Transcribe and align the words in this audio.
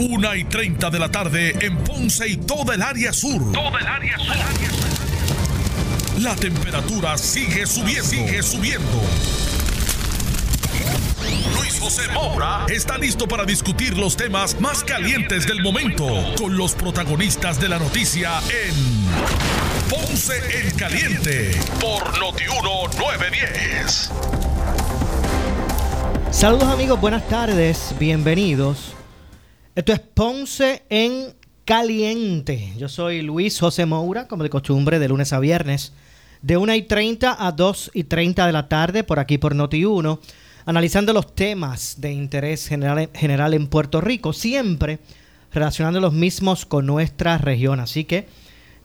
Una 0.00 0.34
y 0.34 0.44
30 0.44 0.88
de 0.88 0.98
la 0.98 1.10
tarde 1.10 1.54
en 1.60 1.76
Ponce 1.76 2.26
y 2.26 2.38
toda 2.38 2.74
el 2.74 2.80
área 2.80 3.12
sur. 3.12 3.52
Toda 3.52 3.78
el 3.80 3.86
área 3.86 4.18
sur. 4.18 4.34
La 6.22 6.34
temperatura 6.36 7.18
sigue 7.18 7.66
subiendo. 7.66 8.08
Sigue 8.08 8.42
subiendo. 8.42 9.02
Luis 11.54 11.78
José 11.78 12.08
Moura 12.14 12.64
está 12.70 12.96
listo 12.96 13.28
para 13.28 13.44
discutir 13.44 13.98
los 13.98 14.16
temas 14.16 14.58
más 14.58 14.82
calientes 14.84 15.46
del 15.46 15.60
momento 15.60 16.06
con 16.38 16.56
los 16.56 16.72
protagonistas 16.74 17.60
de 17.60 17.68
la 17.68 17.78
noticia 17.78 18.40
en 18.48 18.74
Ponce 19.90 20.32
en 20.62 20.70
Caliente 20.78 21.50
por 21.78 22.18
Notiuno 22.18 22.88
910. 22.98 24.10
Saludos 26.30 26.68
amigos, 26.68 26.98
buenas 26.98 27.28
tardes, 27.28 27.94
bienvenidos. 27.98 28.94
Esto 29.76 29.92
es 29.92 30.00
Ponce 30.00 30.82
en 30.88 31.32
Caliente. 31.64 32.72
Yo 32.76 32.88
soy 32.88 33.22
Luis 33.22 33.60
José 33.60 33.86
Moura, 33.86 34.26
como 34.26 34.42
de 34.42 34.50
costumbre, 34.50 34.98
de 34.98 35.06
lunes 35.06 35.32
a 35.32 35.38
viernes, 35.38 35.92
de 36.42 36.56
1 36.56 36.74
y 36.74 36.82
30 36.82 37.46
a 37.46 37.52
2 37.52 37.92
y 37.94 38.02
30 38.02 38.46
de 38.46 38.52
la 38.52 38.68
tarde, 38.68 39.04
por 39.04 39.20
aquí 39.20 39.38
por 39.38 39.54
Noti1, 39.54 40.18
analizando 40.66 41.12
los 41.12 41.36
temas 41.36 42.00
de 42.00 42.10
interés 42.10 42.66
general, 42.66 43.10
general 43.14 43.54
en 43.54 43.68
Puerto 43.68 44.00
Rico, 44.00 44.32
siempre 44.32 44.98
relacionando 45.52 46.00
los 46.00 46.14
mismos 46.14 46.66
con 46.66 46.84
nuestra 46.84 47.38
región. 47.38 47.78
Así 47.78 48.02
que 48.02 48.26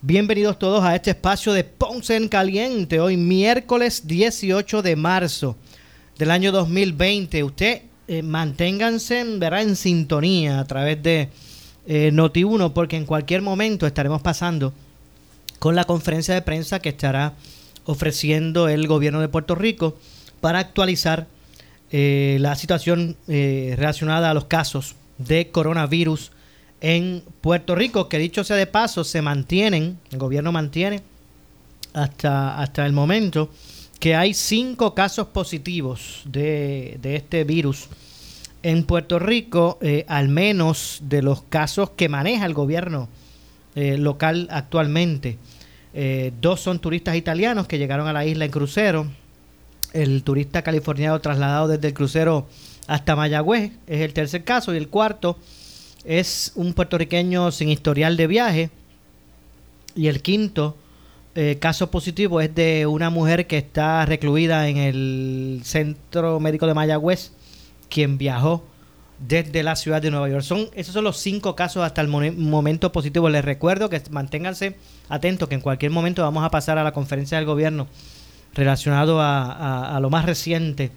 bienvenidos 0.02 0.60
todos 0.60 0.84
a 0.84 0.96
este 0.96 1.10
espacio 1.10 1.52
de 1.54 1.64
Ponce 1.64 2.16
en 2.16 2.28
Caliente, 2.30 3.00
hoy 3.00 3.18
miércoles 3.18 4.06
18 4.06 4.84
de 4.84 4.96
marzo 4.96 5.58
del 6.20 6.30
año 6.30 6.52
2020. 6.52 7.44
Usted 7.44 7.82
eh, 8.08 8.22
manténganse 8.22 9.24
¿verdad? 9.38 9.62
en 9.62 9.76
sintonía 9.76 10.60
a 10.60 10.66
través 10.66 11.02
de 11.02 11.30
eh, 11.88 12.12
Noti1 12.12 12.74
porque 12.74 12.98
en 12.98 13.06
cualquier 13.06 13.42
momento 13.42 13.86
estaremos 13.86 14.22
pasando 14.22 14.74
con 15.60 15.76
la 15.76 15.84
conferencia 15.86 16.34
de 16.34 16.42
prensa 16.42 16.80
que 16.80 16.90
estará 16.90 17.34
ofreciendo 17.86 18.68
el 18.68 18.88
gobierno 18.88 19.22
de 19.22 19.28
Puerto 19.28 19.56
Rico 19.56 19.98
para 20.42 20.60
actualizar 20.60 21.28
eh, 21.92 22.38
la 22.40 22.56
situación 22.56 23.16
eh, 23.28 23.74
relacionada 23.78 24.32
a 24.32 24.34
los 24.34 24.46
casos 24.46 24.96
de 25.18 25.50
coronavirus 25.50 26.32
en 26.82 27.24
Puerto 27.42 27.76
Rico, 27.76 28.10
que 28.10 28.18
dicho 28.18 28.44
sea 28.44 28.58
de 28.58 28.68
paso, 28.68 29.04
se 29.04 29.22
mantienen, 29.22 30.00
el 30.12 30.18
gobierno 30.18 30.52
mantiene 30.52 31.04
hasta, 31.94 32.60
hasta 32.60 32.86
el 32.86 32.94
momento 32.94 33.50
que 34.00 34.16
hay 34.16 34.34
cinco 34.34 34.94
casos 34.94 35.28
positivos 35.28 36.22
de, 36.26 37.00
este 37.04 37.44
virus 37.44 37.88
en 38.64 38.84
Puerto 38.84 39.20
Rico, 39.20 39.78
eh, 39.82 40.06
al 40.08 40.28
menos 40.28 41.00
de 41.04 41.22
los 41.22 41.44
casos 41.44 41.92
que 41.92 42.10
maneja 42.10 42.46
el 42.46 42.54
gobierno 42.54 43.10
eh, 43.76 43.98
local 43.98 44.48
actualmente. 44.52 45.38
Eh, 45.94 46.34
dos 46.42 46.60
son 46.60 46.80
turistas 46.80 47.16
italianos 47.16 47.68
que 47.68 47.78
llegaron 47.78 48.08
a 48.08 48.14
la 48.14 48.26
isla 48.26 48.46
en 48.46 48.52
crucero. 48.52 49.08
El 49.94 50.24
turista 50.24 50.62
californiano 50.62 51.20
trasladado 51.22 51.70
desde 51.70 51.88
el 51.88 51.94
crucero 51.94 52.48
hasta 52.88 53.16
Mayagüez 53.16 53.72
es 53.88 54.02
el 54.02 54.14
tercer 54.14 54.44
caso. 54.44 54.74
Y 54.74 54.78
el 54.78 54.90
cuarto 54.90 55.38
es 56.04 56.52
un 56.56 56.74
puertorriqueño 56.74 57.52
sin 57.52 57.70
historial 57.70 58.18
de 58.18 58.28
viaje. 58.28 58.70
Y 59.96 60.08
el 60.08 60.22
quinto 60.22 60.76
eh, 61.38 61.58
caso 61.60 61.92
positivo 61.92 62.40
es 62.40 62.56
de 62.56 62.86
una 62.86 63.10
mujer 63.10 63.46
que 63.46 63.58
está 63.58 64.06
recluida 64.06 64.70
en 64.70 64.78
el 64.78 65.62
Centro 65.66 66.40
Médico 66.40 66.66
de 66.66 66.74
Mayagüez, 66.74 67.34
quien 67.90 68.18
viajó 68.18 68.64
desde 69.20 69.62
la 69.62 69.76
ciudad 69.76 70.02
de 70.02 70.12
Nueva 70.12 70.30
York. 70.30 70.44
Son, 70.44 70.70
esos 70.76 70.94
son 70.94 71.04
los 71.04 71.18
cinco 71.18 71.54
casos 71.54 71.84
hasta 71.84 72.00
el 72.00 72.08
momento 72.08 72.94
positivo. 72.94 73.30
Les 73.30 73.44
recuerdo 73.44 73.90
que 73.90 74.02
manténganse 74.12 74.78
atentos, 75.10 75.50
que 75.50 75.56
en 75.56 75.62
cualquier 75.62 75.92
momento 75.92 76.22
vamos 76.22 76.44
a 76.46 76.50
pasar 76.50 76.78
a 76.78 76.84
la 76.86 76.94
conferencia 76.94 77.38
del 77.38 77.46
gobierno 77.46 77.88
relacionado 78.54 79.20
a, 79.20 79.94
a 79.94 80.00
lo 80.00 80.10
más 80.10 80.26
reciente 80.26 80.92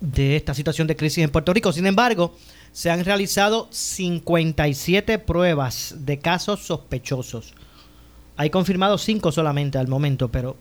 de 0.00 0.36
esta 0.36 0.54
situación 0.54 0.86
de 0.86 0.96
crisis 0.96 1.22
en 1.22 1.30
Puerto 1.30 1.52
Rico. 1.52 1.72
Sin 1.72 1.84
embargo, 1.86 2.34
se 2.72 2.90
han 2.90 3.04
realizado 3.04 3.68
57 3.70 5.18
pruebas 5.18 5.94
de 5.98 6.18
casos 6.18 6.60
sospechosos. 6.60 7.54
Hay 8.40 8.48
confirmados 8.48 9.02
5 9.02 9.32
solamente 9.32 9.76
al 9.76 9.86
momento, 9.86 10.30
pero 10.30 10.56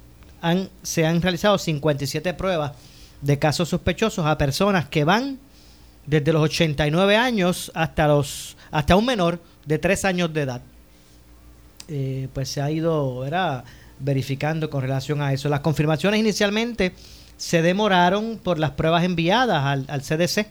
se 0.84 1.06
han 1.06 1.22
realizado 1.22 1.57
57 1.57 2.34
pruebas 2.34 2.73
de 3.22 3.40
casos 3.40 3.69
sospechosos 3.69 4.25
a 4.25 4.38
personas 4.38 4.90
que 4.90 5.06
van 5.06 5.40
desde 6.06 6.34
los 6.34 6.44
89 6.44 7.16
años 7.16 7.72
hasta, 7.73 8.09
los, 8.09 8.57
hasta 8.69 8.97
un 8.97 9.06
menor 9.06 9.41
de 9.66 9.79
3 9.79 10.03
años 10.03 10.34
de 10.34 10.41
edad. 10.41 10.62
Eh, 11.88 12.28
pues 12.34 12.50
se 12.50 12.62
ha 12.62 12.69
ido 12.69 13.25
verificando 14.00 14.69
con 14.69 14.81
relación 14.81 15.22
a 15.22 15.31
eso. 15.31 15.47
Las 15.47 15.62
confirmaciones 15.62 16.19
inicialmente 16.19 16.91
se 17.38 17.62
demoraron 17.62 18.41
por 18.44 18.59
las 18.59 18.72
pruebas 18.72 19.06
enviadas 19.06 19.63
al, 19.63 19.85
al 19.88 20.01
CDC, 20.01 20.47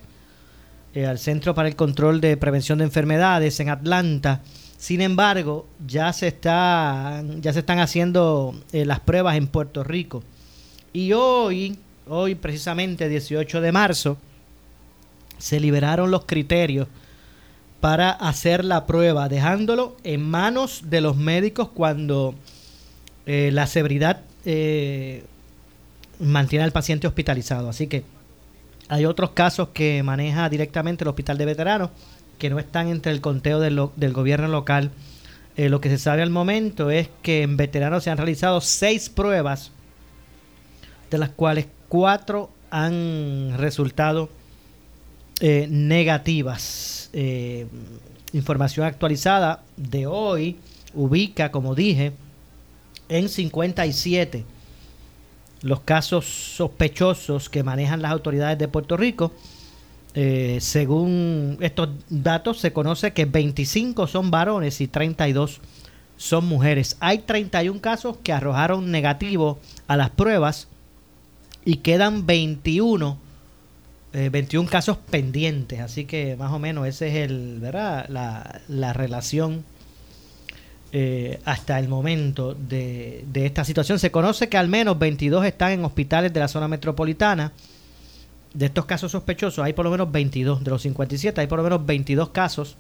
eh, 0.94 1.05
al 1.05 1.19
Centro 1.19 1.55
para 1.55 1.69
el 1.69 1.77
Control 1.77 2.22
de 2.22 2.38
Prevención 2.38 2.78
de 2.78 2.84
Enfermedades 2.84 3.61
en 3.61 3.69
Atlanta 3.69 4.41
sin 4.78 5.00
embargo, 5.00 5.66
ya 5.84 6.12
se, 6.12 6.39
ya 6.41 7.22
se 7.53 7.59
están 7.59 7.81
haciendo 7.81 8.55
eh, 8.72 8.87
las 8.87 9.00
pruebas 9.00 9.37
en 9.37 9.49
Puerto 9.49 9.83
Rico. 9.83 10.22
Y 10.93 11.12
hoy, 11.12 11.77
hoy 12.06 12.37
precisamente 12.37 13.09
18 13.09 13.61
de 13.61 13.72
marzo, 13.72 14.19
se 15.37 15.59
liberaron 15.59 16.12
los 16.12 16.27
criterios 16.27 16.87
para 17.81 18.11
hacer 18.11 18.65
la 18.65 18.87
prueba, 18.87 19.28
dejándolo 19.28 19.97
en 20.05 20.22
manos 20.22 20.83
de 20.84 21.00
los 21.00 21.17
médicos 21.17 21.71
cuando 21.75 22.37
eh, 23.27 23.50
la 23.53 23.67
severidad 23.67 24.21
eh, 24.44 25.25
mantiene 26.21 26.65
al 26.65 26.72
paciente 26.72 27.09
hospitalizado. 27.09 27.69
Así 27.69 27.88
que 27.88 28.05
hay 28.88 29.06
otros 29.06 29.31
casos 29.31 29.71
que 29.71 30.05
maneja 30.05 30.49
directamente 30.49 31.03
el 31.03 31.09
Hospital 31.09 31.37
de 31.37 31.47
Veteranos 31.47 31.91
que 32.38 32.50
no 32.50 32.59
están 32.59 32.88
entre 32.88 33.12
el 33.12 33.21
conteo 33.21 33.60
del, 33.60 34.12
gobierno 34.12 34.49
local. 34.49 34.91
Eh, 35.56 35.69
lo 35.69 35.81
que 35.81 35.88
se 35.88 35.99
sabe 35.99 36.22
al 36.22 36.31
momento 36.31 36.91
es 36.91 37.09
que 37.22 37.43
en 37.43 37.56
veteranos 37.56 38.04
se 38.04 38.10
han 38.10 38.16
realizado 38.16 38.60
seis 38.60 39.09
pruebas, 39.09 39.72
de 41.10 41.19
las 41.19 41.31
cuales 41.31 41.66
cuatro 41.88 42.50
han 42.71 43.54
resultado 43.59 44.28
eh, 45.41 45.66
negativas. 45.71 47.10
Eh, 47.12 47.66
información 48.32 48.87
actualizada 48.87 49.62
de 49.76 50.06
hoy 50.06 50.56
ubica, 50.94 51.50
como 51.50 51.75
dije, 51.75 52.12
en 53.09 53.28
57 53.28 54.44
los 55.62 55.81
casos 55.81 56.25
sospechosos 56.26 57.49
que 57.49 57.62
manejan 57.62 58.03
las 58.03 58.12
autoridades 58.12 58.59
de 58.59 58.69
Puerto 58.69 58.97
Rico 58.97 59.32
eh, 60.21 60.59
según 60.61 61.59
estos 61.61 61.91
datos, 62.09 62.59
se 62.59 62.73
conoce 62.73 63.12
que 63.12 63.25
25 63.25 64.09
son 64.09 64.33
varones 64.33 64.81
y 64.81 64.89
32 64.89 65.61
son 66.17 66.45
mujeres. 66.47 66.97
Hay 66.99 67.19
31 67.19 67.81
casos 67.81 68.17
que 68.25 68.33
arrojaron 68.33 68.91
negativo 68.91 69.61
a 69.87 69.97
las 69.97 70.11
pruebas 70.11 70.67
y 71.65 71.77
quedan 71.77 72.27
21, 72.27 73.17
21 74.12 74.67
eh, 74.67 74.69
casos 74.69 74.97
pendientes. 74.97 75.79
Así 75.79 76.05
que 76.05 76.35
más 76.35 76.50
o 76.50 76.59
menos 76.59 76.89
esa 76.89 77.06
es 77.06 77.15
el, 77.15 77.61
¿verdad? 77.61 78.09
La, 78.09 78.93
relación 78.93 79.62
eh, 80.91 81.39
hasta 81.45 81.79
el 81.79 81.87
momento 81.87 82.55
de, 82.55 83.25
de 83.33 83.47
esta 83.47 83.65
situación. 83.65 84.00
Se 84.00 84.11
conoce 84.11 84.49
que 84.49 84.56
al 84.56 84.67
menos 84.67 84.99
22 84.99 85.45
están 85.45 85.71
en 85.71 85.85
hospitales 85.85 86.33
de 86.33 86.41
la 86.41 86.49
zona 86.49 86.67
metropolitana 86.67 87.53
de 88.54 88.66
estos 88.66 88.86
casos 88.86 89.12
sospechosos 89.12 89.64
hay 89.64 89.72
por 89.72 89.84
lo 89.84 89.91
menos 89.91 90.10
22, 90.10 90.64
de 90.64 90.70
los 90.70 90.82
57 90.82 91.41
hay 91.41 91.47
por 91.47 91.59
lo 91.59 91.64
menos 91.64 91.84
22 91.84 92.31
casos 92.31 92.76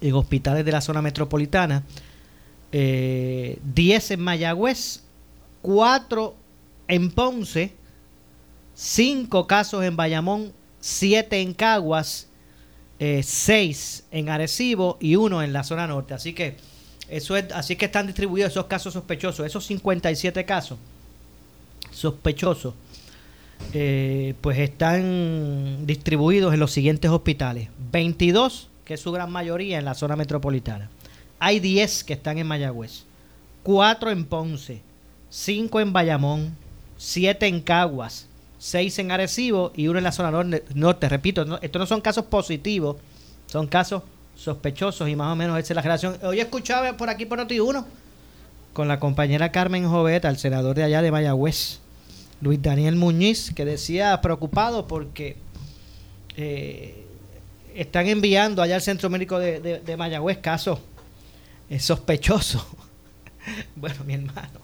en 0.00 0.14
hospitales 0.14 0.64
de 0.64 0.72
la 0.72 0.80
zona 0.80 1.00
metropolitana, 1.00 1.82
10 2.70 2.72
eh, 2.72 3.58
en 4.14 4.20
Mayagüez, 4.20 5.02
4 5.62 6.34
en 6.88 7.10
Ponce, 7.10 7.72
5 8.74 9.46
casos 9.46 9.84
en 9.84 9.96
Bayamón, 9.96 10.52
7 10.80 11.40
en 11.40 11.54
Caguas, 11.54 12.28
6 12.98 14.04
eh, 14.10 14.18
en 14.18 14.28
Arecibo 14.28 14.98
y 15.00 15.16
1 15.16 15.42
en 15.42 15.52
la 15.52 15.64
zona 15.64 15.86
norte. 15.86 16.14
Así 16.14 16.32
que 16.32 16.56
eso 17.08 17.36
es, 17.36 17.50
así 17.52 17.76
que 17.76 17.86
están 17.86 18.06
distribuidos 18.06 18.50
esos 18.50 18.66
casos 18.66 18.92
sospechosos, 18.92 19.46
esos 19.46 19.64
57 19.64 20.44
casos 20.44 20.78
sospechosos 21.92 22.74
eh, 23.72 24.34
pues 24.40 24.58
están 24.58 25.86
distribuidos 25.86 26.54
en 26.54 26.60
los 26.60 26.72
siguientes 26.72 27.10
hospitales. 27.10 27.68
22, 27.92 28.68
que 28.84 28.94
es 28.94 29.00
su 29.00 29.12
gran 29.12 29.30
mayoría 29.30 29.78
en 29.78 29.84
la 29.84 29.94
zona 29.94 30.16
metropolitana. 30.16 30.90
Hay 31.38 31.60
10 31.60 32.04
que 32.04 32.12
están 32.12 32.38
en 32.38 32.46
Mayagüez, 32.46 33.04
4 33.62 34.10
en 34.10 34.24
Ponce, 34.24 34.80
5 35.30 35.80
en 35.80 35.92
Bayamón, 35.92 36.56
7 36.96 37.46
en 37.46 37.60
Caguas, 37.60 38.28
6 38.58 38.98
en 39.00 39.10
Arecibo 39.10 39.72
y 39.74 39.88
uno 39.88 39.98
en 39.98 40.04
la 40.04 40.12
zona 40.12 40.60
norte. 40.74 41.08
Repito, 41.08 41.58
estos 41.60 41.80
no 41.80 41.86
son 41.86 42.00
casos 42.00 42.24
positivos, 42.26 42.96
son 43.46 43.66
casos 43.66 44.02
sospechosos 44.36 45.08
y 45.08 45.16
más 45.16 45.32
o 45.32 45.36
menos 45.36 45.58
esa 45.58 45.72
es 45.72 45.76
la 45.76 45.82
relación. 45.82 46.16
Hoy 46.22 46.40
escuchaba 46.40 46.96
por 46.96 47.10
aquí 47.10 47.26
por 47.26 47.38
Noti1 47.38 47.84
con 48.72 48.88
la 48.88 48.98
compañera 48.98 49.52
Carmen 49.52 49.88
Joveta, 49.88 50.28
el 50.28 50.36
senador 50.36 50.74
de 50.74 50.82
allá 50.82 51.00
de 51.02 51.12
Mayagüez, 51.12 51.80
Luis 52.40 52.60
Daniel 52.60 52.96
Muñiz, 52.96 53.52
que 53.54 53.64
decía 53.64 54.20
preocupado 54.20 54.86
porque 54.86 55.36
eh, 56.36 57.04
están 57.74 58.06
enviando 58.06 58.62
allá 58.62 58.76
al 58.76 58.82
Centro 58.82 59.10
Médico 59.10 59.38
de, 59.38 59.96
Mayagüez 59.96 60.38
casos 60.38 60.78
eh, 61.70 61.78
sospechosos. 61.78 62.64
bueno, 63.76 64.04
mi 64.04 64.14
hermano. 64.14 64.60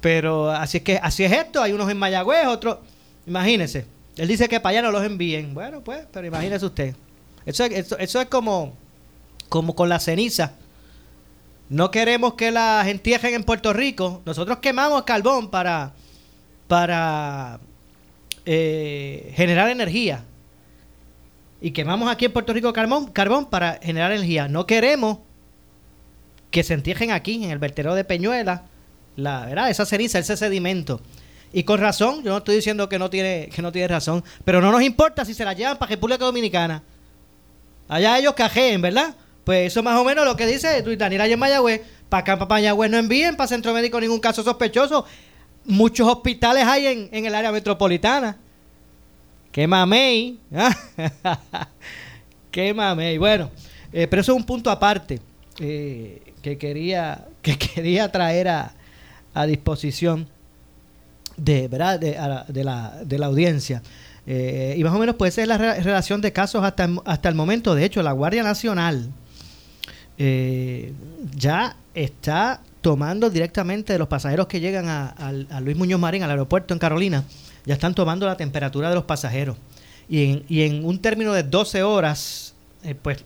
Pero 0.00 0.50
así 0.50 0.78
es 0.78 0.82
que 0.82 0.98
así 1.02 1.24
es 1.24 1.32
esto, 1.32 1.62
hay 1.62 1.72
unos 1.72 1.90
en 1.90 1.98
Mayagüez, 1.98 2.46
otros, 2.46 2.78
imagínense. 3.26 3.84
Él 4.16 4.28
dice 4.28 4.48
que 4.48 4.60
para 4.60 4.70
allá 4.78 4.82
no 4.82 4.92
los 4.92 5.04
envíen. 5.04 5.54
Bueno, 5.54 5.82
pues, 5.82 6.06
pero 6.12 6.26
imagínese 6.26 6.66
usted. 6.66 6.94
Eso, 7.46 7.64
eso, 7.64 8.20
es 8.20 8.26
como, 8.28 8.74
como 9.48 9.74
con 9.74 9.88
la 9.88 9.98
ceniza. 9.98 10.52
No 11.68 11.90
queremos 11.90 12.34
que 12.34 12.50
las 12.50 12.86
entierren 12.86 13.34
en 13.34 13.44
Puerto 13.44 13.72
Rico. 13.72 14.22
Nosotros 14.26 14.58
quemamos 14.58 15.04
carbón 15.04 15.50
para, 15.50 15.92
para 16.70 17.58
eh, 18.46 19.32
generar 19.34 19.70
energía. 19.70 20.22
Y 21.60 21.72
quemamos 21.72 22.08
aquí 22.08 22.26
en 22.26 22.32
Puerto 22.32 22.52
Rico 22.52 22.72
carbón, 22.72 23.06
carbón 23.10 23.46
para 23.46 23.80
generar 23.82 24.12
energía. 24.12 24.46
No 24.46 24.66
queremos 24.66 25.18
que 26.52 26.62
se 26.62 26.74
entierren 26.74 27.10
aquí, 27.10 27.42
en 27.42 27.50
el 27.50 27.58
vertedero 27.58 27.96
de 27.96 28.04
Peñuela, 28.04 28.66
la, 29.16 29.46
¿verdad? 29.46 29.68
esa 29.68 29.84
ceniza, 29.84 30.20
ese 30.20 30.36
sedimento. 30.36 31.00
Y 31.52 31.64
con 31.64 31.80
razón, 31.80 32.22
yo 32.22 32.30
no 32.30 32.38
estoy 32.38 32.54
diciendo 32.54 32.88
que 32.88 33.00
no 33.00 33.10
tiene, 33.10 33.48
que 33.52 33.62
no 33.62 33.72
tiene 33.72 33.88
razón, 33.88 34.22
pero 34.44 34.60
no 34.60 34.70
nos 34.70 34.82
importa 34.82 35.24
si 35.24 35.34
se 35.34 35.44
la 35.44 35.54
llevan 35.54 35.76
para 35.76 35.90
República 35.90 36.24
Dominicana. 36.24 36.84
Allá 37.88 38.16
ellos 38.16 38.34
cajeen, 38.34 38.80
¿verdad? 38.80 39.16
Pues 39.42 39.72
eso 39.72 39.82
más 39.82 39.98
o 39.98 40.04
menos 40.04 40.24
lo 40.24 40.36
que 40.36 40.46
dice 40.46 40.84
Daniel 40.96 41.22
allá 41.22 41.34
en 41.34 41.40
Mayagüez. 41.40 41.80
Para 42.08 42.20
acá, 42.20 42.38
para 42.38 42.48
Mayagüez 42.48 42.92
no 42.92 42.96
envíen, 42.96 43.34
para 43.34 43.48
Centro 43.48 43.74
Médico 43.74 44.00
ningún 44.00 44.20
caso 44.20 44.44
sospechoso. 44.44 45.04
Muchos 45.64 46.08
hospitales 46.08 46.64
hay 46.64 46.86
en, 46.86 47.08
en 47.12 47.26
el 47.26 47.34
área 47.34 47.52
metropolitana. 47.52 48.36
¡Qué 49.52 49.66
mamey! 49.66 50.38
¡Qué 52.50 52.72
mamey! 52.72 53.18
Bueno, 53.18 53.50
eh, 53.92 54.06
pero 54.06 54.22
eso 54.22 54.32
es 54.32 54.38
un 54.38 54.44
punto 54.44 54.70
aparte 54.70 55.20
eh, 55.58 56.32
que, 56.42 56.56
quería, 56.56 57.26
que 57.42 57.58
quería 57.58 58.10
traer 58.10 58.48
a, 58.48 58.72
a 59.34 59.46
disposición 59.46 60.28
de, 61.36 61.68
¿verdad? 61.68 61.98
de, 61.98 62.64
la, 62.64 62.98
de 63.04 63.18
la 63.18 63.26
audiencia. 63.26 63.82
Eh, 64.26 64.74
y 64.76 64.84
más 64.84 64.94
o 64.94 64.98
menos 64.98 65.16
puede 65.16 65.32
ser 65.32 65.48
la 65.48 65.58
relación 65.58 66.20
de 66.20 66.32
casos 66.32 66.62
hasta, 66.62 66.88
hasta 67.04 67.28
el 67.28 67.34
momento. 67.34 67.74
De 67.74 67.84
hecho, 67.84 68.02
la 68.02 68.12
Guardia 68.12 68.42
Nacional 68.42 69.08
eh, 70.22 70.92
ya 71.34 71.76
está 71.94 72.60
tomando 72.82 73.30
directamente 73.30 73.94
de 73.94 73.98
los 73.98 74.06
pasajeros 74.06 74.48
que 74.48 74.60
llegan 74.60 74.86
a, 74.86 75.32
Luis 75.62 75.78
Muñoz 75.78 75.98
Marín, 75.98 76.22
al 76.22 76.30
aeropuerto 76.30 76.74
en 76.74 76.78
Carolina, 76.78 77.24
ya 77.64 77.72
están 77.72 77.94
tomando 77.94 78.26
la 78.26 78.36
temperatura 78.36 78.90
de 78.90 78.96
los 78.96 79.04
pasajeros. 79.04 79.56
Y 80.10 80.62
en, 80.62 80.84
un 80.84 80.98
término 80.98 81.32
de 81.32 81.42
12 81.42 81.82
horas, 81.84 82.54
eh, 82.84 82.94
pues 82.94 83.24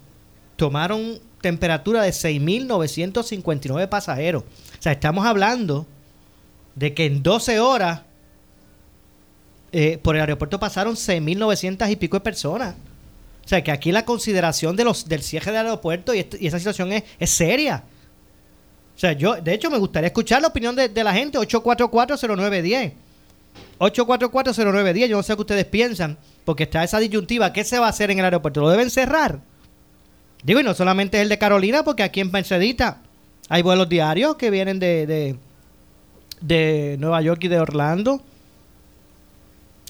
tomaron 0.54 1.18
temperatura 1.40 2.02
de 2.02 2.10
6.959 2.10 3.88
pasajeros. 3.88 4.44
O 4.44 4.82
sea, 4.82 4.92
estamos 4.92 5.26
hablando 5.26 5.88
de 6.76 6.94
que 6.94 7.06
en 7.06 7.24
12 7.24 7.58
horas 7.58 8.02
eh, 9.72 9.98
por 10.00 10.14
el 10.14 10.20
aeropuerto 10.20 10.60
pasaron 10.60 10.94
6.900 10.94 11.90
y 11.90 11.96
pico 11.96 12.18
de 12.18 12.20
personas. 12.20 12.76
O 13.44 13.48
sea, 13.48 13.62
que 13.62 13.70
aquí 13.70 13.92
la 13.92 14.04
consideración 14.04 14.74
de 14.74 14.84
los 14.84 15.06
del 15.06 15.22
cierre 15.22 15.52
del 15.52 15.66
aeropuerto 15.66 16.14
y, 16.14 16.26
esa 16.40 16.58
situación 16.58 16.92
es, 16.92 17.04
es, 17.18 17.30
seria. 17.30 17.84
O 18.96 18.98
sea, 18.98 19.12
yo, 19.12 19.34
de 19.34 19.52
hecho, 19.52 19.70
me 19.70 19.78
gustaría 19.78 20.06
escuchar 20.06 20.40
la 20.40 20.48
opinión 20.48 20.74
de, 20.74 21.04
la 21.04 21.12
gente. 21.12 21.38
8440910. 21.38 22.92
8440910. 23.78 25.08
Yo 25.08 25.16
no 25.16 25.22
sé 25.22 25.34
qué 25.34 25.40
ustedes 25.40 25.64
piensan, 25.66 26.16
porque 26.44 26.62
está 26.62 26.82
esa 26.82 26.98
disyuntiva. 26.98 27.52
¿Qué 27.52 27.64
se 27.64 27.78
va 27.78 27.86
a 27.86 27.90
hacer 27.90 28.10
en 28.10 28.18
el 28.18 28.24
aeropuerto? 28.24 28.60
¿Lo 28.60 28.70
deben 28.70 28.88
cerrar? 28.88 29.40
Digo, 30.42 30.60
y 30.60 30.62
no 30.62 30.72
solamente 30.72 31.18
es 31.18 31.22
el 31.22 31.28
de 31.28 31.38
Carolina, 31.38 31.84
porque 31.84 32.02
aquí 32.02 32.20
en 32.20 32.30
Mercedita 32.30 33.02
hay 33.50 33.62
vuelos 33.62 33.88
diarios 33.88 34.36
que 34.36 34.50
vienen 34.50 34.78
de, 34.78 35.06
de, 35.06 35.36
de 36.40 36.96
Nueva 36.98 37.20
York 37.20 37.44
y 37.44 37.48
de 37.48 37.58
Orlando 37.58 38.22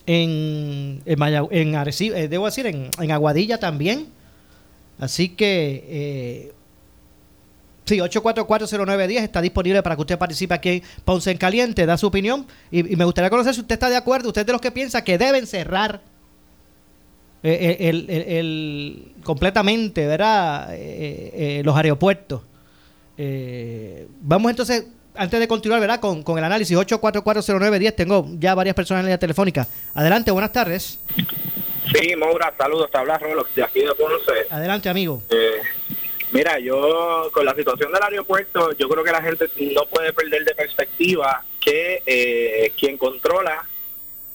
en, 0.07 1.03
en, 1.07 1.23
en 1.51 1.75
eh, 1.75 2.29
debo 2.29 2.47
decir, 2.47 2.67
en, 2.67 2.91
en, 3.01 3.11
Aguadilla 3.11 3.59
también. 3.59 4.09
Así 4.99 5.31
que, 5.31 5.85
eh, 5.89 6.53
sí, 7.85 7.99
8440910 7.99 9.23
está 9.23 9.41
disponible 9.41 9.83
para 9.83 9.97
que 9.97 10.03
usted 10.03 10.19
participe 10.19 10.55
aquí 10.55 10.69
en 10.69 10.83
Ponce 11.05 11.31
en 11.31 11.39
Caliente, 11.39 11.87
da 11.87 11.97
su 11.97 12.07
opinión. 12.07 12.47
Y, 12.71 12.83
me 12.83 13.05
gustaría 13.05 13.31
conocer 13.31 13.55
si 13.55 13.61
usted 13.61 13.75
está 13.75 13.89
de 13.89 13.97
acuerdo, 13.97 14.29
usted 14.29 14.43
es 14.43 14.47
de 14.47 14.53
los 14.53 14.61
que 14.61 14.71
piensa 14.71 15.03
que 15.03 15.19
deben 15.19 15.47
cerrar 15.47 16.01
eh, 17.43 17.77
eh, 17.81 17.89
el, 17.89 18.11
el, 18.11 19.13
completamente, 19.23 20.07
¿verdad? 20.07 20.71
los 21.65 21.77
aeropuertos. 21.77 22.43
vamos 24.21 24.51
entonces 24.51 24.87
antes 25.15 25.41
de 25.41 25.49
continuar, 25.49 25.81
¿verdad? 25.81 26.01
Con, 26.01 26.23
con 26.23 26.39
el 26.39 26.45
análisis 26.45 26.77
8440910, 26.77 27.95
tengo 27.95 28.27
ya 28.39 28.55
varias 28.55 28.75
personas 28.75 29.05
en 29.05 29.11
la 29.11 29.19
telefónica. 29.19 29.67
Adelante, 29.95 30.31
buenas 30.31 30.53
tardes. 30.53 30.99
Sí, 31.93 32.17
Maura, 32.17 32.53
saludos, 32.57 32.91
te 32.91 32.99
habla 32.99 33.19
Rolox 33.19 33.55
de 33.55 33.63
aquí 33.63 33.81
de 33.81 33.95
Ponce. 33.95 34.47
Adelante, 34.51 34.89
amigo. 34.89 35.23
Eh, 35.31 35.61
mira, 36.33 36.59
yo 36.59 37.31
con 37.33 37.45
la 37.45 37.55
situación 37.55 37.93
del 37.93 38.03
aeropuerto, 38.03 38.73
yo 38.73 38.89
creo 38.89 39.05
que 39.05 39.13
la 39.13 39.23
gente 39.23 39.49
no 39.75 39.87
puede 39.87 40.13
perder 40.13 40.45
de 40.45 40.55
perspectiva 40.55 41.45
que 41.61 42.03
eh, 42.07 42.73
quien 42.79 42.99
controla 42.99 43.65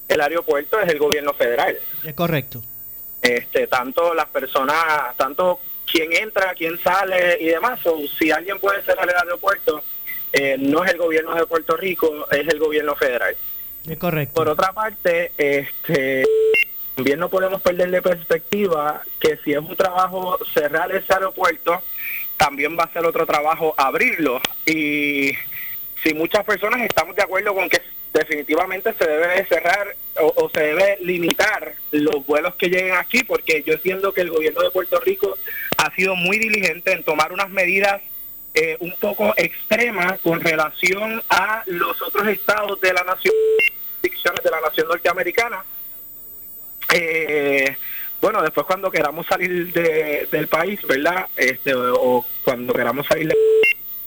el 0.08 0.22
aeropuerto 0.22 0.80
es 0.80 0.90
el 0.90 1.00
gobierno 1.00 1.34
federal. 1.34 1.78
Es 2.04 2.14
correcto. 2.14 2.62
Este, 3.22 3.68
tanto 3.68 4.14
las 4.14 4.28
personas, 4.28 5.16
tanto 5.18 5.60
quien 5.92 6.14
entra, 6.14 6.54
quien 6.54 6.80
sale 6.81 7.38
y 7.42 7.48
demás, 7.48 7.80
o 7.86 8.00
si 8.18 8.31
alguien 8.31 8.60
puede 8.60 8.81
cerrar 8.84 9.10
el 9.10 9.16
aeropuerto, 9.16 9.84
eh, 10.34 10.58
no 10.60 10.84
es 10.84 10.92
el 10.92 10.98
gobierno 10.98 11.36
de 11.36 11.46
Puerto 11.46 11.76
Rico, 11.76 12.28
es 12.31 12.48
el 12.48 12.60
gobierno 12.60 12.96
federal. 12.96 13.36
Es 13.88 13.98
correcto. 13.98 14.34
Por 14.36 14.50
otra 14.50 14.74
parte, 14.74 15.31
este 15.38 16.26
también 16.96 17.20
no 17.20 17.30
podemos 17.30 17.62
perder 17.62 17.92
de 17.92 18.02
perspectiva 18.02 19.02
que 19.22 19.38
si 19.46 19.54
es 19.54 19.60
un 19.60 19.74
trabajo 19.78 20.38
cerrar 20.54 20.94
ese 20.94 21.14
aeropuerto, 21.14 21.81
también 22.36 22.78
va 22.78 22.83
a 22.83 22.92
ser 22.92 23.06
otro 23.06 23.26
trabajo 23.26 23.74
abrirlo. 23.78 24.42
Y 24.66 25.31
si 26.04 26.14
muchas 26.14 26.44
personas 26.44 26.81
estamos 26.81 27.16
de 27.16 27.24
acuerdo 27.24 27.56
con 27.56 27.69
que 27.69 27.81
definitivamente 28.14 28.94
se 28.94 29.07
debe 29.07 29.45
cerrar 29.45 29.95
o, 30.19 30.33
o, 30.36 30.50
se 30.50 30.59
debe 30.59 30.98
limitar 31.00 31.74
los 31.92 32.26
vuelos 32.26 32.56
que 32.56 32.68
lleguen 32.68 32.95
aquí, 32.95 33.24
porque 33.24 33.64
yo 33.64 33.76
entiendo 33.76 34.14
que 34.14 34.21
el 34.21 34.31
gobierno 34.31 34.62
de 34.62 34.71
Puerto 34.71 35.00
Rico 35.00 35.38
ha 35.78 35.95
sido 35.95 36.16
muy 36.16 36.38
diligente 36.38 36.92
en 36.92 37.04
tomar 37.04 37.31
unas 37.31 37.50
medidas 37.50 38.02
eh, 38.54 38.78
un 38.80 38.94
poco 39.00 39.34
extrema 39.38 40.18
con 40.24 40.42
relación 40.42 41.22
a 41.30 41.64
los 41.68 42.02
otros 42.02 42.28
estados 42.28 42.80
de 42.82 42.94
la 42.94 43.04
nación, 43.04 43.34
de 44.02 44.52
la 44.52 44.62
nación 44.62 44.88
norteamericana. 44.88 45.64
Eh, 46.94 47.78
bueno, 48.22 48.42
después 48.42 48.66
cuando 48.66 48.92
queramos 48.92 49.26
salir 49.26 49.72
del 49.72 50.48
país, 50.48 50.82
¿verdad? 50.88 51.28
Este, 51.38 51.74
o, 51.74 52.26
cuando 52.44 52.74
queramos 52.74 53.08
salir 53.08 53.28
de 53.28 53.36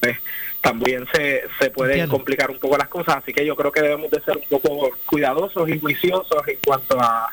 pues, 0.01 0.19
también 0.63 1.07
se, 1.13 1.43
se 1.61 1.71
pueden 1.71 2.09
complicar 2.09 2.51
un 2.51 2.59
poco 2.59 2.79
las 2.79 2.89
cosas, 2.89 3.17
así 3.17 3.33
que 3.33 3.45
yo 3.45 3.57
creo 3.57 3.73
que 3.73 3.83
debemos 3.83 4.09
de 4.11 4.23
ser 4.23 4.37
un 4.37 4.45
poco 4.49 4.91
cuidadosos 5.07 5.69
y 5.69 5.77
juiciosos 5.79 6.41
en 6.47 6.59
cuanto 6.65 6.99
a, 7.01 7.29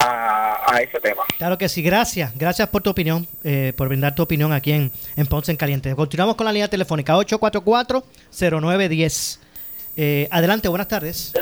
a, 0.00 0.80
ese 0.82 0.98
tema. 1.00 1.22
Claro 1.38 1.56
que 1.56 1.68
sí, 1.68 1.80
gracias. 1.80 2.36
Gracias 2.36 2.68
por 2.68 2.82
tu 2.82 2.90
opinión, 2.90 3.28
eh, 3.44 3.72
por 3.76 3.88
brindar 3.88 4.16
tu 4.16 4.22
opinión 4.22 4.52
aquí 4.52 4.72
en, 4.72 4.90
en 5.16 5.26
Ponce 5.26 5.52
en 5.52 5.56
Caliente. 5.56 5.94
Continuamos 5.94 6.34
con 6.34 6.44
la 6.44 6.52
línea 6.52 6.68
telefónica 6.68 7.14
844-0910. 7.16 9.38
Eh, 9.96 10.26
adelante, 10.30 10.68
buenas 10.68 10.88
tardes. 10.88 11.32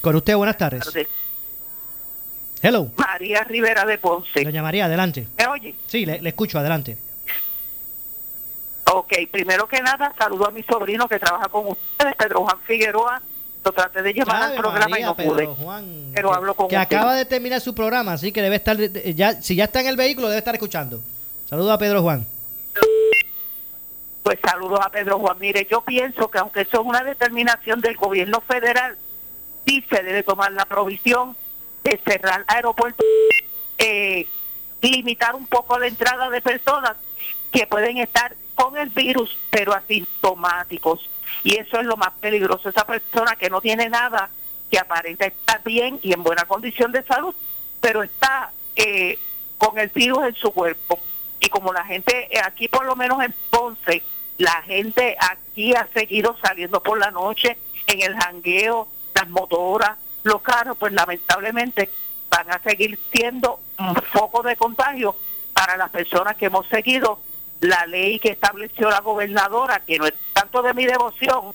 Con 0.00 0.16
usted, 0.16 0.34
buenas 0.34 0.56
tardes. 0.56 0.82
Hello. 2.62 2.90
María 2.96 3.44
Rivera 3.44 3.84
de 3.84 3.98
Ponce. 3.98 4.42
Doña 4.42 4.62
María, 4.62 4.86
adelante. 4.86 5.28
¿Me 5.36 5.46
oye? 5.46 5.74
Sí, 5.86 6.06
le, 6.06 6.22
le 6.22 6.30
escucho, 6.30 6.58
adelante. 6.58 6.96
Ok, 8.96 9.12
primero 9.30 9.66
que 9.66 9.80
nada, 9.82 10.14
saludo 10.16 10.46
a 10.46 10.50
mi 10.52 10.62
sobrino 10.62 11.08
que 11.08 11.18
trabaja 11.18 11.48
con 11.48 11.66
ustedes, 11.66 12.14
Pedro 12.14 12.42
Juan 12.42 12.58
Figueroa, 12.64 13.20
lo 13.64 13.72
traté 13.72 14.02
de 14.02 14.12
llevar 14.12 14.40
al 14.40 14.54
programa 14.54 15.00
y 15.00 15.02
no 15.02 15.16
pude. 15.16 15.48
pero 16.14 16.32
hablo 16.32 16.54
con 16.54 16.68
Que 16.68 16.76
acaba 16.76 17.14
de 17.14 17.24
terminar 17.24 17.60
su 17.60 17.74
programa, 17.74 18.12
así 18.12 18.30
que 18.30 18.40
debe 18.40 18.56
estar, 18.56 18.76
ya 18.76 19.42
si 19.42 19.56
ya 19.56 19.64
está 19.64 19.80
en 19.80 19.88
el 19.88 19.96
vehículo, 19.96 20.28
debe 20.28 20.38
estar 20.38 20.54
escuchando. 20.54 21.00
Saludos 21.48 21.72
a 21.72 21.78
Pedro 21.78 22.02
Juan. 22.02 22.24
Pues 24.22 24.38
saludos 24.42 24.80
a 24.80 24.90
Pedro 24.90 25.18
Juan. 25.18 25.36
Mire, 25.40 25.66
yo 25.68 25.80
pienso 25.80 26.30
que 26.30 26.38
aunque 26.38 26.60
eso 26.60 26.80
es 26.80 26.86
una 26.86 27.02
determinación 27.02 27.80
del 27.80 27.96
gobierno 27.96 28.40
federal, 28.42 28.96
sí 29.66 29.84
se 29.90 30.02
debe 30.04 30.22
tomar 30.22 30.52
la 30.52 30.66
provisión 30.66 31.36
de 31.82 32.00
cerrar 32.06 32.44
aeropuertos 32.46 33.04
eh, 33.76 34.26
limitar 34.80 35.34
un 35.34 35.46
poco 35.46 35.78
la 35.78 35.88
entrada 35.88 36.30
de 36.30 36.40
personas 36.40 36.94
que 37.50 37.66
pueden 37.66 37.98
estar 37.98 38.34
con 38.54 38.76
el 38.76 38.88
virus, 38.90 39.36
pero 39.50 39.74
asintomáticos. 39.74 41.08
Y 41.42 41.56
eso 41.56 41.80
es 41.80 41.86
lo 41.86 41.96
más 41.96 42.10
peligroso. 42.20 42.68
Esa 42.68 42.86
persona 42.86 43.36
que 43.36 43.50
no 43.50 43.60
tiene 43.60 43.88
nada, 43.88 44.30
que 44.70 44.78
aparenta 44.78 45.26
estar 45.26 45.62
bien 45.64 45.98
y 46.02 46.12
en 46.12 46.22
buena 46.22 46.44
condición 46.44 46.92
de 46.92 47.02
salud, 47.02 47.34
pero 47.80 48.02
está 48.02 48.50
eh, 48.76 49.18
con 49.58 49.78
el 49.78 49.88
virus 49.88 50.24
en 50.24 50.34
su 50.34 50.52
cuerpo. 50.52 50.98
Y 51.40 51.48
como 51.48 51.72
la 51.72 51.84
gente, 51.84 52.28
eh, 52.30 52.40
aquí 52.42 52.68
por 52.68 52.84
lo 52.86 52.96
menos 52.96 53.22
en 53.22 53.34
Ponce, 53.50 54.02
la 54.38 54.62
gente 54.62 55.16
aquí 55.20 55.74
ha 55.74 55.86
seguido 55.92 56.36
saliendo 56.42 56.82
por 56.82 56.98
la 56.98 57.10
noche 57.10 57.56
en 57.86 58.02
el 58.02 58.16
jangueo, 58.16 58.88
las 59.14 59.28
motoras, 59.28 59.96
los 60.22 60.40
carros, 60.42 60.76
pues 60.78 60.92
lamentablemente 60.92 61.90
van 62.30 62.50
a 62.50 62.58
seguir 62.60 62.98
siendo 63.12 63.60
un 63.78 63.94
foco 63.94 64.42
de 64.42 64.56
contagio 64.56 65.14
para 65.52 65.76
las 65.76 65.90
personas 65.90 66.36
que 66.36 66.46
hemos 66.46 66.66
seguido 66.68 67.20
la 67.68 67.86
ley 67.86 68.18
que 68.18 68.30
estableció 68.30 68.90
la 68.90 69.00
gobernadora, 69.00 69.80
que 69.86 69.98
no 69.98 70.06
es 70.06 70.14
tanto 70.32 70.62
de 70.62 70.74
mi 70.74 70.84
devoción, 70.84 71.54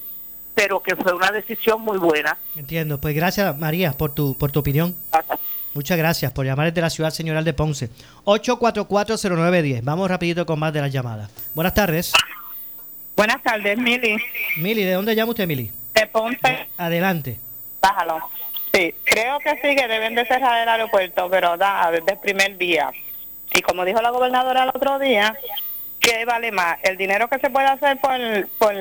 pero 0.56 0.82
que 0.82 0.96
fue 0.96 1.14
una 1.14 1.32
decisión 1.32 1.82
muy 1.82 1.98
buena. 1.98 2.38
Entiendo. 2.56 3.00
Pues 3.00 3.16
gracias, 3.16 3.58
María, 3.58 3.94
por 3.94 4.14
tu, 4.14 4.36
por 4.38 4.52
tu 4.52 4.60
opinión. 4.60 4.96
Muchas 5.74 5.98
gracias 5.98 6.32
por 6.32 6.46
llamar 6.46 6.68
desde 6.68 6.82
la 6.82 6.90
ciudad 6.90 7.12
señoral 7.12 7.46
de 7.46 7.54
Ponce. 7.54 7.90
8440910. 8.26 9.82
Vamos 9.84 10.10
rapidito 10.10 10.46
con 10.46 10.60
más 10.60 10.74
de 10.74 10.82
las 10.82 10.92
llamadas. 10.92 11.30
Buenas 11.54 11.74
tardes. 11.74 12.14
Buenas 13.16 13.42
tardes, 13.44 13.78
Mili. 13.78 14.18
Mili, 14.58 14.84
¿de 14.84 14.94
dónde 14.94 15.16
llama 15.16 15.32
usted, 15.32 15.48
Mili? 15.48 15.72
De 15.94 16.08
Ponce. 16.08 16.70
Adelante. 16.78 17.40
Bájalo. 17.82 18.20
Sí, 18.74 18.94
creo 19.04 19.40
que 19.40 19.52
sí, 19.62 19.76
que 19.76 19.88
deben 19.88 20.16
de 20.16 20.26
cerrar 20.26 20.62
el 20.62 20.70
aeropuerto, 20.70 21.30
pero 21.30 21.58
da, 21.58 21.90
desde 21.92 22.14
el 22.14 22.20
primer 22.20 22.58
día. 22.58 22.92
Y 23.54 23.62
como 23.62 23.84
dijo 23.86 24.02
la 24.02 24.12
gobernadora 24.12 24.64
el 24.64 24.70
otro 24.70 25.00
día, 25.00 25.36
¿qué 26.00 26.26
vale 26.26 26.52
más? 26.52 26.78
¿El 26.84 26.98
dinero 26.98 27.28
que 27.30 27.40
se 27.40 27.50
puede 27.50 27.68
hacer 27.68 27.98
por, 27.98 28.20
por 28.58 28.74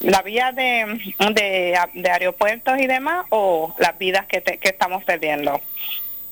la 0.00 0.22
vía 0.22 0.52
de, 0.52 1.14
de, 1.32 2.10
aeropuertos 2.10 2.78
y 2.78 2.86
demás 2.86 3.26
o 3.30 3.74
las 3.78 3.96
vidas 3.98 4.26
que, 4.26 4.42
que 4.42 4.68
estamos 4.68 5.04
perdiendo? 5.04 5.60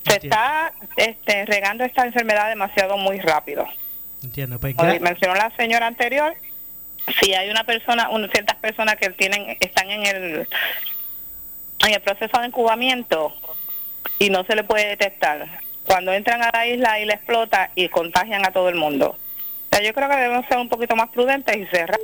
Se 0.07 0.17
está 0.17 0.71
este, 0.97 1.45
regando 1.45 1.83
esta 1.83 2.05
enfermedad 2.05 2.49
demasiado 2.49 2.97
muy 2.97 3.19
rápido. 3.19 3.65
Entiendo. 4.23 4.59
Pues, 4.59 4.75
como 4.75 4.99
mencionó 4.99 5.35
la 5.35 5.51
señora 5.57 5.87
anterior, 5.87 6.35
si 7.19 7.33
hay 7.33 7.49
una 7.49 7.63
persona, 7.63 8.09
un, 8.09 8.29
ciertas 8.29 8.55
personas 8.57 8.97
que 8.97 9.09
tienen 9.11 9.57
están 9.59 9.89
en 9.89 10.05
el 10.05 10.47
en 11.79 11.93
el 11.93 12.01
proceso 12.01 12.39
de 12.39 12.47
incubamiento 12.47 13.33
y 14.19 14.29
no 14.29 14.43
se 14.45 14.55
le 14.55 14.63
puede 14.63 14.87
detectar. 14.87 15.47
Cuando 15.85 16.13
entran 16.13 16.41
a 16.41 16.49
la 16.51 16.67
isla 16.67 16.99
y 16.99 17.05
le 17.05 17.13
explota 17.13 17.71
y 17.75 17.89
contagian 17.89 18.45
a 18.45 18.51
todo 18.51 18.69
el 18.69 18.75
mundo. 18.75 19.17
Sea, 19.75 19.85
yo 19.85 19.93
creo 19.93 20.09
que 20.09 20.15
debemos 20.15 20.45
ser 20.47 20.57
un 20.57 20.69
poquito 20.69 20.95
más 20.95 21.09
prudentes 21.09 21.55
y 21.55 21.65
cerrar 21.65 21.99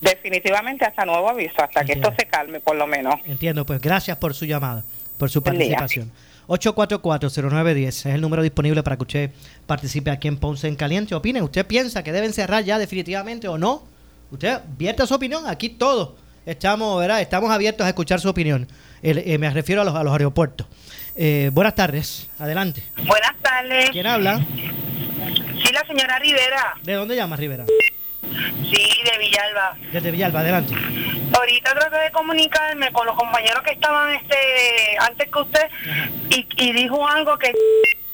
definitivamente 0.00 0.84
hasta 0.84 1.04
nuevo 1.04 1.28
aviso, 1.28 1.62
hasta 1.62 1.84
que 1.84 1.92
esto 1.94 2.12
se 2.16 2.26
calme 2.26 2.60
por 2.60 2.76
lo 2.76 2.86
menos. 2.86 3.16
Entiendo, 3.24 3.66
pues 3.66 3.80
gracias 3.80 4.16
por 4.18 4.34
su 4.34 4.44
llamada, 4.44 4.84
por 5.18 5.30
su 5.30 5.42
participación. 5.42 6.12
844-0910 6.46 7.86
es 7.86 8.06
el 8.06 8.20
número 8.20 8.42
disponible 8.42 8.82
para 8.82 8.96
que 8.96 9.02
usted 9.02 9.30
participe 9.66 10.10
aquí 10.10 10.28
en 10.28 10.36
Ponce 10.36 10.68
en 10.68 10.76
Caliente. 10.76 11.14
Opine, 11.14 11.42
¿usted 11.42 11.66
piensa 11.66 12.02
que 12.02 12.12
deben 12.12 12.32
cerrar 12.32 12.62
ya 12.64 12.78
definitivamente 12.78 13.48
o 13.48 13.56
no? 13.56 13.82
Usted 14.30 14.60
vierta 14.76 15.06
su 15.06 15.14
opinión, 15.14 15.46
aquí 15.46 15.70
todos 15.70 16.10
estamos, 16.44 17.00
¿verdad? 17.00 17.22
Estamos 17.22 17.50
abiertos 17.50 17.86
a 17.86 17.88
escuchar 17.88 18.20
su 18.20 18.28
opinión. 18.28 18.68
Eh, 19.02 19.38
me 19.38 19.48
refiero 19.50 19.82
a 19.82 19.84
los, 19.84 19.94
a 19.94 20.02
los 20.02 20.12
aeropuertos. 20.12 20.66
Eh, 21.16 21.50
buenas 21.52 21.74
tardes, 21.74 22.28
adelante. 22.38 22.82
Buenas 22.96 23.34
tardes. 23.40 23.90
¿Quién 23.90 24.06
habla? 24.06 24.44
La 25.74 25.84
señora 25.88 26.20
Rivera. 26.20 26.76
¿De 26.82 26.92
dónde 26.92 27.16
llama 27.16 27.34
Rivera? 27.34 27.64
Sí, 28.70 29.02
de 29.04 29.18
Villalba. 29.18 29.76
Desde 29.90 30.12
Villalba, 30.12 30.38
adelante. 30.38 30.72
Ahorita 31.36 31.74
traté 31.74 31.98
de 31.98 32.12
comunicarme 32.12 32.92
con 32.92 33.04
los 33.06 33.16
compañeros 33.16 33.60
que 33.64 33.72
estaban 33.72 34.14
este 34.14 34.36
antes 35.00 35.28
que 35.28 35.38
usted 35.40 35.68
y, 36.30 36.46
y 36.58 36.72
dijo 36.72 37.04
algo 37.08 37.36
que 37.38 37.52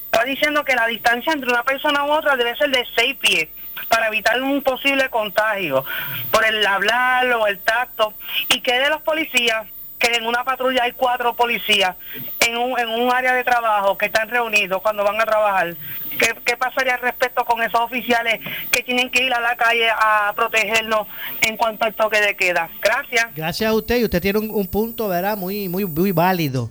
está 0.05 0.23
diciendo 0.23 0.63
que 0.63 0.73
la 0.73 0.87
distancia 0.87 1.33
entre 1.33 1.51
una 1.51 1.61
persona 1.61 2.03
u 2.03 2.11
otra 2.11 2.35
debe 2.35 2.55
ser 2.55 2.71
de 2.71 2.83
seis 2.95 3.15
pies 3.17 3.47
para 3.87 4.07
evitar 4.07 4.41
un 4.41 4.63
posible 4.63 5.07
contagio 5.09 5.85
por 6.31 6.43
el 6.43 6.65
hablar 6.65 7.31
o 7.33 7.45
el 7.45 7.59
tacto. 7.59 8.15
¿Y 8.49 8.61
que 8.61 8.73
de 8.73 8.89
los 8.89 9.03
policías? 9.03 9.67
que 10.01 10.15
en 10.15 10.25
una 10.25 10.43
patrulla 10.43 10.83
hay 10.83 10.93
cuatro 10.93 11.35
policías 11.35 11.95
en 12.39 12.57
un, 12.57 12.77
en 12.79 12.89
un 12.89 13.13
área 13.13 13.33
de 13.33 13.43
trabajo 13.43 13.97
que 13.97 14.07
están 14.07 14.27
reunidos 14.29 14.81
cuando 14.81 15.03
van 15.03 15.21
a 15.21 15.25
trabajar. 15.25 15.75
¿Qué, 16.21 16.35
¿Qué 16.45 16.55
pasaría 16.55 16.97
respecto 16.97 17.43
con 17.45 17.63
esos 17.63 17.79
oficiales 17.79 18.39
que 18.71 18.83
tienen 18.83 19.09
que 19.09 19.23
ir 19.23 19.33
a 19.33 19.41
la 19.41 19.55
calle 19.55 19.89
a 19.89 20.31
protegernos 20.35 21.07
en 21.41 21.57
cuanto 21.57 21.85
al 21.85 21.95
toque 21.95 22.21
de 22.21 22.35
queda? 22.35 22.69
Gracias. 22.79 23.25
Gracias 23.35 23.71
a 23.71 23.73
usted 23.73 23.97
y 23.97 24.03
usted 24.03 24.21
tiene 24.21 24.37
un, 24.37 24.67
punto, 24.67 25.07
¿verdad? 25.07 25.35
Muy, 25.35 25.67
muy, 25.67 25.85
muy 25.85 26.11
válido 26.11 26.69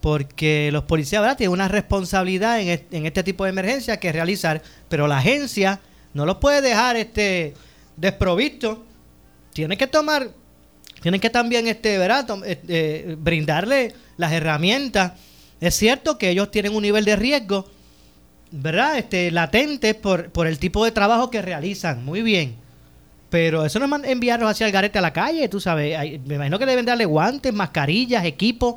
porque 0.00 0.70
los 0.72 0.84
policías 0.84 1.22
¿verdad? 1.22 1.36
tienen 1.36 1.52
una 1.52 1.68
responsabilidad 1.68 2.60
en 2.60 2.68
este, 2.68 2.96
en 2.96 3.06
este 3.06 3.22
tipo 3.22 3.44
de 3.44 3.50
emergencias 3.50 3.98
que 3.98 4.10
realizar, 4.12 4.62
pero 4.88 5.06
la 5.06 5.18
agencia 5.18 5.80
no 6.14 6.26
los 6.26 6.38
puede 6.38 6.60
dejar 6.60 6.96
este 6.96 7.54
desprovisto. 7.96 8.84
Tiene 9.52 9.76
que 9.76 9.86
tomar, 9.86 10.28
tienen 11.02 11.20
que 11.20 11.30
también 11.30 11.68
este, 11.68 11.98
¿verdad? 11.98 12.26
Este, 12.44 13.16
brindarle 13.18 13.94
las 14.16 14.32
herramientas. 14.32 15.12
Es 15.60 15.74
cierto 15.74 16.18
que 16.18 16.30
ellos 16.30 16.50
tienen 16.50 16.74
un 16.74 16.82
nivel 16.82 17.04
de 17.04 17.16
riesgo, 17.16 17.68
¿verdad? 18.50 18.98
Este, 18.98 19.30
latente 19.30 19.94
por, 19.94 20.30
por 20.30 20.46
el 20.46 20.58
tipo 20.58 20.84
de 20.84 20.92
trabajo 20.92 21.30
que 21.30 21.42
realizan. 21.42 22.04
Muy 22.04 22.22
bien. 22.22 22.56
Pero 23.30 23.64
eso 23.64 23.78
no 23.78 23.96
es 23.96 24.04
enviarlos 24.04 24.50
hacia 24.50 24.66
el 24.66 24.72
garete 24.72 24.98
a 24.98 25.02
la 25.02 25.12
calle, 25.12 25.48
tú 25.48 25.60
sabes. 25.60 25.98
me 26.24 26.36
imagino 26.36 26.58
que 26.58 26.66
deben 26.66 26.86
darle 26.86 27.04
guantes, 27.04 27.52
mascarillas, 27.52 28.24
equipos, 28.24 28.76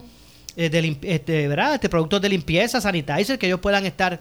eh, 0.58 0.70
de, 0.70 0.98
este, 1.04 1.48
¿verdad? 1.48 1.76
Este, 1.76 1.88
productos 1.88 2.22
de 2.22 2.30
limpieza, 2.30 2.82
sanitizer 2.82 3.40
que 3.40 3.48
ellos 3.48 3.62
puedan 3.62 3.86
estar 3.86 4.20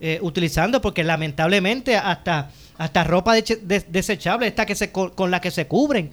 eh, 0.00 0.18
utilizando, 0.20 0.82
porque 0.82 1.02
lamentablemente 1.02 1.96
hasta, 1.96 2.50
hasta 2.76 3.04
ropa 3.04 3.34
desechable, 3.34 4.46
esta 4.46 4.66
que 4.66 4.74
se, 4.74 4.92
con, 4.92 5.30
la 5.30 5.40
que 5.40 5.50
se 5.50 5.66
cubren. 5.66 6.10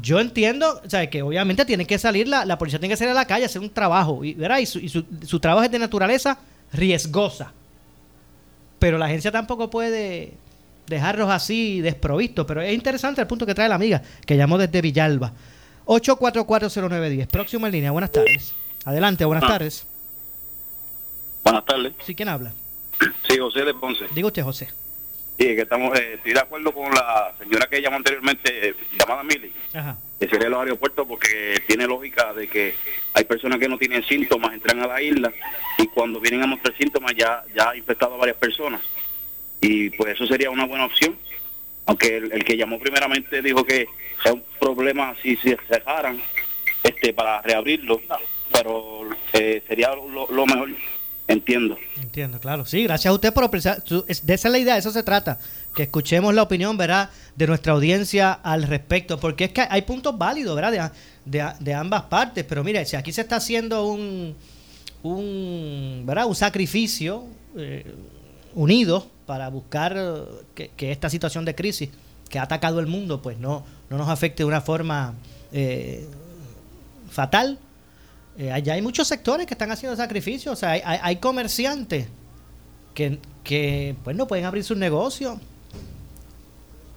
yo 0.00 0.20
entiendo 0.20 0.80
o 0.82 1.10
que 1.10 1.22
obviamente 1.22 1.66
tiene 1.66 1.86
que 1.86 1.98
salir, 1.98 2.28
la, 2.28 2.46
la 2.46 2.56
policía 2.56 2.78
tiene 2.78 2.94
que 2.94 2.96
salir 2.96 3.12
a 3.12 3.14
la 3.14 3.26
calle 3.26 3.44
a 3.44 3.46
hacer 3.46 3.60
un 3.60 3.70
trabajo, 3.70 4.24
y, 4.24 4.32
¿verdad? 4.32 4.58
y, 4.58 4.66
su, 4.66 4.78
y 4.78 4.88
su, 4.88 5.40
trabajo 5.40 5.64
es 5.64 5.70
de 5.70 5.78
naturaleza 5.78 6.38
riesgosa. 6.72 7.52
Pero 8.78 8.98
la 8.98 9.06
agencia 9.06 9.32
tampoco 9.32 9.70
puede 9.70 10.34
dejarlos 10.86 11.30
así 11.30 11.80
desprovistos. 11.80 12.46
Pero 12.46 12.60
es 12.62 12.74
interesante 12.74 13.20
el 13.20 13.26
punto 13.26 13.46
que 13.46 13.54
trae 13.54 13.68
la 13.68 13.74
amiga, 13.74 14.02
que 14.24 14.36
llamó 14.36 14.58
desde 14.58 14.80
Villalba. 14.80 15.32
8440910. 15.86 17.26
Próximo 17.28 17.66
en 17.66 17.72
línea. 17.72 17.90
Buenas 17.90 18.12
tardes. 18.12 18.54
Adelante, 18.84 19.24
buenas 19.24 19.44
ah. 19.44 19.48
tardes. 19.48 19.86
Buenas 21.44 21.64
tardes. 21.64 21.92
Sí, 22.04 22.14
¿quién 22.14 22.28
habla? 22.28 22.52
Sí, 23.28 23.38
José 23.38 23.64
de 23.64 23.74
Ponce. 23.74 24.04
Diga 24.14 24.26
usted, 24.26 24.42
José. 24.42 24.68
Sí, 25.38 25.54
que 25.54 25.62
estamos, 25.62 25.98
eh, 25.98 26.14
estoy 26.14 26.32
de 26.32 26.40
acuerdo 26.40 26.72
con 26.72 26.90
la 26.94 27.34
señora 27.38 27.66
que 27.66 27.82
llamó 27.82 27.96
anteriormente, 27.96 28.70
eh, 28.70 28.74
llamada 28.98 29.22
Mili, 29.22 29.52
que 30.18 30.28
sería 30.28 30.48
los 30.48 30.60
aeropuertos, 30.60 31.06
porque 31.06 31.62
tiene 31.66 31.86
lógica 31.86 32.32
de 32.32 32.48
que 32.48 32.74
hay 33.12 33.24
personas 33.24 33.58
que 33.58 33.68
no 33.68 33.76
tienen 33.76 34.02
síntomas, 34.02 34.54
entran 34.54 34.80
a 34.80 34.86
la 34.86 35.02
isla 35.02 35.30
y 35.76 35.88
cuando 35.88 36.20
vienen 36.20 36.42
a 36.42 36.46
mostrar 36.46 36.74
síntomas 36.78 37.14
ya, 37.14 37.44
ya 37.54 37.70
ha 37.70 37.76
infectado 37.76 38.14
a 38.14 38.18
varias 38.18 38.38
personas. 38.38 38.80
Y 39.60 39.90
pues 39.90 40.14
eso 40.14 40.26
sería 40.26 40.50
una 40.50 40.64
buena 40.64 40.86
opción, 40.86 41.18
aunque 41.84 42.16
el, 42.16 42.42
que 42.42 42.56
llamó 42.56 42.78
primeramente 42.78 43.42
dijo 43.42 43.62
que 43.62 43.82
es 44.24 44.32
un 44.32 44.42
problema 44.58 45.14
si 45.22 45.36
se 45.36 45.58
cerraran 45.68 46.18
este, 46.82 47.12
para 47.12 47.42
reabrirlo, 47.42 48.00
pero 48.50 49.10
eh, 49.34 49.62
sería 49.68 49.90
lo 49.94 50.46
mejor 50.46 50.70
Entiendo. 51.28 51.76
Entiendo, 52.00 52.38
claro. 52.38 52.64
Sí, 52.64 52.84
gracias 52.84 53.10
a 53.10 53.14
usted 53.14 53.32
por 53.32 53.42
apreciar. 53.42 53.82
De 53.82 54.34
esa 54.34 54.48
es 54.48 54.52
la 54.52 54.58
idea, 54.58 54.74
de 54.74 54.80
eso 54.80 54.92
se 54.92 55.02
trata. 55.02 55.38
Que 55.74 55.84
escuchemos 55.84 56.32
la 56.34 56.42
opinión, 56.42 56.76
¿verdad?, 56.76 57.10
de 57.34 57.46
nuestra 57.48 57.72
audiencia 57.72 58.32
al 58.32 58.62
respecto. 58.62 59.18
Porque 59.18 59.44
es 59.44 59.52
que 59.52 59.66
hay 59.68 59.82
puntos 59.82 60.16
válidos, 60.16 60.54
¿verdad?, 60.54 60.92
de, 61.24 61.74
ambas 61.74 62.02
partes. 62.04 62.44
Pero 62.44 62.62
mire, 62.62 62.84
si 62.84 62.94
aquí 62.94 63.12
se 63.12 63.22
está 63.22 63.36
haciendo 63.36 63.86
un, 63.88 64.36
un, 65.02 66.04
¿verdad? 66.06 66.26
un 66.26 66.36
sacrificio 66.36 67.24
eh, 67.56 67.84
unido 68.54 69.08
para 69.26 69.48
buscar 69.48 69.96
que, 70.54 70.92
esta 70.92 71.10
situación 71.10 71.44
de 71.44 71.56
crisis 71.56 71.90
que 72.28 72.38
ha 72.38 72.42
atacado 72.42 72.78
el 72.78 72.86
mundo, 72.86 73.20
pues 73.20 73.36
no, 73.38 73.64
no 73.90 73.98
nos 73.98 74.08
afecte 74.08 74.44
de 74.44 74.46
una 74.46 74.60
forma 74.60 75.14
eh, 75.52 76.06
fatal 77.10 77.58
eh, 78.38 78.52
allá 78.52 78.74
hay 78.74 78.82
muchos 78.82 79.08
sectores 79.08 79.46
que 79.46 79.54
están 79.54 79.70
haciendo 79.70 79.96
sacrificios. 79.96 80.52
O 80.52 80.56
sea, 80.56 80.72
hay, 80.72 81.16
comerciantes 81.16 82.06
que, 82.94 83.18
que 83.42 83.96
pues, 84.04 84.16
no 84.16 84.26
pueden 84.26 84.44
abrir 84.44 84.64
sus 84.64 84.76
negocios. 84.76 85.38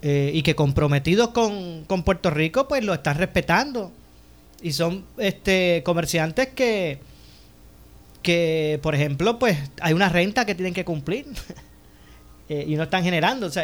Eh, 0.02 0.32
y 0.34 0.44
que 0.44 0.56
comprometidos 0.56 1.30
con, 1.30 1.86
Puerto 2.06 2.30
Rico, 2.30 2.68
pues 2.68 2.84
lo 2.84 2.94
están 2.94 3.18
respetando. 3.18 3.92
Y 4.62 4.74
son 4.74 5.06
este 5.18 5.82
comerciantes 5.86 6.50
que, 6.50 7.00
que, 8.22 8.80
por 8.82 8.96
ejemplo, 8.96 9.40
pues 9.40 9.58
hay 9.82 9.94
una 9.94 10.10
renta 10.10 10.46
que 10.46 10.56
tienen 10.56 10.74
que 10.74 10.84
cumplir 10.84 11.26
eh, 12.50 12.66
y 12.68 12.76
no 12.76 12.84
están 12.84 13.04
generando. 13.04 13.48
O 13.48 13.50
sea, 13.50 13.64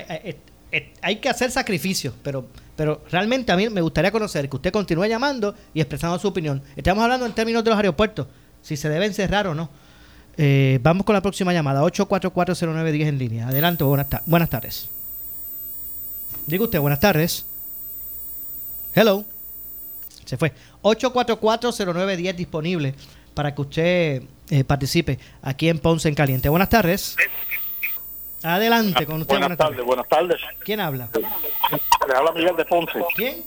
eh, 0.72 0.78
eh, 0.78 0.94
hay 1.02 1.18
que 1.18 1.30
hacer 1.30 1.52
sacrificios, 1.52 2.14
pero, 2.24 2.48
pero 2.76 3.02
realmente 3.12 3.52
a 3.52 3.56
mí 3.56 3.70
me 3.70 3.82
gustaría 3.82 4.12
conocer 4.12 4.50
que 4.50 4.56
usted 4.56 4.72
continúe 4.72 5.06
llamando 5.06 5.56
y 5.74 5.82
expresando 5.82 6.18
su 6.20 6.28
opinión. 6.28 6.62
Estamos 6.76 7.04
hablando 7.04 7.26
en 7.26 7.34
términos 7.34 7.64
de 7.64 7.70
los 7.70 7.78
aeropuertos, 7.78 8.28
si 8.62 8.78
se 8.78 8.90
deben 8.90 9.14
cerrar 9.14 9.48
o 9.48 9.56
no. 9.56 9.70
vamos 10.82 11.06
con 11.06 11.14
la 11.14 11.22
próxima 11.22 11.54
llamada, 11.54 11.82
8440910 11.84 13.08
en 13.08 13.18
línea. 13.18 13.48
Adelante, 13.48 13.84
buenas, 13.84 14.08
buenas 14.26 14.50
tardes. 14.50 14.90
Diga 16.48 16.66
usted, 16.66 16.80
buenas 16.80 17.00
tardes. 17.00 17.46
Hello. 18.94 19.26
Se 20.26 20.38
fue. 20.38 20.54
8440910 20.82 22.36
disponible 22.36 22.96
para 23.34 23.54
que 23.54 23.62
usted 23.62 24.24
eh, 24.50 24.64
participe 24.64 25.20
aquí 25.42 25.70
en 25.70 25.80
Ponce 25.80 26.08
en 26.08 26.16
Caliente. 26.16 26.50
Buenas 26.50 26.70
tardes. 26.70 27.16
Adelante 28.46 29.08
con 29.08 29.22
usted. 29.22 29.40
Buenas, 29.40 29.58
tardes, 29.58 29.84
buenas 29.84 30.08
tardes. 30.08 30.40
¿Quién 30.60 30.80
habla? 30.80 31.10
Le 32.08 32.16
habla 32.16 32.32
Miguel 32.32 32.56
de 32.56 32.66
Ponce. 32.66 33.04
¿Quién? 33.16 33.44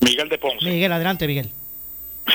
Miguel 0.00 0.28
de 0.28 0.38
Ponce. 0.38 0.64
Miguel, 0.64 0.92
adelante, 0.92 1.26
Miguel. 1.26 1.50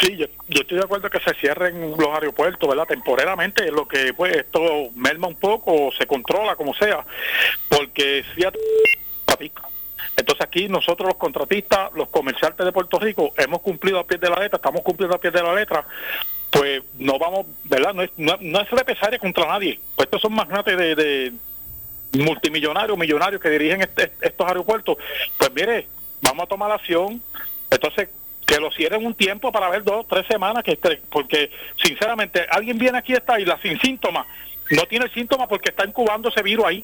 Sí, 0.02 0.18
yo, 0.18 0.26
estoy 0.50 0.78
de 0.80 0.84
acuerdo 0.84 1.10
que 1.10 1.22
se 1.22 1.34
cierren 1.36 1.92
los 1.92 2.10
aeropuertos, 2.10 2.68
¿verdad? 2.68 2.86
Temporalmente, 2.86 3.72
lo 3.72 3.88
que 3.88 4.14
pues 4.14 4.36
esto 4.36 4.60
merma 4.96 5.30
un 5.30 5.36
poco 5.36 5.90
se 5.98 6.06
controla 6.06 6.58
como 6.58 6.74
sea, 6.74 7.06
porque 7.70 8.26
si 8.36 8.44
entonces 10.18 10.46
aquí 10.46 10.68
nosotros 10.68 11.08
los 11.08 11.18
contratistas, 11.18 11.94
los 11.94 12.10
comerciantes 12.10 12.66
de 12.66 12.72
Puerto 12.74 13.00
Rico, 13.00 13.34
hemos 13.38 13.62
cumplido 13.62 14.00
a 14.00 14.06
pie 14.06 14.18
de 14.18 14.30
la 14.30 14.40
letra, 14.40 14.58
estamos 14.58 14.82
cumpliendo 14.82 15.16
a 15.16 15.22
pie 15.22 15.32
de 15.32 15.42
la 15.42 15.54
letra, 15.54 15.86
pues 16.50 16.82
no 17.00 17.18
vamos, 17.18 17.46
¿verdad? 17.64 17.94
No 17.94 18.02
es, 18.02 18.12
no, 18.18 18.60
es 18.60 18.70
represalia 18.72 19.20
contra 19.20 19.48
nadie. 19.48 19.80
Pues 19.96 20.08
estos 20.08 20.22
son 20.22 20.34
magnates 20.34 20.78
de, 20.78 20.96
de 20.96 21.34
multimillonarios, 22.18 22.98
millonarios 22.98 23.42
que 23.42 23.50
dirigen 23.50 23.82
este, 23.82 24.12
estos 24.22 24.48
aeropuertos. 24.48 24.98
Pues 25.38 25.52
mire, 25.54 25.88
vamos 26.22 26.44
a 26.44 26.48
tomar 26.48 26.72
acción. 26.72 27.22
Entonces, 27.70 28.10
que 28.46 28.60
lo 28.60 28.72
cierren 28.72 29.06
un 29.06 29.14
tiempo 29.14 29.52
para 29.52 29.70
ver 29.70 29.84
dos, 29.84 30.08
tres 30.08 30.26
semanas, 30.28 30.64
que 30.64 30.80
porque 31.12 31.52
sinceramente 31.84 32.46
alguien 32.50 32.78
viene 32.78 32.98
aquí 32.98 33.14
a 33.14 33.18
esta 33.18 33.40
isla 33.40 33.60
sin 33.62 33.80
síntomas, 33.80 34.26
no 34.72 34.84
tiene 34.86 35.10
síntomas 35.10 35.48
porque 35.48 35.70
está 35.70 35.86
incubando 35.86 36.30
ese 36.30 36.42
virus 36.42 36.66
ahí. 36.66 36.84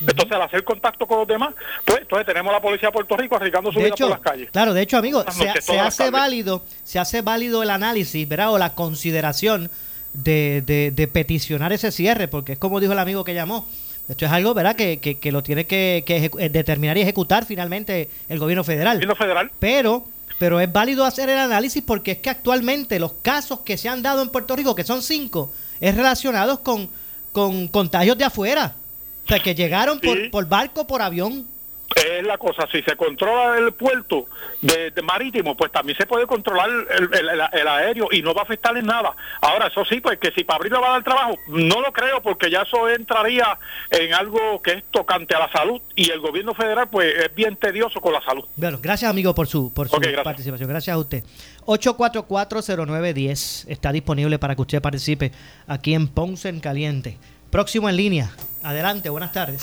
Entonces, 0.00 0.32
al 0.32 0.42
hacer 0.42 0.62
contacto 0.62 1.06
con 1.06 1.18
los 1.18 1.28
demás, 1.28 1.54
pues 1.84 2.00
entonces 2.00 2.26
tenemos 2.26 2.52
la 2.52 2.60
policía 2.60 2.88
de 2.88 2.92
Puerto 2.92 3.16
Rico 3.16 3.36
arriesgando 3.36 3.72
su 3.72 3.80
vida 3.80 3.96
por 3.96 4.10
las 4.10 4.20
calles. 4.20 4.50
Claro, 4.50 4.72
de 4.72 4.82
hecho, 4.82 4.96
amigo, 4.96 5.24
se, 5.30 5.48
hace 5.80 6.10
válido, 6.10 6.62
se 6.84 6.98
hace 6.98 7.20
válido 7.22 7.62
el 7.62 7.70
análisis, 7.70 8.28
¿verdad? 8.28 8.52
O 8.52 8.58
la 8.58 8.74
consideración 8.74 9.70
de, 10.12 10.92
de, 10.94 11.08
peticionar 11.08 11.72
ese 11.72 11.90
cierre, 11.90 12.28
porque 12.28 12.52
es 12.52 12.58
como 12.58 12.80
dijo 12.80 12.92
el 12.92 12.98
amigo 12.98 13.24
que 13.24 13.34
llamó. 13.34 13.66
Esto 14.08 14.24
es 14.24 14.32
algo, 14.32 14.54
¿verdad?, 14.54 14.74
que, 14.74 14.98
que, 14.98 15.32
lo 15.32 15.42
tiene 15.42 15.66
que, 15.66 16.02
eh, 16.06 16.48
determinar 16.48 16.96
y 16.96 17.02
ejecutar 17.02 17.44
finalmente 17.44 18.08
el 18.28 18.38
gobierno 18.38 18.64
federal. 18.64 18.96
El 18.96 19.06
gobierno 19.06 19.16
federal. 19.16 19.50
Pero, 19.58 20.04
pero 20.38 20.60
es 20.60 20.72
válido 20.72 21.04
hacer 21.04 21.28
el 21.28 21.38
análisis 21.38 21.82
porque 21.82 22.12
es 22.12 22.18
que 22.18 22.30
actualmente 22.30 22.98
los 22.98 23.12
casos 23.20 23.60
que 23.60 23.76
se 23.76 23.88
han 23.88 24.02
dado 24.02 24.22
en 24.22 24.30
Puerto 24.30 24.56
Rico, 24.56 24.74
que 24.74 24.84
son 24.84 25.02
cinco, 25.02 25.52
es 25.80 25.94
relacionados 25.94 26.60
con, 26.60 26.88
con 27.32 27.68
contagios 27.68 28.16
de 28.16 28.24
afuera. 28.24 28.76
O 29.24 29.28
sea, 29.28 29.40
que 29.40 29.54
llegaron 29.54 30.00
por, 30.00 30.30
por 30.30 30.48
barco, 30.48 30.86
por 30.86 31.02
avión. 31.02 31.46
Es 31.94 32.24
la 32.24 32.36
cosa, 32.36 32.68
si 32.70 32.82
se 32.82 32.96
controla 32.96 33.58
el 33.58 33.72
puerto 33.72 34.26
de, 34.60 34.92
marítimo, 35.02 35.56
pues 35.56 35.72
también 35.72 35.96
se 35.96 36.06
puede 36.06 36.26
controlar 36.26 36.68
el, 36.90 37.68
aéreo 37.68 38.08
y 38.12 38.20
no 38.22 38.34
va 38.34 38.42
a 38.42 38.44
afectar 38.44 38.76
en 38.76 38.86
nada. 38.86 39.14
Ahora, 39.40 39.68
eso 39.68 39.84
sí, 39.84 40.00
pues 40.00 40.18
que 40.18 40.30
si 40.32 40.44
para 40.44 40.58
abrirlo 40.58 40.80
va 40.80 40.88
a 40.88 40.92
dar 40.92 41.04
trabajo, 41.04 41.38
no 41.48 41.80
lo 41.80 41.92
creo 41.92 42.20
porque 42.22 42.50
ya 42.50 42.62
eso 42.62 42.88
entraría 42.88 43.58
en 43.90 44.12
algo 44.12 44.60
que 44.62 44.72
es 44.72 44.84
tocante 44.90 45.34
a 45.34 45.40
la 45.40 45.50
salud 45.50 45.80
y 45.96 46.10
el 46.10 46.20
gobierno 46.20 46.54
federal 46.54 46.88
pues 46.90 47.14
es 47.24 47.34
bien 47.34 47.56
tedioso 47.56 48.00
con 48.00 48.12
la 48.12 48.20
salud. 48.20 48.44
Bueno, 48.56 48.78
gracias 48.82 49.10
amigo 49.10 49.34
por 49.34 49.46
su, 49.46 49.72
por 49.72 49.88
su 49.88 50.00
participación, 50.22 50.68
gracias 50.68 50.94
a 50.94 50.98
usted. 50.98 51.24
8440910 51.66 53.64
está 53.68 53.92
disponible 53.92 54.38
para 54.38 54.54
que 54.54 54.62
usted 54.62 54.82
participe 54.82 55.32
aquí 55.66 55.94
en 55.94 56.08
Ponce 56.08 56.48
en 56.48 56.60
Caliente. 56.60 57.18
Próximo 57.50 57.88
en 57.88 57.96
línea. 57.96 58.30
Adelante, 58.62 59.08
buenas 59.08 59.32
tardes. 59.32 59.62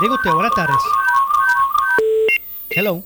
Diga 0.00 0.14
usted, 0.14 0.30
buenas 0.30 0.52
tardes. 0.52 0.76
Hello. 2.70 3.04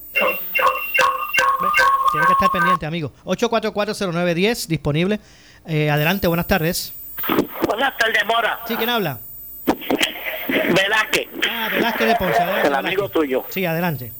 Tiene 2.12 2.26
que 2.26 2.32
estar 2.32 2.50
pendiente, 2.50 2.86
amigo. 2.86 3.12
8440910, 3.24 4.66
disponible. 4.66 5.20
Eh, 5.66 5.90
adelante, 5.90 6.26
buenas 6.28 6.46
tardes. 6.46 6.94
Buenas 7.66 7.94
tardes, 7.98 8.24
Mora. 8.24 8.60
Sí, 8.66 8.74
¿quién 8.76 8.88
habla? 8.88 9.18
Velázquez. 10.48 11.28
Ah, 11.46 11.68
Velázquez 11.70 12.06
de 12.06 12.16
Ponce. 12.16 12.42
El 12.64 12.74
amigo 12.74 13.10
tuyo. 13.10 13.44
Sí, 13.50 13.66
adelante. 13.66 14.12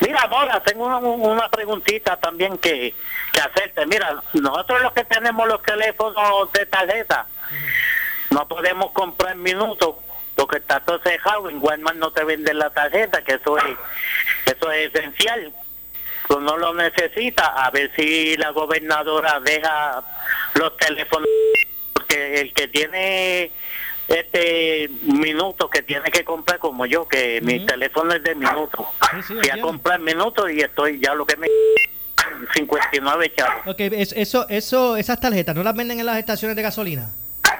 Mira, 0.00 0.26
Mora, 0.26 0.60
tengo 0.60 0.84
una, 0.86 1.48
preguntita 1.50 2.16
también 2.16 2.58
que, 2.58 2.92
que 3.32 3.40
hacerte. 3.40 3.86
Mira, 3.86 4.20
nosotros 4.32 4.82
los 4.82 4.92
que 4.92 5.04
tenemos 5.04 5.46
los 5.46 5.62
teléfonos 5.62 6.50
de 6.52 6.66
tarjeta, 6.66 7.26
no 8.30 8.48
podemos 8.48 8.90
comprar 8.90 9.36
minutos 9.36 9.94
porque 10.34 10.58
está 10.58 10.80
todo 10.80 11.00
cejado. 11.00 11.48
En 11.48 11.58
Walmart 11.62 11.96
no 11.96 12.12
te 12.12 12.24
venden 12.24 12.58
la 12.58 12.70
tarjeta, 12.70 13.22
que 13.22 13.34
eso 13.34 13.58
es, 13.58 13.64
eso 14.46 14.70
es 14.70 14.94
esencial. 14.94 15.52
Uno 16.28 16.56
lo 16.56 16.74
necesita. 16.74 17.46
A 17.64 17.70
ver 17.70 17.90
si 17.96 18.36
la 18.36 18.50
gobernadora 18.50 19.40
deja 19.40 20.02
los 20.54 20.76
teléfonos, 20.76 21.28
porque 21.92 22.40
el 22.40 22.52
que 22.54 22.68
tiene 22.68 23.50
este 24.08 24.90
minutos 25.02 25.70
que 25.70 25.82
tiene 25.82 26.10
que 26.10 26.24
comprar 26.24 26.58
como 26.58 26.86
yo, 26.86 27.06
que 27.06 27.40
mi 27.42 27.64
teléfono 27.64 28.12
es 28.14 28.22
de 28.22 28.34
minutos. 28.34 28.86
Fui 29.26 29.50
a 29.50 29.60
comprar 29.60 30.00
minutos 30.00 30.50
y 30.50 30.60
estoy 30.60 31.00
ya 31.00 31.14
lo 31.14 31.26
que 31.26 31.36
me 31.36 31.48
59 32.54 33.32
chavos. 33.36 33.66
Ok, 33.66 33.80
eso, 33.80 34.46
eso, 34.48 34.96
esas 34.96 35.20
tarjetas, 35.20 35.54
¿no 35.54 35.62
las 35.62 35.74
venden 35.74 36.00
en 36.00 36.06
las 36.06 36.18
estaciones 36.18 36.56
de 36.56 36.62
gasolina? 36.62 37.10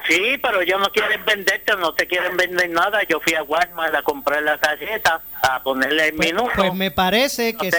Sí, 0.09 0.39
pero 0.43 0.61
ellos 0.61 0.81
no 0.81 0.91
quieren 0.91 1.25
venderte, 1.25 1.77
no 1.77 1.95
te 1.95 2.07
quieren 2.07 2.37
vender 2.37 2.71
nada. 2.71 3.01
Yo 3.09 3.21
fui 3.21 3.35
a 3.35 3.43
Walmart 3.43 3.95
a 3.95 4.03
comprar 4.03 4.43
la 4.43 4.59
tarjeta, 4.59 5.21
a 5.43 5.63
ponerle 5.63 6.09
el 6.09 6.15
pues, 6.15 6.33
minuto. 6.33 6.53
Pues 6.57 6.75
me 6.75 6.91
parece 6.91 7.55
que 7.57 7.71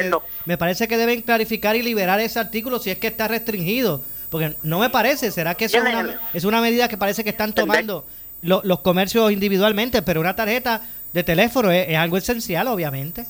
me 0.45 0.57
parece 0.57 0.88
que 0.88 0.97
deben 0.97 1.21
clarificar 1.21 1.75
y 1.75 1.81
liberar 1.81 2.19
ese 2.19 2.39
artículo 2.39 2.79
si 2.79 2.91
es 2.91 2.97
que 2.97 3.07
está 3.07 3.27
restringido, 3.27 4.03
porque 4.29 4.55
no 4.63 4.79
me 4.79 4.89
parece. 4.89 5.31
¿Será 5.31 5.55
que 5.55 5.65
es 5.65 5.73
una, 5.73 6.19
es 6.33 6.43
una 6.43 6.62
medida 6.62 6.88
que 6.88 6.97
parece 6.97 7.23
que 7.23 7.29
están 7.29 7.53
tomando 7.53 8.05
los 8.41 8.79
comercios 8.81 9.31
individualmente, 9.31 10.01
pero 10.01 10.19
una 10.19 10.36
tarjeta 10.36 10.81
de 11.13 11.23
teléfono 11.23 11.71
es, 11.71 11.95
algo 11.95 12.17
esencial, 12.17 12.67
obviamente. 12.67 13.25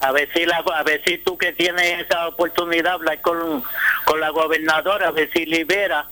A 0.00 0.12
ver 0.12 0.28
si 0.34 0.44
la, 0.44 0.58
a 0.58 0.82
ver 0.82 1.00
si 1.04 1.18
tú 1.18 1.38
que 1.38 1.52
tienes 1.52 2.04
esa 2.04 2.28
oportunidad 2.28 2.94
hablar 2.94 3.20
con, 3.22 3.62
con 4.04 4.20
la 4.20 4.28
gobernadora, 4.30 5.08
a 5.08 5.10
ver 5.10 5.30
si 5.32 5.46
libera 5.46 6.06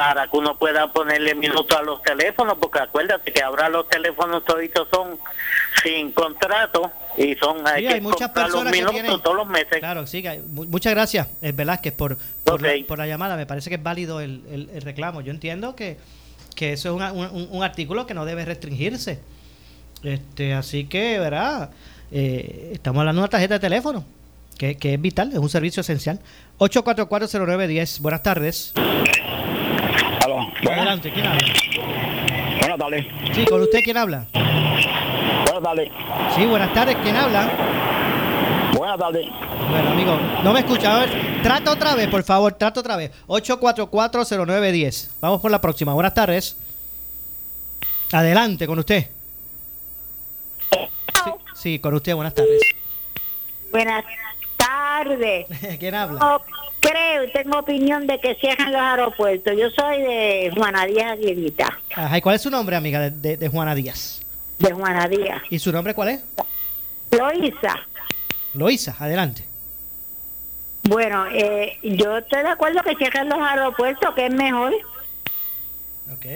para 0.00 0.28
que 0.28 0.36
uno 0.38 0.56
pueda 0.56 0.90
ponerle 0.90 1.34
minutos 1.34 1.76
a 1.76 1.82
los 1.82 2.00
teléfonos, 2.00 2.56
porque 2.58 2.78
acuérdate 2.78 3.30
que 3.30 3.42
ahora 3.42 3.68
los 3.68 3.86
teléfonos 3.86 4.42
toditos 4.46 4.88
son 4.90 5.18
sin 5.84 6.12
contrato 6.12 6.90
y 7.18 7.34
son 7.34 7.66
hay, 7.66 7.86
que 7.86 8.00
muchas 8.00 8.30
los 8.48 8.64
minutos 8.64 9.22
todos 9.22 9.36
los 9.36 9.46
meses. 9.46 9.78
Claro, 9.78 10.06
sí, 10.06 10.24
muchas 10.46 10.94
gracias, 10.94 11.28
eh, 11.42 11.52
Velázquez, 11.52 11.92
por, 11.92 12.16
por, 12.44 12.62
la, 12.62 13.06
llamada. 13.06 13.36
Me 13.36 13.44
parece 13.44 13.68
que 13.68 13.76
es 13.76 13.82
válido 13.82 14.22
el, 14.22 14.70
el, 14.72 14.80
reclamo. 14.80 15.20
Yo 15.20 15.32
entiendo 15.32 15.76
que, 15.76 15.98
que 16.56 16.72
eso 16.72 16.96
es 16.96 17.12
un, 17.12 17.48
un, 17.50 17.62
artículo 17.62 18.06
que 18.06 18.14
no 18.14 18.24
debe 18.24 18.46
restringirse. 18.46 19.20
este 20.02 20.54
Así 20.54 20.86
que, 20.86 21.18
¿verdad? 21.18 21.72
Eh, 22.10 22.70
estamos 22.72 23.00
hablando 23.00 23.20
de 23.20 23.24
una 23.24 23.30
tarjeta 23.30 23.54
de 23.54 23.60
teléfono, 23.60 24.06
que, 24.56 24.78
que 24.78 24.94
es 24.94 25.00
vital, 25.00 25.30
es 25.30 25.38
un 25.38 25.50
servicio 25.50 25.82
esencial. 25.82 26.20
8440910, 26.58 28.00
buenas 28.00 28.22
tardes. 28.22 28.72
Adelante, 30.90 31.12
¿quién 31.12 31.26
habla? 31.26 31.46
Buenas 32.58 32.78
tardes. 32.78 33.06
Sí, 33.32 33.44
con 33.44 33.62
usted, 33.62 33.78
¿quién 33.84 33.96
habla? 33.96 34.26
Buenas 34.32 35.62
tardes. 35.62 35.88
Sí, 36.34 36.46
buenas 36.46 36.74
tardes, 36.74 36.96
¿quién 37.00 37.14
habla? 37.14 38.72
Buenas 38.76 38.98
tardes. 38.98 39.28
Bueno, 39.70 39.90
amigo, 39.90 40.18
no 40.42 40.52
me 40.52 40.58
escucha. 40.58 40.96
A 40.96 41.06
ver, 41.06 41.42
trata 41.44 41.70
otra 41.70 41.94
vez, 41.94 42.08
por 42.08 42.24
favor, 42.24 42.54
trata 42.54 42.80
otra 42.80 42.96
vez. 42.96 43.12
8440910. 43.28 45.10
Vamos 45.20 45.40
por 45.40 45.52
la 45.52 45.60
próxima. 45.60 45.94
Buenas 45.94 46.12
tardes. 46.12 46.56
Adelante, 48.10 48.66
con 48.66 48.80
usted. 48.80 49.10
Sí, 51.54 51.78
con 51.78 51.94
usted, 51.94 52.16
buenas 52.16 52.34
tardes. 52.34 52.62
Buenas 53.70 54.04
tardes. 54.56 55.46
¿Quién 55.78 55.94
habla? 55.94 56.40
Creo, 56.80 57.30
tengo 57.32 57.58
opinión 57.58 58.06
de 58.06 58.18
que 58.18 58.34
cierren 58.36 58.72
los 58.72 58.80
aeropuertos. 58.80 59.54
Yo 59.56 59.70
soy 59.70 60.00
de 60.02 60.52
Juana 60.54 60.86
Díaz 60.86 61.12
Aguilita. 61.12 61.78
Ajá, 61.94 62.18
¿y 62.18 62.20
cuál 62.20 62.36
es 62.36 62.42
su 62.42 62.50
nombre, 62.50 62.76
amiga, 62.76 63.10
de, 63.10 63.36
de, 63.36 63.48
Juana 63.48 63.74
Díaz? 63.74 64.22
De 64.58 64.72
Juana 64.72 65.08
Díaz. 65.08 65.42
¿Y 65.50 65.58
su 65.58 65.72
nombre 65.72 65.94
cuál 65.94 66.08
es? 66.08 66.24
Loisa. 67.10 67.76
Loisa, 68.54 68.96
adelante. 68.98 69.44
Bueno, 70.84 71.26
eh, 71.32 71.78
yo 71.82 72.18
estoy 72.18 72.42
de 72.42 72.48
acuerdo 72.48 72.82
que 72.82 72.96
cierren 72.96 73.28
los 73.28 73.38
aeropuertos, 73.38 74.14
que 74.14 74.26
es 74.26 74.32
mejor. 74.32 74.72
Ok. 76.12 76.26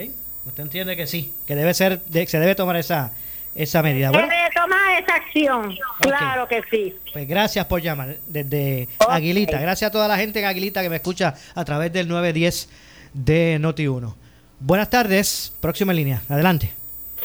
Usted 0.45 0.63
entiende 0.63 0.95
que 0.95 1.07
sí, 1.07 1.33
que 1.47 1.55
debe 1.55 1.73
ser, 1.73 2.01
se 2.27 2.39
debe 2.39 2.53
tomar 2.53 2.75
esa, 2.75 3.11
esa 3.55 3.81
medida. 3.81 4.11
Bueno, 4.11 4.27
debe 4.27 4.44
tomar 4.55 5.03
esa 5.03 5.15
acción, 5.15 5.77
claro 5.99 6.47
que 6.47 6.63
sí. 6.71 6.95
Pues 7.13 7.27
gracias 7.27 7.65
por 7.65 7.81
llamar 7.81 8.15
desde 8.25 8.87
Aguilita. 9.07 9.59
Gracias 9.59 9.89
a 9.89 9.91
toda 9.91 10.07
la 10.07 10.17
gente 10.17 10.39
en 10.39 10.45
Aguilita 10.45 10.81
que 10.81 10.89
me 10.89 10.95
escucha 10.95 11.35
a 11.53 11.65
través 11.65 11.91
del 11.91 12.07
910 12.07 12.69
de 13.13 13.59
Noti1. 13.59 14.13
Buenas 14.59 14.89
tardes, 14.89 15.53
próxima 15.59 15.93
línea, 15.93 16.21
adelante. 16.29 16.73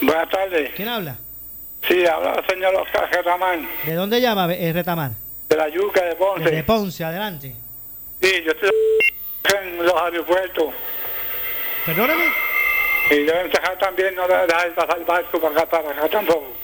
Buenas 0.03 0.29
tardes. 0.29 0.71
¿Quién 0.75 0.89
habla? 0.89 1.17
Sí, 1.89 2.05
habla 2.05 2.35
el 2.35 2.47
señor 2.47 2.75
Oscar 2.75 3.09
Retamán. 3.11 3.69
¿De 3.87 3.95
dónde 3.95 4.21
llama 4.21 4.53
eh, 4.53 4.73
Retamán? 4.73 5.17
De 5.49 5.57
la 5.57 5.69
Yuca 5.69 6.05
de 6.05 6.15
Ponce. 6.17 6.51
De 6.51 6.65
Ponce, 6.65 7.05
adelante. 7.05 7.55
Sí, 8.21 8.31
yo 8.45 8.53
estoy 8.53 8.71
en 9.57 9.85
los 9.85 9.95
aeropuertos. 9.95 10.75
¿Perdóname? 11.87 12.25
Y 13.11 13.15
deben 13.25 13.51
dejar 13.51 13.79
también, 13.79 14.15
no 14.15 14.29
dejar 14.29 14.75
pasar 14.75 14.99
el 14.99 15.05
barco 15.05 15.41
para 15.41 15.63
acá, 15.63 15.71
para 15.71 15.91
acá 15.91 16.09
tampoco. 16.09 16.60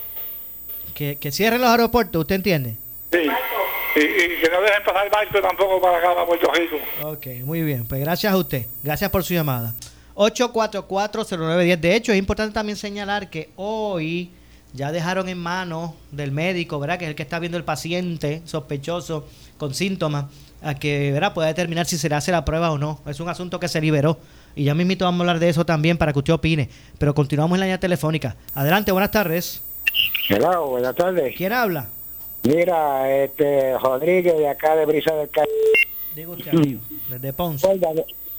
Que, 0.97 1.17
que 1.17 1.31
cierren 1.31 1.61
los 1.61 1.69
aeropuertos, 1.69 2.23
¿usted 2.23 2.37
entiende? 2.37 2.79
Sí. 3.13 3.19
Y, 3.19 4.01
y, 4.01 4.41
que 4.41 4.49
no 4.51 4.63
dejen 4.63 4.83
pasar 4.83 5.05
el 5.05 5.13
barco 5.13 5.43
tampoco 5.43 5.79
para 5.79 5.99
acá, 5.99 6.15
para 6.15 6.27
Puerto 6.27 6.51
Rico. 6.51 6.77
Ok, 7.03 7.27
muy 7.45 7.61
bien. 7.61 7.87
Pues 7.87 8.01
gracias 8.01 8.33
a 8.33 8.37
usted. 8.39 8.65
Gracias 8.83 9.11
por 9.11 9.23
su 9.23 9.35
llamada. 9.35 9.75
844-0910. 10.15 11.81
De 11.81 11.95
hecho, 11.95 12.13
es 12.13 12.19
importante 12.19 12.55
también 12.55 12.79
señalar 12.79 13.29
que 13.29 13.51
hoy 13.57 14.31
ya 14.73 14.91
dejaron 14.91 15.29
en 15.29 15.37
manos 15.37 15.91
del 16.13 16.33
médico, 16.33 16.81
¿verdad? 16.81 16.99
Que 16.99 17.05
es 17.05 17.11
el 17.11 17.15
que 17.15 17.25
está 17.25 17.41
viendo 17.41 17.59
el 17.59 17.65
paciente 17.65 18.41
sospechoso 18.47 19.29
con 19.59 19.75
síntomas, 19.75 20.25
a 20.63 20.77
que, 20.77 21.13
¿verdad? 21.13 21.35
Pueda 21.35 21.49
determinar 21.49 21.85
si 21.85 21.99
se 21.99 22.09
le 22.09 22.15
hace 22.15 22.33
la 22.33 22.47
prueba 22.47 22.73
o 22.73 22.79
no. 22.79 23.01
Es 23.07 23.21
un 23.21 23.29
asunto 23.29 23.61
que 23.61 23.69
se 23.69 23.83
liberó. 23.83 24.19
Y 24.55 24.65
ya 24.65 24.75
mismito 24.75 25.05
vamos 25.05 25.21
a 25.21 25.23
hablar 25.25 25.41
de 25.41 25.51
eso 25.51 25.67
también 25.67 25.99
para 25.99 26.15
que 26.15 26.21
usted 26.21 26.33
opine. 26.33 26.71
Pero 26.97 27.15
continuamos 27.15 27.57
en 27.57 27.61
la 27.61 27.67
línea 27.67 27.81
telefónica. 27.81 28.35
Adelante, 28.55 28.93
buenas 28.93 29.11
tardes. 29.11 29.63
Hola, 30.29 30.59
buenas 30.59 30.95
tardes. 30.97 31.35
¿Quién 31.37 31.53
habla? 31.53 31.89
Mira, 32.43 33.11
este, 33.23 33.79
Rodríguez 33.79 34.37
de 34.37 34.49
acá 34.49 34.75
de 34.75 34.87
Brisa 34.87 35.15
del 35.15 35.31
Caribe. 35.31 35.55
Digo 36.15 36.33
usted, 36.33 36.51
amigo, 36.53 36.81
desde 37.09 37.33
Ponce. 37.33 37.81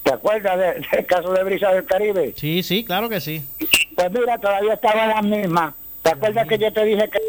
¿Te 0.03 0.13
acuerdas 0.13 0.57
del 0.91 1.05
caso 1.05 1.31
de 1.33 1.43
Brisa 1.43 1.71
del 1.71 1.85
Caribe? 1.85 2.33
Sí, 2.35 2.63
sí, 2.63 2.83
claro 2.83 3.09
que 3.09 3.21
sí. 3.21 3.45
Pues 3.95 4.11
mira, 4.11 4.37
todavía 4.37 4.73
estaba 4.73 5.03
en 5.03 5.09
la 5.09 5.21
misma. 5.21 5.75
¿Te 6.01 6.11
acuerdas 6.11 6.47
que 6.47 6.57
yo 6.57 6.71
te 6.71 6.83
dije 6.83 7.09
que 7.09 7.19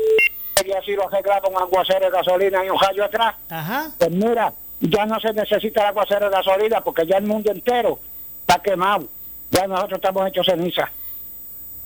había 0.61 0.81
sido 0.83 1.07
arreglado 1.09 1.43
con 1.43 1.63
aguacero 1.63 2.07
de 2.07 2.11
gasolina 2.11 2.65
y 2.65 2.71
un 2.71 2.79
rayo 2.79 3.05
atrás? 3.05 3.35
Ajá. 3.51 3.91
Pues 3.99 4.11
mira, 4.11 4.53
ya 4.81 5.07
no 5.07 5.21
se 5.21 5.33
necesita 5.33 5.83
el 5.83 5.87
aguacero 5.89 6.31
de 6.31 6.37
gasolina 6.37 6.81
porque 6.81 7.07
ya 7.07 7.19
el 7.19 7.25
mundo 7.25 7.51
entero 7.51 7.99
está 8.41 8.61
quemado. 8.61 9.09
Ya 9.51 9.67
nosotros 9.67 9.99
estamos 9.99 10.29
hechos 10.29 10.47
ceniza. 10.47 10.91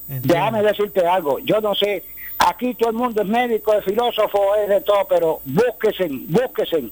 Déjame 0.09 0.63
decirte 0.63 1.07
algo. 1.07 1.39
Yo 1.39 1.61
no 1.61 1.75
sé, 1.75 2.05
aquí 2.47 2.75
todo 2.75 2.91
el 2.91 2.97
mundo 2.97 3.23
es 3.23 3.29
médico, 3.29 3.75
es 3.75 3.85
filósofo, 3.85 4.55
es 4.57 4.69
de 4.69 4.81
todo, 4.81 5.07
pero 5.09 5.41
búsquese, 5.45 6.09
búsquese. 6.11 6.85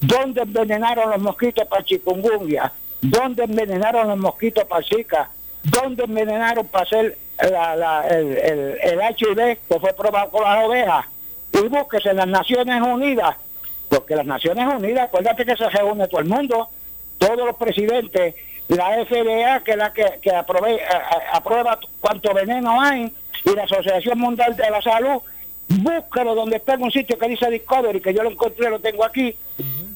¿Dónde 0.00 0.42
envenenaron 0.42 1.10
los 1.10 1.20
mosquitos 1.20 1.66
para 1.66 1.84
chikungunya? 1.84 2.72
¿Dónde 3.00 3.44
envenenaron 3.44 4.08
los 4.08 4.18
mosquitos 4.18 4.64
para 4.64 4.84
Zika? 4.84 5.30
¿Dónde 5.62 6.04
envenenaron 6.04 6.66
para 6.66 6.84
hacer 6.84 7.18
la, 7.38 8.06
el, 8.08 8.38
el, 8.38 8.78
el 8.82 9.00
HIV 9.00 9.58
que 9.68 9.80
fue 9.80 9.92
probado 9.94 10.30
con 10.30 10.42
las 10.42 10.64
ovejas? 10.64 11.06
Y 11.52 11.68
búsquese 11.68 12.12
las 12.12 12.28
Naciones 12.28 12.80
Unidas, 12.80 13.36
porque 13.88 14.14
las 14.14 14.26
Naciones 14.26 14.66
Unidas, 14.66 15.08
acuérdate 15.08 15.44
que 15.44 15.56
se 15.56 15.68
reúne 15.68 16.06
todo 16.08 16.20
el 16.20 16.28
mundo, 16.28 16.68
todos 17.18 17.38
los 17.38 17.56
presidentes 17.56 18.34
la 18.68 19.04
FDA, 19.04 19.60
que 19.64 19.70
es 19.72 19.76
la 19.76 19.92
que, 19.92 20.18
que 20.20 20.30
aprueba 20.30 21.78
cuánto 22.00 22.34
veneno 22.34 22.80
hay, 22.80 23.12
y 23.44 23.54
la 23.54 23.64
Asociación 23.64 24.18
Mundial 24.18 24.56
de 24.56 24.70
la 24.70 24.82
Salud, 24.82 25.20
búscalo 25.68 26.34
donde 26.34 26.56
está 26.56 26.74
en 26.74 26.82
un 26.82 26.90
sitio 26.90 27.18
que 27.18 27.28
dice 27.28 27.50
Discovery, 27.50 28.00
que 28.00 28.14
yo 28.14 28.22
lo 28.22 28.30
encontré, 28.30 28.70
lo 28.70 28.80
tengo 28.80 29.04
aquí, 29.04 29.34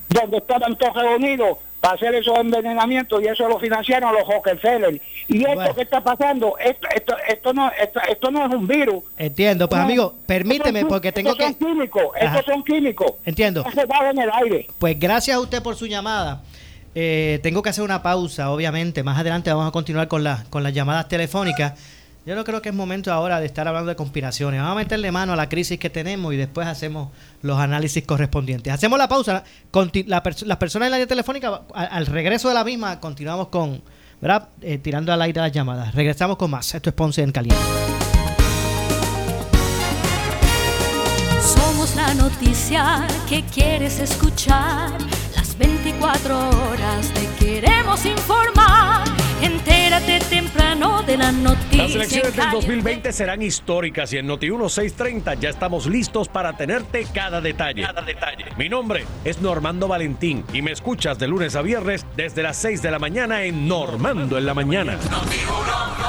donde 0.09 0.39
estaban 0.39 0.77
todos 0.77 0.95
reunidos 0.95 1.59
para 1.81 1.95
hacer 1.95 2.15
esos 2.15 2.39
envenenamientos 2.39 3.21
y 3.21 3.27
eso 3.27 3.49
lo 3.49 3.59
financiaron 3.59 4.15
los 4.15 4.27
Rockefeller. 4.29 5.01
Y 5.27 5.45
esto 5.45 5.75
que 5.75 5.83
está 5.83 6.01
pasando, 6.01 6.57
esto, 6.59 6.87
esto, 6.95 7.17
esto 7.29 7.53
no, 7.53 7.73
esto, 8.09 8.31
no 8.31 8.47
es 8.47 8.55
un 8.55 8.69
virus. 8.69 9.03
Entiendo, 9.17 9.69
pues 9.69 9.81
amigo, 9.81 10.15
permíteme 10.25 10.87
porque 10.87 11.11
tengo 11.11 11.35
que... 11.35 11.43
Son 11.43 11.55
químicos, 11.55 12.05
estos 12.21 12.45
son 12.45 12.63
químicos. 12.63 13.13
Entiendo. 13.25 13.65
en 13.67 14.19
el 14.19 14.31
aire. 14.33 14.69
Pues 14.79 14.99
gracias 14.99 15.37
a 15.37 15.41
usted 15.41 15.61
por 15.61 15.75
su 15.75 15.87
llamada. 15.87 16.43
Eh, 16.95 17.41
tengo 17.43 17.63
que 17.63 17.71
hacer 17.71 17.83
una 17.83 18.01
pausa, 18.01 18.53
obviamente. 18.53 19.03
Más 19.03 19.19
adelante 19.19 19.51
vamos 19.51 19.69
a 19.69 19.73
continuar 19.73 20.07
con, 20.07 20.23
la, 20.23 20.45
con 20.51 20.63
las 20.63 20.73
llamadas 20.73 21.09
telefónicas. 21.09 21.73
Yo 22.25 22.37
no 22.37 22.45
creo 22.45 22.63
que 22.63 22.69
es 22.69 22.75
momento 22.75 23.13
ahora 23.13 23.41
de 23.41 23.47
estar 23.47 23.67
hablando 23.67 23.89
de 23.89 23.97
conspiraciones. 23.97 24.61
Vamos 24.61 24.77
a 24.77 24.79
meterle 24.79 25.11
mano 25.11 25.33
a 25.33 25.37
la 25.37 25.49
crisis 25.49 25.79
que 25.79 25.91
tenemos 25.91 26.33
y 26.33 26.37
después 26.37 26.67
hacemos 26.67 27.09
los 27.43 27.59
análisis 27.59 28.05
correspondientes. 28.05 28.73
Hacemos 28.73 28.99
la 28.99 29.09
pausa. 29.09 29.43
La, 30.07 30.23
las 30.47 30.57
personas 30.57 30.87
en 30.87 30.91
la 30.91 30.97
línea 30.99 31.07
telefónica, 31.09 31.63
al, 31.75 32.07
regreso 32.07 32.49
de 32.49 32.55
la 32.55 32.63
misma, 32.63 33.01
continuamos 33.01 33.49
con, 33.49 33.83
¿verdad? 34.21 34.51
Eh, 34.61 34.79
tirando 34.79 35.13
al 35.13 35.21
aire 35.21 35.41
las 35.41 35.53
llamadas. 35.53 35.95
Regresamos 35.95 36.37
con 36.37 36.51
más. 36.51 36.73
Esto 36.75 36.91
es 36.91 36.95
Ponce 36.95 37.23
en 37.23 37.33
Caliente. 37.33 37.61
Somos 41.41 41.97
la 41.97 42.15
noticia 42.15 43.05
que 43.29 43.43
quieres 43.47 43.99
escuchar 43.99 44.93
24 45.59 46.49
horas 46.49 47.13
te 47.15 47.45
queremos 47.45 48.05
informar. 48.05 49.05
Entérate 49.43 50.21
temprano 50.31 51.03
de 51.03 51.17
la 51.17 51.33
noticia. 51.33 51.83
Las 51.83 51.95
elecciones 51.97 52.37
del 52.37 52.51
2020 52.53 53.13
serán 53.13 53.43
históricas 53.43 54.13
y 54.13 54.19
en 54.19 54.29
Noti 54.29 54.49
1630 54.49 55.35
ya 55.35 55.49
estamos 55.49 55.87
listos 55.87 56.29
para 56.29 56.57
tenerte 56.57 57.05
cada 57.13 57.41
detalle. 57.41 57.83
Cada 57.83 58.03
detalle. 58.03 58.45
Mi 58.57 58.69
nombre 58.69 59.05
es 59.25 59.41
Normando 59.41 59.89
Valentín 59.89 60.45
y 60.53 60.63
me 60.63 60.71
escuchas 60.71 61.19
de 61.19 61.27
lunes 61.27 61.57
a 61.57 61.63
viernes 61.63 62.07
desde 62.17 62.45
las 62.45 62.57
6 62.59 62.83
de 62.83 62.93
la 62.93 63.01
mañana 63.01 63.43
en 63.43 63.67
Normando 63.67 64.39
en 64.39 64.47
la 64.47 64.55
mañana. 64.55 64.97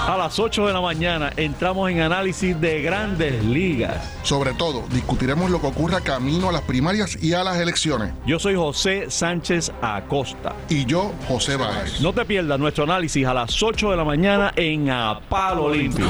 A 0.07 0.17
las 0.17 0.37
8 0.37 0.67
de 0.67 0.73
la 0.73 0.81
mañana 0.81 1.31
entramos 1.37 1.89
en 1.89 2.01
análisis 2.01 2.59
de 2.59 2.81
grandes 2.81 3.43
ligas. 3.43 3.97
Sobre 4.21 4.53
todo, 4.53 4.83
discutiremos 4.91 5.49
lo 5.49 5.61
que 5.61 5.67
ocurra 5.67 6.01
camino 6.01 6.49
a 6.49 6.51
las 6.51 6.61
primarias 6.63 7.17
y 7.23 7.33
a 7.33 7.43
las 7.43 7.57
elecciones. 7.57 8.11
Yo 8.25 8.37
soy 8.37 8.55
José 8.55 9.09
Sánchez 9.09 9.71
Acosta. 9.81 10.55
Y 10.67 10.85
yo, 10.85 11.13
José 11.27 11.55
Báez. 11.55 12.01
No 12.01 12.11
te 12.11 12.25
pierdas 12.25 12.59
nuestro 12.59 12.83
análisis 12.83 13.22
a 13.25 13.33
las 13.33 13.61
8 13.61 13.91
de 13.91 13.97
la 13.97 14.03
mañana 14.03 14.51
en 14.55 14.89
A 14.89 15.19
Palo 15.29 15.73
Limpio. 15.73 16.05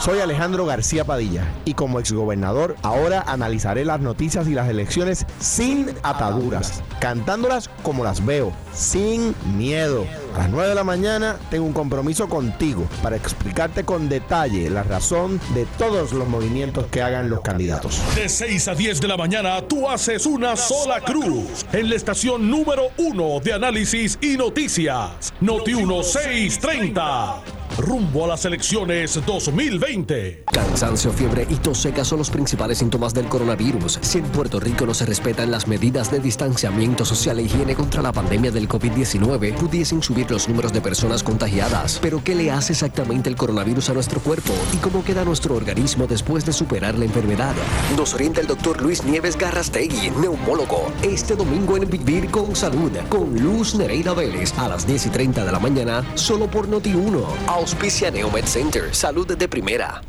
Soy 0.00 0.20
Alejandro 0.20 0.66
García 0.66 1.04
Padilla 1.04 1.44
y 1.64 1.74
como 1.74 1.98
exgobernador 1.98 2.76
ahora 2.82 3.24
analizaré 3.26 3.84
las 3.84 4.00
noticias 4.00 4.46
y 4.46 4.54
las 4.54 4.68
elecciones 4.68 5.26
sin 5.38 5.90
ataduras, 6.02 6.82
cantándolas 7.00 7.68
como 7.82 8.04
las 8.04 8.24
veo, 8.24 8.52
sin 8.72 9.34
miedo. 9.56 10.04
A 10.36 10.40
las 10.40 10.50
9 10.50 10.68
de 10.68 10.74
la 10.74 10.84
mañana 10.84 11.38
tengo 11.48 11.64
un 11.64 11.72
compromiso 11.72 12.28
contigo 12.28 12.86
para 13.02 13.16
explicarte 13.16 13.84
con 13.84 14.06
detalle 14.06 14.68
la 14.68 14.82
razón 14.82 15.40
de 15.54 15.64
todos 15.78 16.12
los 16.12 16.28
movimientos 16.28 16.88
que 16.88 17.00
hagan 17.00 17.30
los 17.30 17.40
candidatos. 17.40 18.02
De 18.14 18.28
6 18.28 18.68
a 18.68 18.74
10 18.74 19.00
de 19.00 19.08
la 19.08 19.16
mañana 19.16 19.62
tú 19.62 19.88
haces 19.88 20.26
una 20.26 20.54
sola 20.54 21.00
cruz 21.00 21.64
en 21.72 21.88
la 21.88 21.96
estación 21.96 22.50
número 22.50 22.88
1 22.98 23.40
de 23.40 23.54
análisis 23.54 24.18
y 24.20 24.36
noticias. 24.36 25.32
Noti 25.40 25.74
1630 25.74 27.42
rumbo 27.78 28.24
a 28.24 28.28
las 28.28 28.44
elecciones 28.44 29.20
2020. 29.26 30.44
Cansancio, 30.50 31.12
fiebre 31.12 31.46
y 31.48 31.56
tos 31.56 31.78
seca 31.78 32.04
son 32.04 32.18
los 32.18 32.30
principales 32.30 32.78
síntomas 32.78 33.12
del 33.12 33.26
coronavirus. 33.26 33.98
Si 34.00 34.18
en 34.18 34.24
Puerto 34.24 34.60
Rico 34.60 34.86
no 34.86 34.94
se 34.94 35.04
respetan 35.04 35.50
las 35.50 35.66
medidas 35.66 36.10
de 36.10 36.20
distanciamiento 36.20 37.04
social 37.04 37.38
e 37.38 37.42
higiene 37.42 37.74
contra 37.74 38.02
la 38.02 38.12
pandemia 38.12 38.50
del 38.50 38.68
COVID-19, 38.68 39.54
pudiesen 39.54 40.02
subir 40.02 40.30
los 40.30 40.48
números 40.48 40.72
de 40.72 40.80
personas 40.80 41.22
contagiadas. 41.22 41.98
Pero 42.00 42.22
¿qué 42.24 42.34
le 42.34 42.50
hace 42.50 42.72
exactamente 42.72 43.28
el 43.28 43.36
coronavirus 43.36 43.90
a 43.90 43.94
nuestro 43.94 44.20
cuerpo? 44.20 44.54
¿Y 44.72 44.76
cómo 44.78 45.04
queda 45.04 45.24
nuestro 45.24 45.54
organismo 45.54 46.06
después 46.06 46.46
de 46.46 46.52
superar 46.52 46.98
la 46.98 47.04
enfermedad? 47.04 47.54
Nos 47.96 48.14
orienta 48.14 48.40
el 48.40 48.46
doctor 48.46 48.80
Luis 48.80 49.04
Nieves 49.04 49.36
Garrastegui, 49.36 50.10
neumólogo, 50.20 50.92
este 51.02 51.34
domingo 51.36 51.76
en 51.76 51.90
Vivir 51.90 52.30
con 52.30 52.56
Salud, 52.56 52.92
con 53.08 53.34
Luz 53.42 53.74
Nereida 53.74 54.14
Vélez, 54.14 54.56
a 54.58 54.68
las 54.68 54.86
10 54.86 55.06
y 55.06 55.10
30 55.10 55.44
de 55.44 55.52
la 55.52 55.58
mañana, 55.58 56.04
solo 56.14 56.46
por 56.46 56.68
Noti 56.68 56.94
1 56.94 57.65
Auspicia 57.66 58.12
Neomed 58.12 58.44
Center. 58.44 58.94
Salud 58.94 59.26
de 59.36 59.48
primera. 59.48 60.00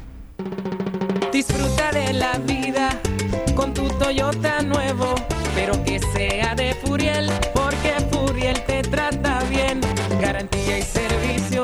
Disfruta 1.34 1.92
de 1.92 2.14
la 2.14 2.38
vida 2.38 2.90
con 3.56 3.74
tu 3.74 3.88
Toyota 3.98 4.62
nuevo, 4.62 5.16
pero 5.56 5.84
que 5.84 6.00
sea 6.00 6.54
de 6.54 6.76
Furiel, 6.76 7.32
porque 7.56 7.96
Furiel 8.12 8.64
te 8.68 8.84
trata 8.84 9.42
bien. 9.50 9.82
Garantía 10.22 10.78
y 10.78 10.84
servicio 10.84 11.64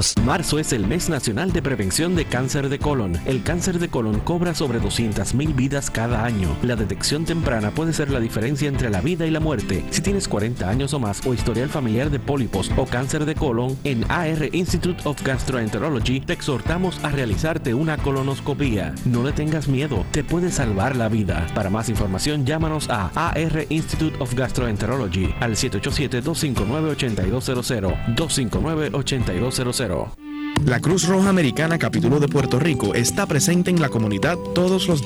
787-642-2452. 0.01 0.25
Marzo 0.25 0.59
es 0.59 0.73
el 0.73 0.87
mes 0.87 1.09
nacional 1.09 1.51
de 1.51 1.61
prevención 1.61 2.15
de 2.15 2.25
cáncer 2.25 2.69
de 2.69 2.79
colon. 2.79 3.19
El 3.25 3.43
cáncer 3.43 3.79
de 3.79 3.89
colon 3.89 4.19
cobra 4.21 4.55
sobre 4.55 4.81
200.000 4.81 5.55
vidas 5.55 5.89
cada 5.89 6.25
año. 6.25 6.55
La 6.63 6.75
detección 6.75 7.25
temprana 7.25 7.71
puede 7.71 7.93
ser 7.93 8.09
la 8.09 8.19
diferencia 8.19 8.67
entre 8.67 8.89
la 8.89 9.01
vida 9.01 9.25
y 9.25 9.31
la 9.31 9.39
muerte. 9.39 9.85
Si 9.89 10.01
tienes 10.01 10.27
40 10.27 10.69
años 10.69 10.93
o 10.93 10.99
más 10.99 11.25
o 11.25 11.33
historial 11.33 11.69
familiar 11.69 12.09
de 12.09 12.19
pólipos 12.19 12.69
o 12.77 12.85
cáncer 12.85 13.25
de 13.25 13.35
colon, 13.35 13.77
en 13.83 14.09
AR 14.09 14.49
Institute 14.53 15.01
of 15.05 15.21
Gastroenterology 15.23 16.21
te 16.21 16.33
exhortamos 16.33 17.03
a 17.03 17.09
realizarte 17.09 17.73
una 17.73 17.97
colonoscopia. 17.97 18.93
No 19.05 19.23
le 19.23 19.31
tengas 19.31 19.67
miedo, 19.67 20.05
te 20.11 20.23
puede 20.23 20.51
salvar 20.51 20.95
la 20.95 21.09
vida. 21.09 21.47
Para 21.53 21.69
más 21.69 21.89
información, 21.89 22.45
llámanos 22.45 22.89
a 22.89 23.11
AR 23.15 23.65
Institute 23.69 24.15
of 24.19 24.33
Gastroenterology 24.33 25.33
al 25.39 25.55
787-259-8200. 25.55 28.15
259-8200. 28.15 29.90
all. 29.91 30.30
La 30.65 30.79
Cruz 30.79 31.07
Roja 31.07 31.29
Americana 31.29 31.79
Capítulo 31.79 32.19
de 32.19 32.27
Puerto 32.27 32.59
Rico 32.59 32.93
está 32.93 33.25
presente 33.25 33.71
en 33.71 33.81
la 33.81 33.89
comunidad 33.89 34.37
todos 34.53 34.87
los 34.87 35.03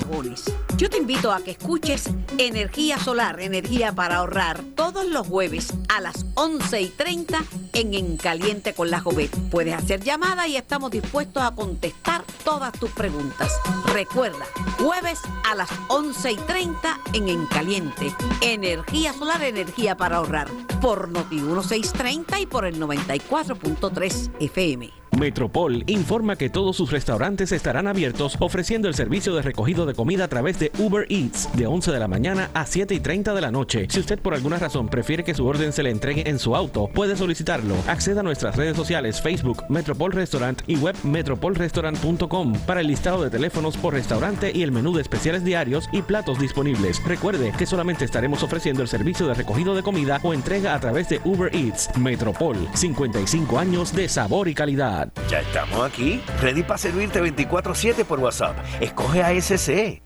Yo 0.76 0.90
te 0.90 0.98
invito 0.98 1.32
a 1.32 1.40
que 1.40 1.52
escuches 1.52 2.10
Energía 2.38 2.98
Solar, 2.98 3.40
Energía 3.40 3.92
para 3.92 4.16
ahorrar, 4.16 4.62
todos 4.74 5.06
los 5.06 5.26
jueves 5.26 5.72
a 5.88 6.00
las 6.00 6.26
11 6.34 6.82
y 6.82 6.88
30 6.88 7.44
en 7.72 7.94
En 7.94 8.16
Caliente 8.16 8.74
con 8.74 8.90
la 8.90 9.00
Jovet. 9.00 9.30
Puedes 9.50 9.74
hacer 9.74 10.02
llamada 10.02 10.46
y 10.46 10.56
estamos 10.56 10.90
dispuestos 10.90 11.42
a 11.42 11.54
contestar 11.54 12.22
todas 12.44 12.72
tus 12.72 12.90
preguntas. 12.90 13.52
Recuerda, 13.92 14.44
jueves 14.78 15.20
a 15.50 15.54
las 15.54 15.70
11 15.88 16.32
y 16.32 16.36
30 16.36 17.00
en 17.14 17.28
En 17.28 17.46
Caliente. 17.46 18.14
Energía 18.42 19.12
Solar, 19.14 19.42
Energía 19.42 19.96
para 19.96 20.16
ahorrar. 20.18 20.48
Por 20.80 21.08
Noti 21.08 21.36
1630 21.36 22.40
y 22.40 22.46
por 22.46 22.66
el 22.66 22.78
94.3 22.78 24.30
FM. 24.40 25.05
Metropol 25.18 25.82
informa 25.86 26.36
que 26.36 26.50
todos 26.50 26.76
sus 26.76 26.90
restaurantes 26.90 27.50
estarán 27.52 27.86
abiertos 27.86 28.36
ofreciendo 28.38 28.88
el 28.88 28.94
servicio 28.94 29.34
de 29.34 29.42
recogido 29.42 29.86
de 29.86 29.94
comida 29.94 30.24
a 30.24 30.28
través 30.28 30.58
de 30.58 30.70
Uber 30.78 31.06
Eats 31.08 31.48
de 31.56 31.66
11 31.66 31.90
de 31.90 31.98
la 31.98 32.08
mañana 32.08 32.50
a 32.52 32.66
7 32.66 32.94
y 32.94 33.00
30 33.00 33.32
de 33.32 33.40
la 33.40 33.50
noche. 33.50 33.86
Si 33.88 34.00
usted 34.00 34.18
por 34.18 34.34
alguna 34.34 34.58
razón 34.58 34.88
prefiere 34.88 35.24
que 35.24 35.34
su 35.34 35.46
orden 35.46 35.72
se 35.72 35.82
le 35.82 35.90
entregue 35.90 36.28
en 36.28 36.38
su 36.38 36.54
auto, 36.54 36.88
puede 36.88 37.16
solicitarlo. 37.16 37.74
Acceda 37.88 38.20
a 38.20 38.24
nuestras 38.24 38.56
redes 38.56 38.76
sociales 38.76 39.20
Facebook 39.20 39.64
Metropol 39.68 40.12
Restaurant 40.12 40.60
y 40.66 40.76
web 40.76 40.96
metropolrestaurant.com 41.02 42.52
para 42.66 42.80
el 42.80 42.88
listado 42.88 43.22
de 43.22 43.30
teléfonos 43.30 43.76
por 43.76 43.94
restaurante 43.94 44.52
y 44.54 44.62
el 44.62 44.72
menú 44.72 44.94
de 44.94 45.02
especiales 45.02 45.44
diarios 45.44 45.88
y 45.92 46.02
platos 46.02 46.38
disponibles. 46.38 47.02
Recuerde 47.04 47.52
que 47.56 47.66
solamente 47.66 48.04
estaremos 48.04 48.42
ofreciendo 48.42 48.82
el 48.82 48.88
servicio 48.88 49.26
de 49.26 49.34
recogido 49.34 49.74
de 49.74 49.82
comida 49.82 50.20
o 50.22 50.34
entrega 50.34 50.74
a 50.74 50.80
través 50.80 51.08
de 51.08 51.20
Uber 51.24 51.54
Eats. 51.54 51.96
Metropol, 51.96 52.56
55 52.74 53.58
años 53.58 53.94
de 53.94 54.08
sabor 54.08 54.48
y 54.48 54.54
calidad. 54.54 54.95
Ya 55.28 55.40
estamos 55.40 55.84
aquí, 55.84 56.22
ready 56.40 56.62
para 56.62 56.78
servirte 56.78 57.20
24/7 57.20 58.04
por 58.04 58.20
WhatsApp. 58.20 58.56
Escoge 58.80 59.22
ASC. 59.22 60.05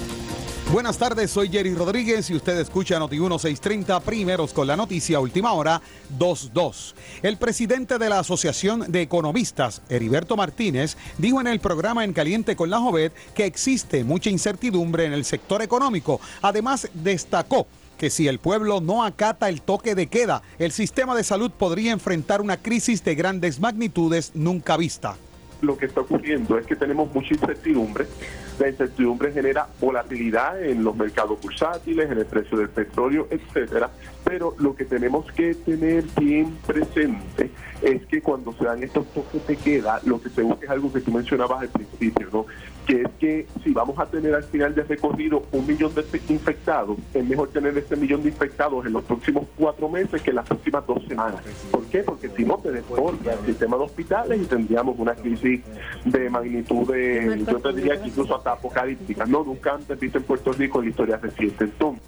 Buenas 0.71 0.97
tardes, 0.97 1.29
soy 1.31 1.49
Jerry 1.49 1.75
Rodríguez 1.75 2.29
y 2.29 2.35
usted 2.35 2.57
escucha 2.57 2.97
Noti 2.97 3.19
1630 3.19 3.99
primeros 3.99 4.53
con 4.53 4.67
la 4.67 4.77
noticia 4.77 5.19
última 5.19 5.51
hora 5.51 5.81
22. 6.17 6.95
El 7.21 7.35
presidente 7.35 7.97
de 7.97 8.07
la 8.07 8.19
Asociación 8.19 8.89
de 8.89 9.01
Economistas, 9.01 9.81
Heriberto 9.89 10.37
Martínez, 10.37 10.95
dijo 11.17 11.41
en 11.41 11.47
el 11.47 11.59
programa 11.59 12.05
En 12.05 12.13
Caliente 12.13 12.55
con 12.55 12.69
la 12.69 12.79
Jovet 12.79 13.11
que 13.33 13.43
existe 13.43 14.05
mucha 14.05 14.29
incertidumbre 14.29 15.03
en 15.03 15.11
el 15.11 15.25
sector 15.25 15.61
económico. 15.61 16.21
Además, 16.41 16.87
destacó 16.93 17.67
que 17.97 18.09
si 18.09 18.29
el 18.29 18.39
pueblo 18.39 18.79
no 18.79 19.03
acata 19.03 19.49
el 19.49 19.61
toque 19.61 19.93
de 19.93 20.07
queda, 20.07 20.41
el 20.57 20.71
sistema 20.71 21.15
de 21.15 21.25
salud 21.25 21.51
podría 21.51 21.91
enfrentar 21.91 22.39
una 22.39 22.55
crisis 22.55 23.03
de 23.03 23.15
grandes 23.15 23.59
magnitudes 23.59 24.31
nunca 24.35 24.77
vista. 24.77 25.17
Lo 25.59 25.77
que 25.77 25.85
está 25.85 25.99
ocurriendo 25.99 26.57
es 26.57 26.65
que 26.65 26.77
tenemos 26.77 27.13
mucha 27.13 27.33
incertidumbre 27.33 28.07
la 28.61 28.69
incertidumbre 28.69 29.31
genera 29.31 29.67
volatilidad 29.79 30.63
en 30.63 30.83
los 30.83 30.95
mercados 30.95 31.41
bursátiles, 31.41 32.11
en 32.11 32.19
el 32.19 32.25
precio 32.25 32.57
del 32.57 32.69
petróleo, 32.69 33.27
etcétera. 33.29 33.89
Pero 34.23 34.55
lo 34.59 34.75
que 34.75 34.85
tenemos 34.85 35.31
que 35.31 35.55
tener 35.55 36.03
bien 36.19 36.57
presente 36.67 37.49
es 37.81 38.05
que 38.05 38.21
cuando 38.21 38.53
se 38.53 38.65
dan 38.65 38.83
estos 38.83 39.05
toques 39.07 39.45
de 39.47 39.55
queda, 39.55 39.99
lo 40.05 40.21
que 40.21 40.29
se 40.29 40.43
busca 40.43 40.65
es 40.65 40.69
algo 40.69 40.91
que 40.93 41.01
tú 41.01 41.11
mencionabas 41.11 41.61
al 41.61 41.69
principio, 41.69 42.27
¿no? 42.31 42.45
Que 42.85 43.01
es 43.01 43.09
que 43.19 43.47
si 43.63 43.71
vamos 43.71 43.97
a 43.99 44.05
tener 44.05 44.33
al 44.35 44.43
final 44.43 44.75
de 44.75 44.83
recorrido 44.83 45.43
un 45.51 45.65
millón 45.65 45.93
de 45.95 46.03
infectados, 46.29 46.97
es 47.13 47.25
mejor 47.25 47.49
tener 47.49 47.77
ese 47.77 47.95
millón 47.95 48.23
de 48.23 48.29
infectados 48.29 48.85
en 48.85 48.93
los 48.93 49.03
próximos 49.03 49.45
cuatro 49.57 49.89
meses 49.89 50.21
que 50.21 50.29
en 50.29 50.37
las 50.37 50.47
próximas 50.47 50.85
dos 50.85 51.03
semanas. 51.07 51.41
¿Por 51.71 51.85
qué? 51.85 52.03
Porque 52.03 52.29
si 52.29 52.45
no, 52.45 52.57
te 52.57 52.71
desborda 52.71 53.33
el 53.33 53.45
sistema 53.45 53.77
de 53.77 53.83
hospitales 53.83 54.41
y 54.41 54.45
tendríamos 54.45 54.97
una 54.99 55.15
crisis 55.15 55.61
de 56.05 56.29
magnitud 56.29 56.91
de, 56.91 57.43
yo 57.47 57.59
te 57.59 57.73
diría 57.73 58.01
que 58.01 58.09
incluso 58.09 58.35
hasta 58.35 58.53
apocalíptica, 58.53 59.25
no 59.25 59.43
nunca 59.43 59.73
antes 59.73 59.99
visto 59.99 60.17
en 60.17 60.23
Puerto 60.23 60.51
Rico 60.53 60.79
en 60.79 60.85
la 60.85 60.89
historia 60.91 61.17
reciente. 61.17 61.63
Entonces, 61.65 62.01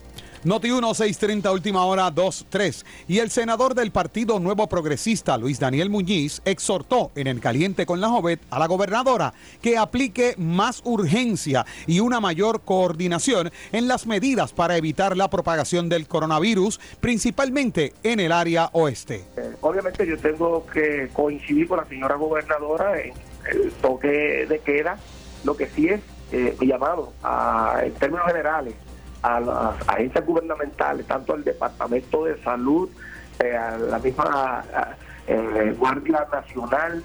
Noti 0.46 0.72
1 0.72 0.94
630 0.94 1.50
última 1.54 1.86
hora 1.86 2.14
2-3. 2.14 2.84
Y 3.08 3.20
el 3.20 3.32
senador 3.32 3.76
del 3.76 3.92
Partido 3.92 4.42
Nuevo 4.42 4.68
Progresista, 4.68 5.38
Luis 5.38 5.58
Daniel 5.58 5.90
Muñiz, 5.90 6.42
exhortó 6.44 7.12
en 7.16 7.28
el 7.28 7.40
caliente 7.40 7.86
con 7.86 8.02
la 8.02 8.10
Jovet 8.10 8.42
a 8.50 8.60
la 8.60 8.68
gobernadora 8.68 9.34
que 9.62 9.78
aplique 9.78 10.36
más 10.38 10.82
urgencia 10.84 11.66
y 11.88 12.02
una 12.02 12.20
mayor 12.20 12.62
coordinación 12.62 13.52
en 13.72 13.88
las 13.88 14.06
medidas 14.06 14.52
para 14.52 14.76
evitar 14.76 15.16
la 15.16 15.30
propagación 15.30 15.88
del 15.88 16.10
coronavirus, 16.10 16.78
principalmente 17.00 17.94
en 18.04 18.20
el 18.20 18.34
área 18.34 18.70
oeste. 18.74 19.24
Eh, 19.38 19.56
obviamente 19.62 20.06
yo 20.06 20.18
tengo 20.18 20.66
que 20.68 21.10
coincidir 21.14 21.70
con 21.70 21.78
la 21.78 21.86
señora 21.86 22.16
gobernadora 22.16 23.00
en 23.00 23.14
el 23.50 23.72
toque 23.82 24.46
de 24.46 24.60
queda, 24.60 24.98
lo 25.46 25.56
que 25.56 25.68
sí 25.68 25.88
es 25.88 26.02
eh, 26.34 26.58
llamado 26.60 27.14
a, 27.24 27.80
en 27.84 27.94
términos 27.94 28.28
generales 28.28 28.74
a 29.24 29.40
las 29.40 29.90
agencias 29.90 30.26
gubernamentales, 30.26 31.08
tanto 31.08 31.34
al 31.34 31.44
Departamento 31.44 32.26
de 32.26 32.38
Salud, 32.44 32.90
eh, 33.40 33.56
a 33.56 33.78
la 33.78 33.98
misma 33.98 34.64
eh, 35.28 35.74
Guardia 35.78 36.28
Nacional, 36.32 37.04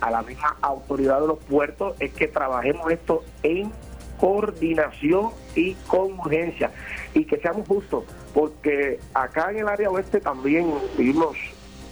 a 0.00 0.10
la 0.10 0.22
misma 0.22 0.56
autoridad 0.60 1.20
de 1.20 1.26
los 1.28 1.38
puertos, 1.38 1.96
es 1.98 2.12
que 2.12 2.28
trabajemos 2.28 2.90
esto 2.92 3.24
en 3.42 3.72
coordinación 4.20 5.30
y 5.54 5.74
con 5.86 6.18
urgencia. 6.18 6.70
Y 7.14 7.24
que 7.24 7.38
seamos 7.38 7.66
justos, 7.66 8.04
porque 8.34 9.00
acá 9.14 9.50
en 9.50 9.58
el 9.58 9.68
área 9.68 9.90
oeste 9.90 10.20
también 10.20 10.72
vivimos 10.96 11.36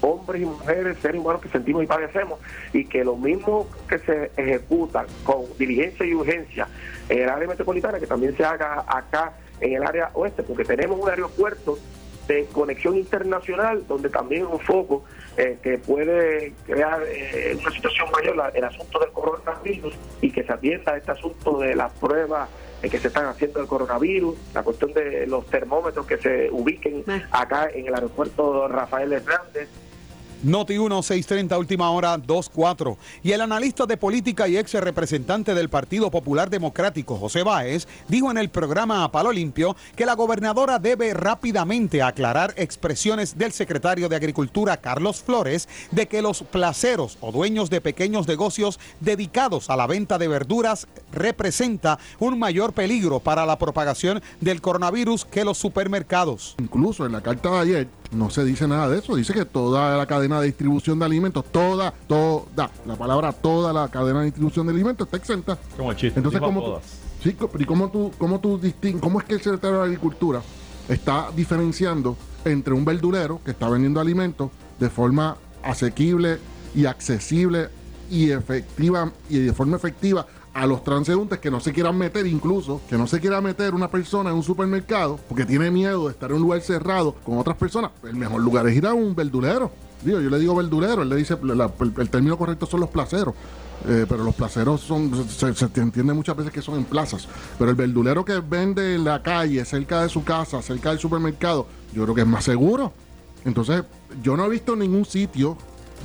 hombres 0.03 0.43
y 0.43 0.45
mujeres, 0.45 0.99
seres 0.99 1.19
humanos 1.19 1.41
que 1.41 1.49
sentimos 1.49 1.83
y 1.83 1.87
padecemos, 1.87 2.39
y 2.75 2.85
que 2.85 3.03
lo 3.03 3.17
mismo 3.17 3.67
que 3.89 3.99
se 3.99 4.31
ejecuta 4.37 5.07
con 5.25 5.45
diligencia 5.59 6.05
y 6.05 6.15
urgencia 6.15 6.69
en 7.09 7.23
el 7.23 7.29
área 7.31 7.49
metropolitana, 7.49 7.99
que 7.99 8.07
también 8.07 8.37
se 8.37 8.45
haga 8.45 8.85
acá 8.87 9.33
en 9.61 9.75
el 9.75 9.83
área 9.83 10.11
oeste, 10.15 10.43
porque 10.43 10.65
tenemos 10.65 10.99
un 11.01 11.09
aeropuerto 11.09 11.79
de 12.27 12.47
conexión 12.47 12.97
internacional 12.97 13.87
donde 13.87 14.09
también 14.09 14.43
es 14.43 14.49
un 14.49 14.61
foco 14.61 15.05
eh, 15.37 15.59
que 15.63 15.79
puede 15.79 16.55
crear 16.65 17.03
eh, 17.07 17.57
una 17.61 17.71
situación 17.71 18.09
mayor 18.13 18.53
el 18.55 18.65
asunto 18.65 18.99
del 18.99 19.11
coronavirus 19.11 19.95
y 20.21 20.31
que 20.31 20.43
se 20.43 20.53
atienda 20.53 20.97
este 20.97 21.11
asunto 21.11 21.59
de 21.59 21.75
las 21.75 21.93
pruebas 21.93 22.49
eh, 22.83 22.89
que 22.89 22.99
se 22.99 23.09
están 23.09 23.27
haciendo 23.27 23.59
del 23.59 23.69
coronavirus, 23.69 24.37
la 24.55 24.63
cuestión 24.63 24.93
de 24.93 25.27
los 25.27 25.47
termómetros 25.47 26.07
que 26.07 26.19
se 26.19 26.51
ubiquen 26.51 27.05
acá 27.31 27.69
en 27.73 27.87
el 27.87 27.95
aeropuerto 27.95 28.69
Rafael 28.69 29.13
Hernández, 29.13 29.69
Noti 30.45 30.77
1 30.77 31.03
630 31.03 31.57
última 31.57 31.91
hora 31.91 32.19
24 32.19 32.99
y 33.23 33.33
el 33.33 33.41
analista 33.41 33.87
de 33.87 33.97
política 33.97 34.47
y 34.47 34.59
ex 34.59 34.75
representante 34.75 35.55
del 35.55 35.71
Partido 35.71 36.11
Popular 36.11 36.51
Democrático 36.51 37.17
José 37.17 37.43
Báez 37.43 37.89
dijo 38.09 38.31
en 38.31 38.37
el 38.37 38.51
programa 38.51 39.05
A 39.05 39.11
Palo 39.11 39.33
Limpio 39.33 39.75
que 39.97 40.05
la 40.05 40.15
gobernadora 40.15 40.79
debe 40.79 41.15
rápidamente 41.15 42.03
aclarar 42.03 42.53
expresiones 42.59 43.39
del 43.39 43.53
secretario 43.53 44.11
de 44.11 44.17
Agricultura 44.17 44.77
Carlos 44.77 45.23
Flores 45.23 45.67
de 45.93 46.09
que 46.09 46.21
los 46.21 46.43
placeros 46.43 47.17
o 47.23 47.33
dueños 47.33 47.71
de 47.71 47.81
pequeños 47.81 48.29
negocios 48.29 48.79
dedicados 49.01 49.71
a 49.71 49.77
la 49.77 49.87
venta 49.87 50.19
de 50.19 50.29
verduras 50.29 50.87
representa 51.11 51.99
un 52.19 52.39
mayor 52.39 52.75
peligro 52.75 53.19
para 53.19 53.47
la 53.47 53.59
propagación 53.59 54.23
del 54.43 54.61
coronavirus 54.61 55.25
que 55.25 55.43
los 55.43 55.57
supermercados. 55.57 56.55
Incluso 56.59 57.07
en 57.07 57.13
la 57.13 57.23
carta 57.23 57.51
de 57.51 57.59
ayer 57.61 57.89
no 58.13 58.31
se 58.31 58.45
dice 58.45 58.69
nada 58.69 58.89
de 58.89 58.99
eso. 58.99 59.17
Dice 59.17 59.33
que 59.33 59.45
toda 59.45 59.97
la 59.97 60.07
cadena 60.07 60.41
de 60.41 60.47
distribución 60.47 60.99
de 60.99 61.05
alimentos, 61.05 61.45
toda, 61.51 61.93
toda, 62.07 62.71
la 62.87 62.97
palabra 62.97 63.33
toda 63.33 63.73
la 63.73 63.89
cadena 63.89 64.21
de 64.21 64.27
distribución 64.27 64.67
de 64.67 64.73
alimentos 64.73 65.07
está 65.07 65.17
exenta. 65.17 65.59
Como 65.77 65.91
el 65.91 65.97
chiste. 65.97 66.21
Entonces, 66.21 66.41
¿cómo 66.41 66.81
sí, 67.23 67.37
¿y 67.59 67.65
cómo 67.65 67.91
tú, 67.91 68.13
cómo 68.19 68.41
tú 68.41 68.61
cómo 69.01 69.21
es 69.21 69.27
que 69.27 69.35
el 69.35 69.41
secretario 69.41 69.79
de 69.79 69.85
Agricultura 69.85 70.43
está 70.89 71.31
diferenciando 71.35 72.17
entre 72.45 72.75
un 72.75 72.85
verdulero 72.85 73.41
que 73.45 73.53
está 73.53 73.69
vendiendo 73.69 74.01
alimentos 74.01 74.51
de 74.79 74.91
forma 74.91 75.37
asequible 75.63 76.39
y 76.75 76.87
accesible 76.87 77.69
y 78.11 78.31
efectiva 78.31 79.13
y 79.29 79.39
de 79.39 79.53
forma 79.53 79.77
efectiva 79.77 80.27
a 80.55 80.67
los 80.67 80.85
transeúntes 80.85 81.41
que 81.41 81.51
no 81.51 81.61
se 81.61 81.73
quieran 81.73 81.99
meter, 81.99 82.27
incluso 82.27 82.81
que 82.89 82.97
no 82.97 83.09
se 83.09 83.21
quiera 83.21 83.41
meter 83.41 83.75
una 83.75 83.91
persona 83.91 84.31
en 84.31 84.37
un 84.37 84.43
supermercado 84.45 85.19
porque 85.29 85.45
tiene 85.45 85.71
miedo 85.71 86.07
de 86.07 86.13
estar 86.13 86.31
en 86.31 86.37
un 86.37 86.43
lugar 86.43 86.61
cerrado 86.61 87.17
con 87.25 87.39
otras 87.39 87.57
personas, 87.57 87.91
el 88.05 88.15
mejor 88.15 88.41
lugar 88.41 88.67
es 88.69 88.77
ir 88.77 88.87
a 88.87 88.95
un 88.95 89.15
verdulero. 89.15 89.71
Digo, 90.03 90.21
yo 90.21 90.31
le 90.31 90.39
digo 90.39 90.55
verdulero, 90.55 91.03
él 91.03 91.09
le 91.09 91.17
dice, 91.17 91.37
el, 91.99 92.11
término 92.11 92.39
correcto 92.39 92.67
son 92.67 92.81
los 92.81 92.91
placeros. 92.91 93.35
Eh, 93.87 94.07
pero 94.09 94.23
los 94.23 94.35
placeros 94.35 94.81
son, 94.81 95.29
se, 95.29 95.49
entiende 95.81 96.15
muchas 96.15 96.37
veces 96.37 96.53
que 96.53 96.63
son 96.63 96.77
en 96.77 96.85
plazas. 96.85 97.27
Pero 97.59 97.71
el 97.71 97.77
verdulero 97.77 98.25
que 98.25 98.39
vende 98.41 98.95
en 98.95 99.05
la 99.05 99.23
calle, 99.23 99.65
cerca 99.65 100.03
de 100.03 100.09
su 100.09 100.23
casa, 100.25 100.63
cerca 100.63 100.91
del 100.91 100.99
supermercado, 100.99 101.67
yo 101.93 102.05
creo 102.05 102.15
que 102.15 102.21
es 102.21 102.27
más 102.27 102.45
seguro. 102.45 102.93
Entonces, 103.45 103.83
yo 104.23 104.37
no 104.37 104.45
he 104.45 104.51
visto 104.51 104.75
en 104.75 104.81
ningún 104.81 105.05
sitio, 105.05 105.57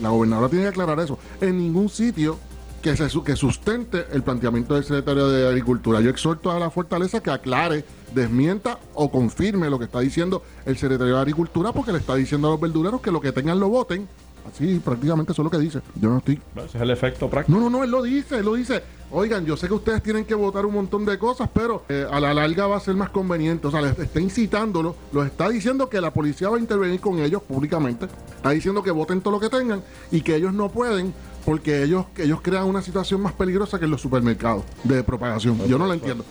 la 0.02 0.10
gobernadora 0.10 0.50
tiene 0.50 0.64
que 0.64 0.70
aclarar 0.70 1.00
eso, 1.00 1.20
en 1.42 1.58
ningún 1.58 1.90
sitio 1.90 2.38
que, 2.82 2.96
se, 2.96 3.08
que 3.24 3.36
sustente 3.36 4.06
el 4.12 4.24
planteamiento 4.24 4.76
del 4.76 4.84
secretario 4.84 5.28
de 5.30 5.48
Agricultura. 5.48 6.02
Yo 6.02 6.10
exhorto 6.10 6.52
a 6.52 6.60
la 6.60 6.70
fortaleza 6.70 7.22
que 7.22 7.32
aclare, 7.32 7.86
desmienta 8.14 8.80
o 8.94 9.12
confirme 9.12 9.70
lo 9.70 9.78
que 9.78 9.86
está 9.86 10.00
diciendo 10.00 10.44
el 10.66 10.78
secretario 10.78 11.16
de 11.16 11.20
Agricultura, 11.20 11.72
porque 11.74 11.92
le 11.92 12.00
está 12.00 12.16
diciendo 12.16 12.48
a 12.48 12.52
los 12.52 12.60
verdureros 12.60 13.02
que 13.02 13.12
lo 13.12 13.22
que 13.22 13.32
tengan 13.32 13.60
lo 13.60 13.70
voten. 13.70 14.08
Así 14.52 14.80
prácticamente 14.80 15.32
eso 15.32 15.42
es 15.42 15.44
lo 15.44 15.52
que 15.52 15.60
dice. 15.60 15.82
Yo 15.96 16.10
no 16.10 16.18
estoy. 16.18 16.42
Ese 16.56 16.78
es 16.78 16.82
el 16.82 16.90
efecto 16.90 17.30
práctico. 17.30 17.58
No, 17.58 17.70
no, 17.70 17.78
no, 17.78 17.84
él 17.84 17.92
lo 17.92 18.02
dice, 18.02 18.40
él 18.40 18.46
lo 18.46 18.56
dice. 18.56 18.82
Oigan, 19.12 19.46
yo 19.46 19.58
sé 19.58 19.68
que 19.68 19.74
ustedes 19.74 20.04
tienen 20.04 20.24
que 20.26 20.36
votar 20.36 20.66
un 20.66 20.74
montón 20.74 21.04
de 21.04 21.18
cosas, 21.18 21.50
pero 21.52 21.84
eh, 21.90 22.06
a 22.10 22.20
la 22.20 22.34
larga 22.34 22.68
va 22.68 22.78
a 22.78 22.80
ser 22.80 22.96
más 22.96 23.10
conveniente. 23.10 23.68
O 23.68 23.72
sea, 23.72 23.82
les 23.82 23.98
está 23.98 24.20
incitándolo, 24.20 24.96
los 25.12 25.26
está 25.26 25.50
diciendo 25.50 25.90
que 25.90 26.00
la 26.00 26.12
policía 26.12 26.50
va 26.50 26.58
a 26.58 26.60
intervenir 26.60 27.00
con 27.00 27.20
ellos 27.20 27.42
públicamente. 27.42 28.08
Está 28.36 28.52
diciendo 28.52 28.84
que 28.84 28.92
voten 28.92 29.22
todo 29.22 29.34
lo 29.34 29.40
que 29.40 29.50
tengan 29.50 29.84
y 30.12 30.22
que 30.22 30.36
ellos 30.36 30.54
no 30.54 30.70
pueden 30.70 31.14
porque 31.46 31.84
ellos, 31.84 32.06
ellos 32.18 32.42
crean 32.42 32.66
una 32.66 32.82
situación 32.82 33.22
más 33.22 33.34
peligrosa 33.34 33.80
que 33.80 33.86
en 33.86 33.92
los 33.92 34.02
supermercados 34.02 34.64
de 34.84 35.04
propagación. 35.04 35.58
Yo 35.68 35.78
no 35.78 35.86
lo 35.86 35.94
entiendo. 35.94 36.26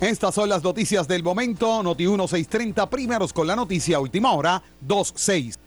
Estas 0.00 0.34
son 0.34 0.48
las 0.48 0.62
noticias 0.62 1.06
del 1.06 1.22
momento. 1.22 1.82
Noti 1.82 2.06
1630, 2.06 2.88
primeros 2.88 3.32
con 3.32 3.46
la 3.46 3.54
noticia, 3.54 4.00
última 4.00 4.32
hora, 4.32 4.62
26. 4.80 5.58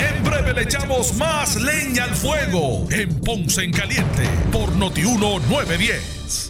En 0.00 0.24
breve 0.24 0.52
le 0.52 0.62
echamos 0.62 1.14
más 1.16 1.54
leña 1.60 2.04
al 2.04 2.14
fuego 2.14 2.88
en 2.90 3.20
Ponce 3.20 3.62
en 3.62 3.72
Caliente 3.72 4.28
por 4.50 4.74
Noti 4.74 5.02
1910. 5.02 6.49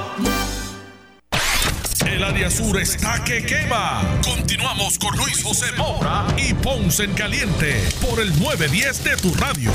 El 2.11 2.25
área 2.25 2.49
sur 2.51 2.77
está 2.77 3.23
que 3.23 3.41
quema. 3.41 4.19
Continuamos 4.21 4.99
con 4.99 5.15
Luis 5.15 5.41
José 5.41 5.67
Moura 5.77 6.27
y 6.37 6.53
Ponce 6.53 7.05
en 7.05 7.13
Caliente 7.13 7.81
por 8.01 8.19
el 8.19 8.37
910 8.37 9.03
de 9.05 9.15
tu 9.15 9.33
radio. 9.35 9.71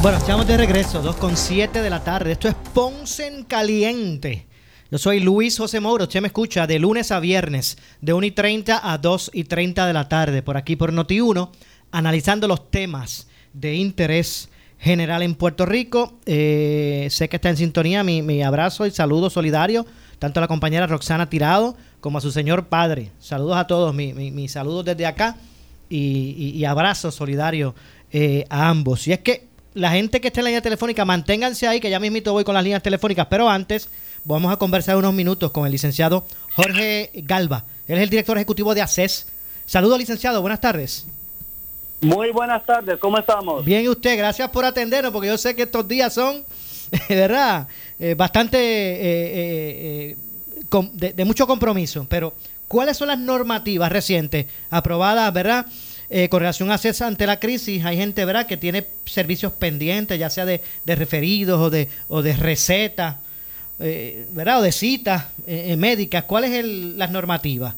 Bueno, 0.00 0.16
estamos 0.16 0.46
de 0.46 0.56
regreso, 0.56 1.02
2 1.02 1.16
con 1.16 1.36
7 1.36 1.82
de 1.82 1.90
la 1.90 2.02
tarde. 2.02 2.32
Esto 2.32 2.48
es 2.48 2.54
Ponce 2.72 3.26
en 3.26 3.44
Caliente. 3.44 4.46
Yo 4.90 4.96
soy 4.96 5.20
Luis 5.20 5.58
José 5.58 5.78
Moura. 5.78 6.04
Usted 6.04 6.22
me 6.22 6.28
escucha 6.28 6.66
de 6.66 6.78
lunes 6.78 7.12
a 7.12 7.20
viernes, 7.20 7.76
de 8.00 8.14
1 8.14 8.28
y 8.28 8.30
30 8.30 8.80
a 8.90 8.96
2 8.96 9.32
y 9.34 9.44
30 9.44 9.86
de 9.86 9.92
la 9.92 10.08
tarde, 10.08 10.42
por 10.42 10.56
aquí 10.56 10.74
por 10.74 10.90
Noti1, 10.90 11.50
analizando 11.90 12.48
los 12.48 12.70
temas 12.70 13.28
de 13.52 13.74
interés 13.74 14.48
general 14.78 15.22
en 15.22 15.34
Puerto 15.34 15.66
Rico. 15.66 16.14
Eh, 16.26 17.08
sé 17.10 17.28
que 17.28 17.36
está 17.36 17.50
en 17.50 17.56
sintonía. 17.56 18.04
Mi, 18.04 18.22
mi, 18.22 18.42
abrazo 18.42 18.86
y 18.86 18.90
saludo 18.90 19.30
solidario 19.30 19.86
tanto 20.18 20.40
a 20.40 20.42
la 20.42 20.48
compañera 20.48 20.86
Roxana 20.86 21.30
Tirado 21.30 21.76
como 22.00 22.18
a 22.18 22.20
su 22.20 22.30
señor 22.30 22.66
padre. 22.66 23.10
Saludos 23.20 23.56
a 23.56 23.66
todos, 23.66 23.94
mis 23.94 24.14
mi, 24.14 24.48
saludos 24.48 24.84
desde 24.84 25.06
acá 25.06 25.36
y, 25.88 26.52
y, 26.54 26.64
abrazos 26.64 27.14
solidarios 27.14 27.74
eh, 28.12 28.44
a 28.50 28.68
ambos. 28.68 29.06
Y 29.08 29.12
es 29.12 29.20
que 29.20 29.46
la 29.74 29.90
gente 29.90 30.20
que 30.20 30.28
esté 30.28 30.40
en 30.40 30.44
la 30.44 30.50
línea 30.50 30.62
telefónica, 30.62 31.04
manténganse 31.04 31.66
ahí, 31.66 31.80
que 31.80 31.90
ya 31.90 32.00
mismito 32.00 32.32
voy 32.32 32.44
con 32.44 32.54
las 32.54 32.64
líneas 32.64 32.82
telefónicas, 32.82 33.26
pero 33.30 33.48
antes 33.48 33.88
vamos 34.24 34.52
a 34.52 34.56
conversar 34.56 34.96
unos 34.96 35.14
minutos 35.14 35.50
con 35.50 35.66
el 35.66 35.72
licenciado 35.72 36.26
Jorge 36.54 37.10
Galva. 37.14 37.64
Él 37.86 37.96
es 37.96 38.02
el 38.02 38.10
director 38.10 38.36
ejecutivo 38.36 38.74
de 38.74 38.82
ACES. 38.82 39.28
Saludos, 39.66 39.98
licenciado, 39.98 40.40
buenas 40.40 40.60
tardes. 40.60 41.06
Muy 42.00 42.30
buenas 42.30 42.64
tardes, 42.64 42.96
¿cómo 42.98 43.18
estamos? 43.18 43.64
Bien, 43.64 43.82
y 43.82 43.88
usted, 43.88 44.16
gracias 44.16 44.48
por 44.50 44.64
atendernos, 44.64 45.12
porque 45.12 45.28
yo 45.28 45.36
sé 45.36 45.56
que 45.56 45.62
estos 45.62 45.86
días 45.88 46.14
son, 46.14 46.44
¿verdad? 47.08 47.66
Eh, 47.98 48.14
bastante 48.14 48.56
eh, 48.56 50.16
eh, 50.70 51.12
de, 51.12 51.24
mucho 51.24 51.48
compromiso, 51.48 52.06
pero 52.08 52.34
¿cuáles 52.68 52.96
son 52.96 53.08
las 53.08 53.18
normativas 53.18 53.90
recientes 53.90 54.46
aprobadas, 54.70 55.32
¿verdad? 55.32 55.66
con 56.30 56.40
relación 56.40 56.70
a 56.70 56.74
ACES 56.74 57.02
ante 57.02 57.26
la 57.26 57.38
crisis, 57.38 57.84
hay 57.84 57.98
gente, 57.98 58.24
¿verdad?, 58.24 58.46
que 58.46 58.56
tiene 58.56 58.86
servicios 59.04 59.52
pendientes, 59.52 60.18
ya 60.18 60.30
sea 60.30 60.46
de, 60.46 60.62
referidos 60.86 61.60
o 61.60 61.68
de, 61.68 61.90
o 62.08 62.22
de 62.22 62.34
recetas, 62.34 63.16
¿verdad?, 63.78 64.60
o 64.60 64.62
de 64.62 64.72
citas 64.72 65.26
médicas. 65.76 66.24
¿Cuáles 66.24 66.56
son 66.56 66.96
las 66.96 67.10
normativas? 67.10 67.74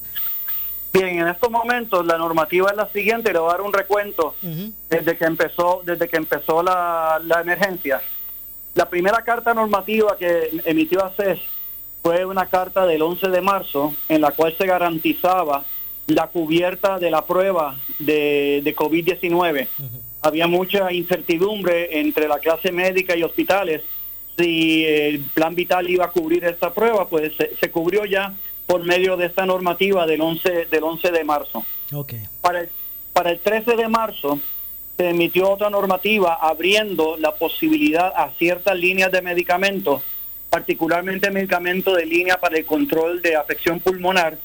Bien, 0.93 1.21
en 1.21 1.29
estos 1.29 1.51
momentos 1.51 2.05
la 2.05 2.19
normativa 2.19 2.71
es 2.71 2.77
la 2.77 2.89
siguiente, 2.89 3.33
le 3.33 3.39
voy 3.39 3.49
a 3.49 3.53
dar 3.53 3.61
un 3.63 3.73
recuento 3.73 4.35
desde 4.89 5.17
que 5.17 5.25
empezó, 5.25 5.83
desde 5.85 6.09
que 6.09 6.17
empezó 6.17 6.63
la, 6.63 7.21
emergencia. 7.41 8.01
La 8.75 8.89
primera 8.89 9.23
carta 9.23 9.55
normativa 9.55 10.17
que 10.17 10.51
emitió 10.65 11.05
ACES 11.05 11.39
fue 12.03 12.25
una 12.25 12.47
carta 12.47 12.87
del 12.87 13.03
11 13.03 13.29
de 13.29 13.41
marzo 13.41 13.95
en 14.09 14.21
la 14.21 14.33
cual 14.33 14.55
se 14.57 14.67
garantizaba 14.67 15.65
la 16.07 16.27
cubierta 16.27 16.99
de 16.99 17.11
la 17.11 17.25
prueba 17.25 17.77
de, 18.01 18.61
de 18.65 18.75
COVID-19. 18.75 19.69
Había 20.23 20.49
mucha 20.49 20.93
incertidumbre 20.93 22.01
entre 22.01 22.27
la 22.27 22.39
clase 22.41 22.73
médica 22.73 23.17
y 23.17 23.23
hospitales 23.23 23.83
si 24.41 24.85
el 24.85 25.21
plan 25.21 25.55
vital 25.55 25.89
iba 25.89 26.07
a 26.07 26.11
cubrir 26.11 26.45
esta 26.45 26.73
prueba, 26.73 27.09
pues 27.09 27.33
se 27.61 27.71
cubrió 27.71 28.05
ya 28.05 28.35
por 28.71 28.85
medio 28.85 29.17
de 29.17 29.27
esta 29.27 29.45
normativa 29.47 30.07
del 30.07 30.21
11, 30.21 30.67
del 30.67 30.85
11 30.85 31.11
de 31.11 31.25
marzo. 31.25 31.67
Okay. 31.93 32.23
Para, 32.41 32.61
el, 32.61 32.69
para 33.13 33.33
el 33.33 33.41
13 33.41 33.75
de 33.75 33.89
marzo 33.89 34.39
se 34.97 35.09
emitió 35.09 35.51
otra 35.51 35.71
normativa 35.71 36.35
abriendo 36.35 37.17
la 37.17 37.35
posibilidad 37.35 38.13
a 38.15 38.31
ciertas 38.39 38.79
líneas 38.79 39.11
de 39.11 39.23
medicamentos, 39.23 40.03
particularmente 40.51 41.33
medicamentos 41.33 41.97
de 41.97 42.07
línea 42.07 42.39
para 42.39 42.59
el 42.59 42.65
control 42.65 43.21
de 43.23 43.35
afección 43.35 43.81
pulmonar, 43.81 44.39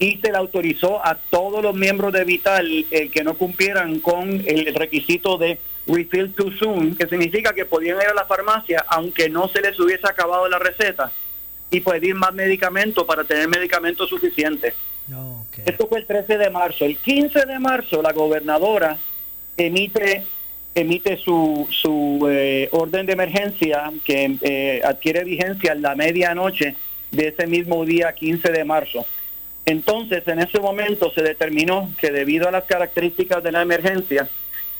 y 0.00 0.16
se 0.16 0.32
le 0.32 0.38
autorizó 0.38 1.04
a 1.06 1.14
todos 1.14 1.62
los 1.62 1.76
miembros 1.76 2.12
de 2.12 2.24
Vital 2.24 2.86
el 2.90 3.12
que 3.12 3.22
no 3.22 3.34
cumplieran 3.34 4.00
con 4.00 4.42
el 4.44 4.74
requisito 4.74 5.38
de 5.38 5.60
refill 5.86 6.32
too 6.34 6.50
soon, 6.58 6.96
que 6.96 7.06
significa 7.06 7.52
que 7.52 7.64
podían 7.64 7.98
ir 7.98 8.08
a 8.08 8.14
la 8.14 8.26
farmacia 8.26 8.84
aunque 8.88 9.28
no 9.28 9.46
se 9.46 9.60
les 9.60 9.78
hubiese 9.78 10.08
acabado 10.08 10.48
la 10.48 10.58
receta 10.58 11.12
y 11.72 11.80
pedir 11.80 12.14
más 12.14 12.32
medicamentos 12.34 13.04
para 13.04 13.24
tener 13.24 13.48
medicamentos 13.48 14.08
suficientes. 14.08 14.74
Esto 15.66 15.88
fue 15.88 15.98
el 16.00 16.06
13 16.06 16.38
de 16.38 16.50
marzo. 16.50 16.84
El 16.84 16.96
15 16.98 17.46
de 17.46 17.58
marzo 17.58 18.00
la 18.02 18.12
gobernadora 18.12 18.96
emite 19.56 20.22
emite 20.74 21.18
su, 21.18 21.66
su 21.70 22.26
eh, 22.30 22.68
orden 22.72 23.04
de 23.04 23.12
emergencia 23.12 23.92
que 24.04 24.38
eh, 24.40 24.80
adquiere 24.84 25.24
vigencia 25.24 25.72
en 25.72 25.82
la 25.82 25.94
medianoche 25.94 26.76
de 27.10 27.28
ese 27.28 27.46
mismo 27.46 27.84
día 27.84 28.14
15 28.14 28.50
de 28.52 28.64
marzo. 28.64 29.04
Entonces, 29.66 30.26
en 30.26 30.40
ese 30.40 30.60
momento 30.60 31.12
se 31.12 31.22
determinó 31.22 31.92
que 31.98 32.10
debido 32.10 32.48
a 32.48 32.52
las 32.52 32.64
características 32.64 33.42
de 33.42 33.52
la 33.52 33.62
emergencia, 33.62 34.28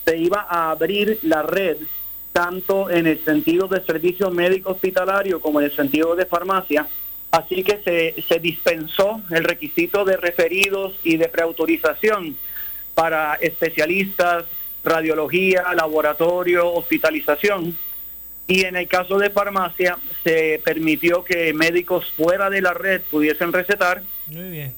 se 0.05 0.17
iba 0.17 0.47
a 0.49 0.71
abrir 0.71 1.19
la 1.23 1.43
red 1.43 1.77
tanto 2.33 2.91
en 2.91 3.07
el 3.07 3.25
sentido 3.25 3.69
de 3.69 3.83
servicio 3.85 4.31
médico 4.31 4.73
hospitalario 4.73 5.41
como 5.41 5.61
en 5.61 5.67
el 5.67 5.77
sentido 5.77 6.17
de 6.17 6.27
farmacia. 6.27 6.87
Así 7.31 7.63
que 7.63 7.81
se, 7.83 8.23
se 8.29 8.41
dispensó 8.41 9.23
el 9.31 9.45
requisito 9.45 10.05
de 10.05 10.17
referidos 10.17 10.95
y 11.03 11.17
de 11.17 11.29
preautorización 11.29 12.37
para 12.95 13.35
especialistas, 13.35 14.45
radiología, 14.85 15.73
laboratorio, 15.75 16.73
hospitalización. 16.73 17.77
Y 18.47 18.65
en 18.65 18.77
el 18.77 18.89
caso 18.89 19.19
de 19.19 19.31
farmacia 19.31 19.99
se 20.25 20.61
permitió 20.65 21.25
que 21.25 21.55
médicos 21.55 22.13
fuera 22.17 22.51
de 22.51 22.61
la 22.61 22.75
red 22.75 23.01
pudiesen 23.11 23.53
recetar. 23.53 24.03
Muy 24.27 24.51
bien. 24.51 24.75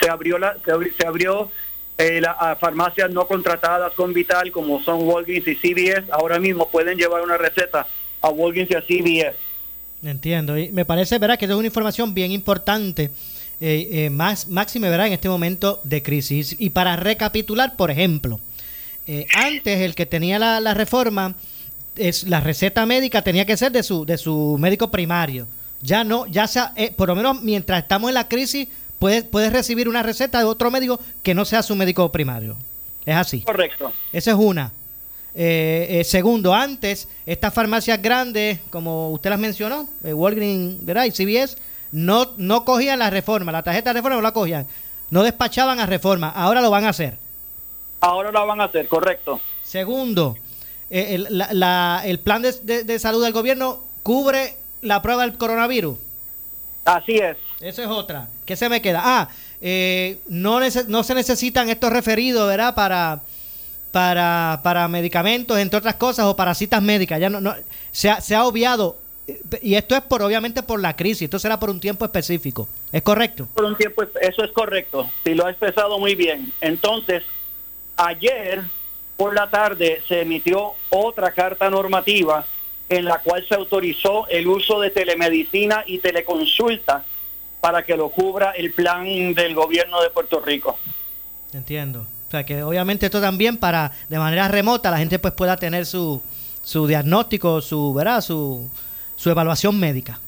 Se 0.00 0.08
abrió, 0.08 0.38
la, 0.38 0.56
se 0.96 1.06
abrió 1.06 1.50
eh, 1.98 2.20
las 2.20 2.58
farmacias 2.58 3.10
no 3.10 3.26
contratadas 3.26 3.92
con 3.92 4.12
Vital, 4.12 4.50
como 4.50 4.82
son 4.82 5.06
Walgreens 5.06 5.46
y 5.46 5.54
CVS, 5.54 6.10
ahora 6.10 6.38
mismo 6.38 6.68
pueden 6.68 6.96
llevar 6.96 7.22
una 7.22 7.36
receta 7.36 7.86
a 8.20 8.30
Walgreens 8.30 8.70
y 8.70 8.74
a 8.74 8.80
CVS. 8.80 9.36
Entiendo, 10.02 10.58
y 10.58 10.72
me 10.72 10.84
parece, 10.84 11.18
¿verdad?, 11.18 11.38
que 11.38 11.44
es 11.44 11.50
una 11.50 11.66
información 11.66 12.12
bien 12.14 12.32
importante, 12.32 13.10
eh, 13.60 13.88
eh, 13.92 14.10
más 14.10 14.48
máxime, 14.48 14.88
¿verdad?, 14.88 15.06
en 15.06 15.12
este 15.12 15.28
momento 15.28 15.80
de 15.84 16.02
crisis. 16.02 16.56
Y 16.58 16.70
para 16.70 16.96
recapitular, 16.96 17.76
por 17.76 17.90
ejemplo, 17.90 18.40
antes 19.34 19.80
el 19.80 19.94
que 19.94 20.06
tenía 20.06 20.38
la, 20.38 20.60
la, 20.60 20.74
reforma, 20.74 21.34
es 21.96 22.24
la 22.24 22.40
receta 22.40 22.86
médica 22.86 23.22
tenía 23.22 23.44
que 23.44 23.56
ser 23.56 23.70
de 23.70 23.82
su, 23.82 24.06
de 24.06 24.16
su 24.16 24.56
médico 24.58 24.90
primario. 24.90 25.46
Ya 25.82 26.04
no, 26.04 26.26
ya 26.26 26.46
sea, 26.46 26.72
por 26.96 27.08
lo 27.08 27.16
menos 27.16 27.42
mientras 27.42 27.82
estamos 27.82 28.08
en 28.08 28.14
la 28.14 28.28
crisis, 28.28 28.68
puedes, 29.02 29.52
recibir 29.52 29.88
una 29.88 30.02
receta 30.02 30.38
de 30.38 30.44
otro 30.44 30.70
médico 30.70 31.00
que 31.24 31.34
no 31.34 31.44
sea 31.44 31.62
su 31.62 31.74
médico 31.74 32.12
primario. 32.12 32.56
Es 33.04 33.16
así. 33.16 33.40
Correcto. 33.40 33.92
Esa 34.12 34.30
es 34.30 34.36
una. 34.36 34.72
Eh, 35.34 35.86
eh, 35.90 36.04
segundo, 36.04 36.54
antes, 36.54 37.08
estas 37.26 37.52
farmacias 37.52 38.00
grandes, 38.00 38.60
como 38.70 39.10
usted 39.10 39.30
las 39.30 39.40
mencionó, 39.40 39.88
eh, 40.04 40.12
Walgreens 40.12 40.84
¿verdad? 40.84 41.06
y 41.06 41.10
CVS, 41.10 41.56
no, 41.90 42.34
no 42.36 42.64
cogían 42.64 42.98
la 43.00 43.10
reforma, 43.10 43.50
la 43.50 43.62
tarjeta 43.62 43.90
de 43.90 43.94
reforma 43.94 44.16
no 44.16 44.22
la 44.22 44.32
cogían, 44.32 44.68
no 45.10 45.24
despachaban 45.24 45.80
a 45.80 45.86
reforma, 45.86 46.28
ahora 46.28 46.60
lo 46.60 46.70
van 46.70 46.84
a 46.84 46.90
hacer. 46.90 47.18
Ahora 48.00 48.30
lo 48.30 48.46
van 48.46 48.60
a 48.60 48.64
hacer, 48.64 48.86
correcto. 48.88 49.40
Segundo, 49.64 50.36
el, 50.90 51.26
el, 52.04 52.18
plan 52.20 52.42
de, 52.42 52.84
de 52.84 52.98
salud 52.98 53.24
del 53.24 53.32
gobierno 53.32 53.82
cubre 54.02 54.56
la 54.82 55.02
prueba 55.02 55.22
del 55.22 55.36
coronavirus. 55.38 55.96
Así 56.84 57.16
es. 57.16 57.36
Esa 57.60 57.82
es 57.82 57.88
otra. 57.88 58.28
¿Qué 58.44 58.56
se 58.56 58.68
me 58.68 58.82
queda? 58.82 59.00
Ah, 59.04 59.28
eh, 59.60 60.18
no, 60.28 60.60
no 60.88 61.02
se 61.04 61.14
necesitan 61.14 61.68
estos 61.68 61.92
referidos, 61.92 62.48
¿verdad? 62.48 62.74
Para, 62.74 63.20
para, 63.92 64.60
para 64.62 64.88
medicamentos, 64.88 65.58
entre 65.58 65.78
otras 65.78 65.94
cosas, 65.94 66.26
o 66.26 66.34
para 66.34 66.54
citas 66.54 66.82
médicas. 66.82 67.20
Ya 67.20 67.30
no, 67.30 67.40
no 67.40 67.54
se, 67.92 68.10
ha, 68.10 68.20
se 68.20 68.34
ha 68.34 68.44
obviado, 68.44 68.96
eh, 69.28 69.40
y 69.62 69.76
esto 69.76 69.94
es 69.94 70.02
por 70.02 70.22
obviamente 70.22 70.62
por 70.64 70.80
la 70.80 70.96
crisis, 70.96 71.22
esto 71.22 71.38
será 71.38 71.60
por 71.60 71.70
un 71.70 71.78
tiempo 71.78 72.04
específico. 72.04 72.68
¿Es 72.90 73.02
correcto? 73.02 73.48
Por 73.54 73.64
un 73.64 73.76
tiempo, 73.76 74.02
eso 74.20 74.42
es 74.42 74.50
correcto. 74.50 75.08
Sí, 75.24 75.34
lo 75.34 75.46
ha 75.46 75.50
expresado 75.50 75.98
muy 76.00 76.16
bien. 76.16 76.52
Entonces, 76.60 77.22
ayer 77.96 78.62
por 79.16 79.34
la 79.34 79.48
tarde 79.48 80.02
se 80.08 80.22
emitió 80.22 80.72
otra 80.90 81.30
carta 81.30 81.70
normativa 81.70 82.44
en 82.92 83.06
la 83.06 83.18
cual 83.20 83.42
se 83.48 83.54
autorizó 83.54 84.26
el 84.28 84.46
uso 84.46 84.78
de 84.78 84.90
telemedicina 84.90 85.82
y 85.86 85.98
teleconsulta 85.98 87.04
para 87.58 87.84
que 87.84 87.96
lo 87.96 88.10
cubra 88.10 88.50
el 88.50 88.72
plan 88.72 89.32
del 89.32 89.54
gobierno 89.54 90.02
de 90.02 90.10
Puerto 90.10 90.40
Rico. 90.40 90.78
Entiendo. 91.54 92.06
O 92.28 92.30
sea, 92.30 92.44
que 92.44 92.62
obviamente 92.62 93.06
esto 93.06 93.20
también 93.20 93.56
para 93.56 93.92
de 94.10 94.18
manera 94.18 94.48
remota 94.48 94.90
la 94.90 94.98
gente 94.98 95.18
pues 95.18 95.32
pueda 95.32 95.56
tener 95.56 95.86
su, 95.86 96.20
su 96.62 96.86
diagnóstico, 96.86 97.62
su, 97.62 97.94
¿verdad? 97.94 98.20
Su, 98.20 98.68
su 99.16 99.30
evaluación 99.30 99.80
médica. 99.80 100.20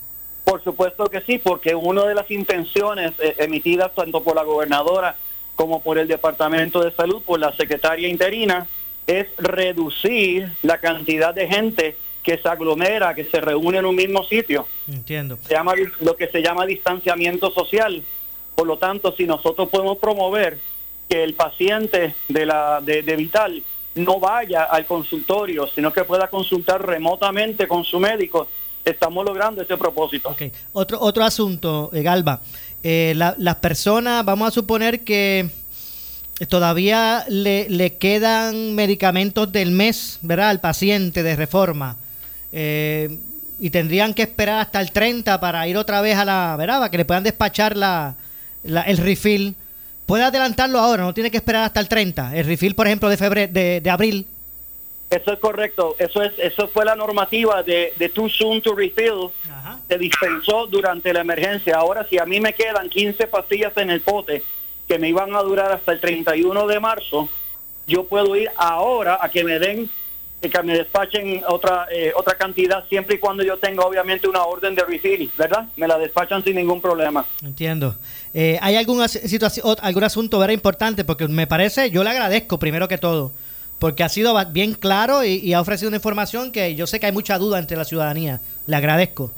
Por 0.44 0.64
supuesto 0.64 1.04
que 1.06 1.20
sí, 1.20 1.38
porque 1.38 1.74
una 1.74 2.04
de 2.04 2.14
las 2.14 2.30
intenciones 2.30 3.12
eh, 3.18 3.34
emitidas 3.40 3.94
tanto 3.94 4.22
por 4.22 4.36
la 4.36 4.42
gobernadora 4.42 5.16
como 5.54 5.82
por 5.82 5.98
el 5.98 6.08
Departamento 6.08 6.82
de 6.82 6.92
Salud, 6.92 7.22
por 7.22 7.40
la 7.40 7.52
secretaria 7.56 8.08
interina, 8.08 8.66
es 9.06 9.26
reducir 9.36 10.50
la 10.62 10.78
cantidad 10.78 11.34
de 11.34 11.46
gente 11.46 11.96
que 12.24 12.38
se 12.38 12.48
aglomera, 12.48 13.14
que 13.14 13.26
se 13.26 13.40
reúne 13.40 13.78
en 13.78 13.84
un 13.84 13.94
mismo 13.94 14.24
sitio. 14.24 14.66
Entiendo. 14.88 15.38
Se 15.46 15.52
llama 15.52 15.74
lo 16.00 16.16
que 16.16 16.26
se 16.28 16.42
llama 16.42 16.64
distanciamiento 16.64 17.50
social. 17.50 18.02
Por 18.54 18.66
lo 18.66 18.78
tanto, 18.78 19.14
si 19.14 19.26
nosotros 19.26 19.68
podemos 19.68 19.98
promover 19.98 20.58
que 21.08 21.22
el 21.22 21.34
paciente 21.34 22.14
de 22.28 22.46
la 22.46 22.80
de, 22.80 23.02
Vital 23.02 23.62
no 23.96 24.18
vaya 24.18 24.64
al 24.64 24.86
consultorio, 24.86 25.68
sino 25.68 25.92
que 25.92 26.04
pueda 26.04 26.28
consultar 26.28 26.84
remotamente 26.84 27.68
con 27.68 27.84
su 27.84 28.00
médico, 28.00 28.48
estamos 28.84 29.22
logrando 29.24 29.60
ese 29.60 29.76
propósito. 29.76 30.30
Okay. 30.30 30.50
Otro 30.72 30.98
otro 31.00 31.24
asunto, 31.24 31.90
eh, 31.92 32.02
Galba. 32.02 32.40
Eh, 32.82 33.14
las 33.14 33.56
personas, 33.56 34.24
vamos 34.24 34.48
a 34.48 34.50
suponer 34.50 35.04
que 35.04 35.50
todavía 36.48 37.24
le, 37.28 37.68
le 37.68 37.96
quedan 37.98 38.74
medicamentos 38.74 39.52
del 39.52 39.72
mes, 39.72 40.18
¿verdad? 40.22 40.50
Al 40.50 40.60
paciente 40.60 41.22
de 41.22 41.36
reforma. 41.36 41.98
Eh, 42.56 43.18
y 43.58 43.70
tendrían 43.70 44.14
que 44.14 44.22
esperar 44.22 44.60
hasta 44.60 44.80
el 44.80 44.92
30 44.92 45.40
para 45.40 45.66
ir 45.66 45.76
otra 45.76 46.00
vez 46.00 46.16
a 46.16 46.24
la, 46.24 46.54
¿verdad? 46.56 46.78
Para 46.78 46.90
que 46.90 46.98
le 46.98 47.04
puedan 47.04 47.24
despachar 47.24 47.76
la, 47.76 48.14
la- 48.62 48.82
el 48.82 48.98
refill. 48.98 49.54
Puede 50.06 50.22
adelantarlo 50.22 50.78
ahora, 50.78 51.02
no 51.02 51.14
tiene 51.14 51.30
que 51.30 51.38
esperar 51.38 51.64
hasta 51.64 51.80
el 51.80 51.88
30. 51.88 52.36
El 52.36 52.46
refill, 52.46 52.74
por 52.74 52.86
ejemplo, 52.86 53.08
de 53.08 53.16
febrero, 53.16 53.52
de, 53.52 53.80
de 53.80 53.90
abril. 53.90 54.26
Eso 55.10 55.32
es 55.32 55.38
correcto. 55.38 55.96
Eso 55.98 56.22
es 56.22 56.32
eso 56.38 56.68
fue 56.68 56.84
la 56.84 56.94
normativa 56.94 57.62
de, 57.62 57.92
de 57.96 58.08
too 58.08 58.28
soon 58.28 58.60
to 58.62 58.74
refill. 58.74 59.30
Se 59.88 59.98
dispensó 59.98 60.66
durante 60.66 61.12
la 61.12 61.20
emergencia. 61.20 61.76
Ahora, 61.76 62.06
si 62.08 62.18
a 62.18 62.24
mí 62.26 62.40
me 62.40 62.52
quedan 62.54 62.88
15 62.88 63.26
pastillas 63.28 63.76
en 63.76 63.90
el 63.90 64.00
pote 64.00 64.42
que 64.88 64.98
me 64.98 65.08
iban 65.08 65.34
a 65.34 65.40
durar 65.42 65.72
hasta 65.72 65.92
el 65.92 66.00
31 66.00 66.66
de 66.66 66.80
marzo, 66.80 67.28
yo 67.86 68.04
puedo 68.04 68.34
ir 68.36 68.50
ahora 68.56 69.18
a 69.20 69.28
que 69.30 69.44
me 69.44 69.58
den, 69.58 69.88
que 70.50 70.62
me 70.62 70.76
despachen 70.76 71.42
otra 71.48 71.86
eh, 71.90 72.12
otra 72.14 72.34
cantidad, 72.36 72.84
siempre 72.88 73.16
y 73.16 73.18
cuando 73.18 73.42
yo 73.42 73.58
tenga 73.58 73.84
obviamente 73.84 74.28
una 74.28 74.44
orden 74.44 74.74
de 74.74 74.84
refill, 74.84 75.30
¿verdad? 75.36 75.66
Me 75.76 75.86
la 75.86 75.98
despachan 75.98 76.42
sin 76.42 76.56
ningún 76.56 76.80
problema. 76.80 77.24
Entiendo. 77.42 77.96
Eh, 78.32 78.58
¿Hay 78.60 78.76
alguna 78.76 79.08
situación, 79.08 79.76
algún 79.80 80.04
asunto 80.04 80.38
¿verdad? 80.38 80.54
importante? 80.54 81.04
Porque 81.04 81.28
me 81.28 81.46
parece, 81.46 81.90
yo 81.90 82.02
le 82.04 82.10
agradezco 82.10 82.58
primero 82.58 82.88
que 82.88 82.98
todo, 82.98 83.32
porque 83.78 84.02
ha 84.02 84.08
sido 84.08 84.34
bien 84.50 84.74
claro 84.74 85.24
y 85.24 85.52
ha 85.52 85.60
ofrecido 85.60 85.88
una 85.88 85.96
información 85.96 86.52
que 86.52 86.74
yo 86.74 86.86
sé 86.86 87.00
que 87.00 87.06
hay 87.06 87.12
mucha 87.12 87.38
duda 87.38 87.58
entre 87.58 87.76
la 87.76 87.84
ciudadanía. 87.84 88.40
Le 88.66 88.76
agradezco. 88.76 89.32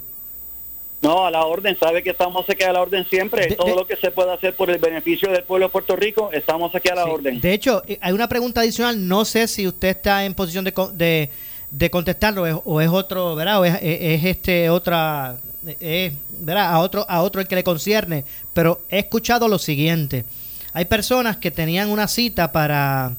No, 1.01 1.27
a 1.27 1.31
la 1.31 1.45
orden, 1.45 1.77
sabe 1.79 2.01
que 2.01 2.09
estamos 2.09 2.49
aquí 2.49 2.63
a 2.63 2.73
la 2.73 2.81
orden 2.81 3.05
siempre. 3.07 3.53
Todo 3.55 3.75
lo 3.75 3.85
que 3.85 3.95
se 3.97 4.09
pueda 4.09 4.33
hacer 4.33 4.55
por 4.55 4.69
el 4.71 4.79
beneficio 4.79 5.29
del 5.31 5.43
pueblo 5.43 5.67
de 5.67 5.71
Puerto 5.71 5.95
Rico, 5.95 6.31
estamos 6.33 6.73
aquí 6.73 6.89
a 6.89 6.95
la 6.95 7.05
orden. 7.05 7.39
De 7.39 7.53
hecho, 7.53 7.83
eh, 7.87 7.99
hay 8.01 8.13
una 8.13 8.27
pregunta 8.27 8.61
adicional, 8.61 9.07
no 9.07 9.23
sé 9.23 9.47
si 9.47 9.67
usted 9.67 9.89
está 9.89 10.25
en 10.25 10.33
posición 10.33 10.65
de, 10.65 10.73
de, 10.93 11.29
de 11.69 11.89
contestarlo 11.91 12.41
o 12.41 12.45
es, 12.47 12.55
o 12.65 12.81
es 12.81 12.89
otro, 12.89 13.35
¿verdad? 13.35 13.59
O 13.61 13.65
es, 13.65 13.75
es- 13.75 13.81
es 14.01 14.25
este 14.25 14.69
otra, 14.71 15.37
es, 15.79 16.13
¿verdad? 16.39 16.73
A 16.73 16.79
otro, 16.79 17.05
a 17.07 17.21
otro 17.21 17.41
el 17.41 17.47
que 17.47 17.55
le 17.55 17.63
concierne, 17.63 18.25
pero 18.53 18.81
he 18.89 18.97
escuchado 18.99 19.47
lo 19.47 19.59
siguiente. 19.59 20.25
Hay 20.73 20.85
personas 20.85 21.37
que 21.37 21.51
tenían 21.51 21.89
una 21.91 22.07
cita 22.07 22.51
para, 22.51 23.11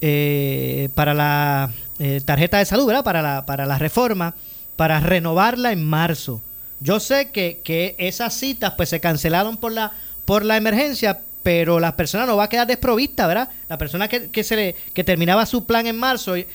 eh, 0.00 0.88
para 0.94 1.14
la 1.14 1.70
eh, 1.98 2.20
tarjeta 2.24 2.58
de 2.58 2.66
salud, 2.66 2.86
¿verdad? 2.86 3.04
Para 3.04 3.22
la, 3.22 3.46
para 3.46 3.66
la 3.66 3.78
reforma, 3.78 4.34
para 4.76 5.00
renovarla 5.00 5.72
en 5.72 5.84
marzo. 5.84 6.42
Yo 6.80 7.00
sé 7.00 7.30
que, 7.30 7.60
que 7.64 7.96
esas 7.98 8.34
citas 8.34 8.74
pues 8.76 8.88
se 8.88 9.00
cancelaron 9.00 9.56
por 9.56 9.72
la, 9.72 9.92
por 10.24 10.44
la 10.44 10.56
emergencia, 10.56 11.20
pero 11.42 11.80
la 11.80 11.96
persona 11.96 12.26
no 12.26 12.36
va 12.36 12.44
a 12.44 12.48
quedar 12.48 12.66
desprovista, 12.66 13.26
¿verdad? 13.26 13.48
La 13.68 13.78
persona 13.78 14.08
que, 14.08 14.30
que 14.30 14.44
se 14.44 14.56
le, 14.56 14.74
que 14.94 15.04
terminaba 15.04 15.46
su 15.46 15.64
plan 15.66 15.86
en 15.86 15.96
marzo 15.98 16.36
y, 16.36 16.46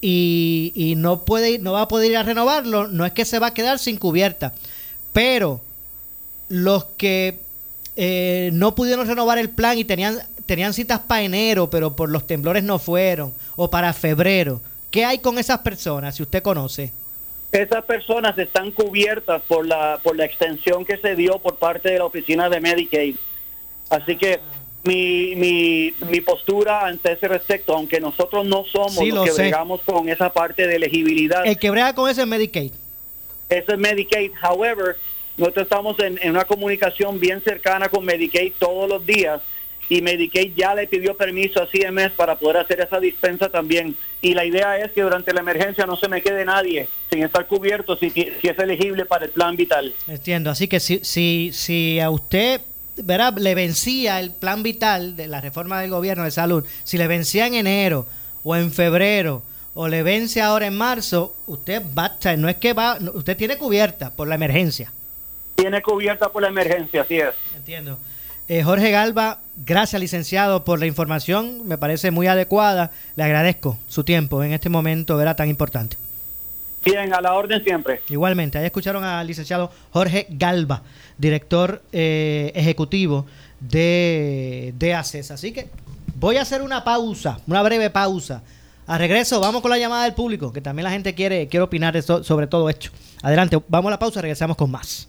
y, 0.00 0.94
no 0.96 1.24
puede 1.24 1.50
ir- 1.58 1.60
no 1.60 1.72
va 1.72 1.82
a 1.82 1.88
poder 1.88 2.10
ir 2.10 2.16
a 2.16 2.22
renovarlo, 2.22 2.88
no 2.88 3.04
es 3.06 3.12
que 3.12 3.24
se 3.24 3.38
va 3.38 3.48
a 3.48 3.54
quedar 3.54 3.78
sin 3.78 3.96
cubierta. 3.98 4.54
Pero 5.12 5.60
los 6.48 6.84
que 6.96 7.40
eh, 7.96 8.50
no 8.52 8.74
pudieron 8.74 9.06
renovar 9.06 9.38
el 9.38 9.50
plan 9.50 9.78
y 9.78 9.84
tenían, 9.84 10.18
tenían 10.46 10.74
citas 10.74 11.00
para 11.00 11.22
enero, 11.22 11.70
pero 11.70 11.96
por 11.96 12.10
los 12.10 12.26
temblores 12.26 12.62
no 12.64 12.78
fueron, 12.78 13.34
o 13.56 13.70
para 13.70 13.92
febrero, 13.92 14.60
¿qué 14.90 15.04
hay 15.04 15.18
con 15.18 15.38
esas 15.38 15.60
personas, 15.60 16.16
si 16.16 16.22
usted 16.22 16.42
conoce? 16.42 16.92
Esas 17.52 17.84
personas 17.84 18.36
están 18.38 18.70
cubiertas 18.72 19.40
por 19.48 19.66
la 19.66 19.98
por 20.02 20.16
la 20.16 20.24
extensión 20.24 20.84
que 20.84 20.96
se 20.98 21.14
dio 21.16 21.38
por 21.38 21.56
parte 21.56 21.90
de 21.90 21.98
la 21.98 22.04
oficina 22.04 22.48
de 22.48 22.60
Medicaid. 22.60 23.16
Así 23.88 24.16
que 24.16 24.40
mi, 24.84 25.34
mi, 25.36 25.94
mi 26.10 26.20
postura 26.20 26.86
ante 26.86 27.12
ese 27.12 27.28
respecto, 27.28 27.74
aunque 27.74 28.00
nosotros 28.00 28.44
no 28.46 28.64
somos 28.64 28.94
Sí, 28.96 29.06
los 29.08 29.14
lo 29.16 29.24
que 29.24 29.30
sé. 29.32 29.42
bregamos 29.42 29.80
con 29.82 30.08
esa 30.08 30.32
parte 30.32 30.66
de 30.66 30.76
elegibilidad, 30.76 31.46
El 31.46 31.58
que 31.58 31.70
brega 31.70 31.94
con 31.94 32.08
ese 32.10 32.20
es 32.22 32.26
Medicaid. 32.26 32.72
Eso 33.48 33.72
es 33.72 33.78
Medicaid. 33.78 34.32
However, 34.42 34.96
nosotros 35.36 35.64
estamos 35.64 35.98
en, 36.00 36.18
en 36.22 36.30
una 36.30 36.44
comunicación 36.44 37.18
bien 37.20 37.40
cercana 37.42 37.88
con 37.88 38.04
Medicaid 38.04 38.52
todos 38.58 38.88
los 38.88 39.04
días 39.06 39.40
y 39.88 40.02
Medicaid 40.02 40.52
ya 40.54 40.74
le 40.74 40.86
pidió 40.86 41.16
permiso 41.16 41.62
a 41.62 41.68
CMS 41.68 42.12
para 42.12 42.36
poder 42.36 42.58
hacer 42.58 42.80
esa 42.80 42.98
dispensa 42.98 43.48
también. 43.48 43.96
Y 44.20 44.34
la 44.34 44.44
idea 44.44 44.78
es 44.78 44.92
que 44.92 45.02
durante 45.02 45.32
la 45.32 45.40
emergencia 45.40 45.86
no 45.86 45.96
se 45.96 46.08
me 46.08 46.22
quede 46.22 46.44
nadie 46.44 46.88
sin 47.10 47.22
estar 47.22 47.46
cubierto 47.46 47.96
si, 47.96 48.10
si 48.10 48.48
es 48.48 48.58
elegible 48.58 49.04
para 49.04 49.26
el 49.26 49.30
plan 49.30 49.56
vital. 49.56 49.94
Entiendo, 50.08 50.50
así 50.50 50.68
que 50.68 50.80
si, 50.80 51.00
si, 51.04 51.50
si 51.52 52.00
a 52.00 52.10
usted 52.10 52.60
¿verdad? 52.96 53.34
le 53.38 53.54
vencía 53.54 54.18
el 54.20 54.32
plan 54.32 54.62
vital 54.62 55.16
de 55.16 55.28
la 55.28 55.40
reforma 55.40 55.80
del 55.80 55.90
gobierno 55.90 56.24
de 56.24 56.30
salud, 56.30 56.64
si 56.84 56.98
le 56.98 57.06
vencía 57.06 57.46
en 57.46 57.54
enero 57.54 58.06
o 58.42 58.56
en 58.56 58.72
febrero 58.72 59.42
o 59.74 59.88
le 59.88 60.02
vence 60.02 60.40
ahora 60.40 60.66
en 60.66 60.76
marzo, 60.76 61.36
usted 61.46 61.82
va, 61.96 62.16
sea, 62.18 62.36
no 62.36 62.48
es 62.48 62.56
que 62.56 62.72
va, 62.72 62.98
usted 63.14 63.36
tiene 63.36 63.58
cubierta 63.58 64.10
por 64.10 64.26
la 64.26 64.34
emergencia. 64.34 64.92
Tiene 65.54 65.82
cubierta 65.82 66.30
por 66.30 66.42
la 66.42 66.48
emergencia, 66.48 67.02
así 67.02 67.18
es. 67.18 67.34
Entiendo. 67.54 67.98
Eh, 68.48 68.62
Jorge 68.62 68.90
Galva, 68.92 69.40
gracias 69.64 70.00
licenciado 70.00 70.64
por 70.64 70.78
la 70.78 70.86
información, 70.86 71.66
me 71.66 71.78
parece 71.78 72.10
muy 72.12 72.28
adecuada, 72.28 72.92
le 73.16 73.24
agradezco 73.24 73.76
su 73.88 74.04
tiempo 74.04 74.42
en 74.44 74.52
este 74.52 74.68
momento, 74.68 75.16
¿verdad? 75.16 75.34
Tan 75.36 75.48
importante. 75.48 75.96
Bien, 76.84 77.12
a 77.12 77.20
la 77.20 77.32
orden 77.34 77.64
siempre. 77.64 78.00
Igualmente, 78.08 78.58
ahí 78.58 78.66
escucharon 78.66 79.02
al 79.02 79.26
licenciado 79.26 79.72
Jorge 79.90 80.28
Galva, 80.30 80.82
director 81.18 81.82
eh, 81.92 82.52
ejecutivo 82.54 83.26
de, 83.58 84.72
de 84.78 84.94
ACES. 84.94 85.32
Así 85.32 85.50
que 85.50 85.68
voy 86.14 86.36
a 86.36 86.42
hacer 86.42 86.62
una 86.62 86.84
pausa, 86.84 87.40
una 87.48 87.62
breve 87.62 87.90
pausa. 87.90 88.42
A 88.86 88.98
regreso, 88.98 89.40
vamos 89.40 89.62
con 89.62 89.72
la 89.72 89.78
llamada 89.78 90.04
del 90.04 90.14
público, 90.14 90.52
que 90.52 90.60
también 90.60 90.84
la 90.84 90.92
gente 90.92 91.12
quiere, 91.16 91.48
quiere 91.48 91.64
opinar 91.64 91.92
de 91.92 92.02
so- 92.02 92.22
sobre 92.22 92.46
todo 92.46 92.70
esto. 92.70 92.90
Adelante, 93.20 93.58
vamos 93.66 93.88
a 93.88 93.90
la 93.90 93.98
pausa, 93.98 94.20
regresamos 94.22 94.56
con 94.56 94.70
más. 94.70 95.08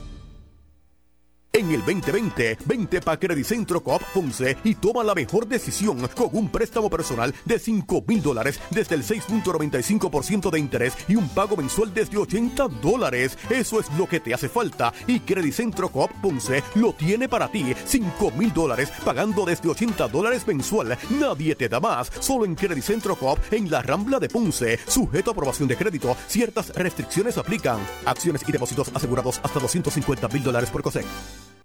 En 1.53 1.69
el 1.69 1.79
2020, 1.79 2.59
vente 2.65 3.01
pa' 3.01 3.19
Credicentro 3.19 3.83
Coop 3.83 4.01
Ponce 4.13 4.57
y 4.63 4.75
toma 4.75 5.03
la 5.03 5.13
mejor 5.13 5.45
decisión 5.45 6.07
con 6.15 6.29
un 6.31 6.49
préstamo 6.49 6.89
personal 6.89 7.35
de 7.43 7.59
5 7.59 8.05
mil 8.07 8.21
dólares 8.21 8.57
desde 8.69 8.95
el 8.95 9.03
6.95% 9.03 10.49
de 10.49 10.59
interés 10.59 10.93
y 11.09 11.17
un 11.17 11.27
pago 11.27 11.57
mensual 11.57 11.93
desde 11.93 12.17
80 12.17 12.69
dólares. 12.81 13.37
Eso 13.49 13.81
es 13.81 13.91
lo 13.97 14.07
que 14.07 14.21
te 14.21 14.33
hace 14.33 14.47
falta 14.47 14.93
y 15.07 15.19
Credicentro 15.19 15.89
Coop 15.89 16.09
Ponce 16.21 16.63
lo 16.75 16.93
tiene 16.93 17.27
para 17.27 17.51
ti. 17.51 17.75
5 17.83 18.31
mil 18.31 18.53
dólares 18.53 18.89
pagando 19.03 19.45
desde 19.45 19.67
80 19.67 20.07
dólares 20.07 20.47
mensual. 20.47 20.97
Nadie 21.19 21.55
te 21.55 21.67
da 21.67 21.81
más. 21.81 22.09
Solo 22.21 22.45
en 22.45 22.55
Credicentro 22.55 23.17
Coop 23.17 23.39
en 23.51 23.69
la 23.69 23.81
Rambla 23.81 24.19
de 24.19 24.29
Ponce. 24.29 24.79
Sujeto 24.87 25.31
a 25.31 25.33
aprobación 25.33 25.67
de 25.67 25.75
crédito. 25.75 26.15
Ciertas 26.27 26.69
restricciones 26.69 27.37
aplican. 27.37 27.79
Acciones 28.05 28.41
y 28.47 28.53
depósitos 28.53 28.89
asegurados 28.93 29.41
hasta 29.43 29.59
250 29.59 30.29
mil 30.29 30.43
dólares 30.43 30.69
por 30.69 30.81
COSEC. 30.81 31.05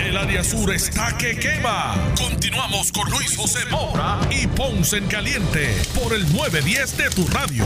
El 0.00 0.16
área 0.16 0.44
sur 0.44 0.72
está 0.72 1.16
que 1.18 1.36
quema. 1.36 1.94
Continuamos 2.16 2.92
con 2.92 3.10
Luis 3.10 3.36
José 3.36 3.60
Moura 3.70 4.20
y 4.30 4.46
Ponce 4.46 4.98
en 4.98 5.06
Caliente 5.06 5.74
por 5.94 6.14
el 6.14 6.22
910 6.32 6.96
de 6.96 7.10
tu 7.10 7.26
radio. 7.28 7.64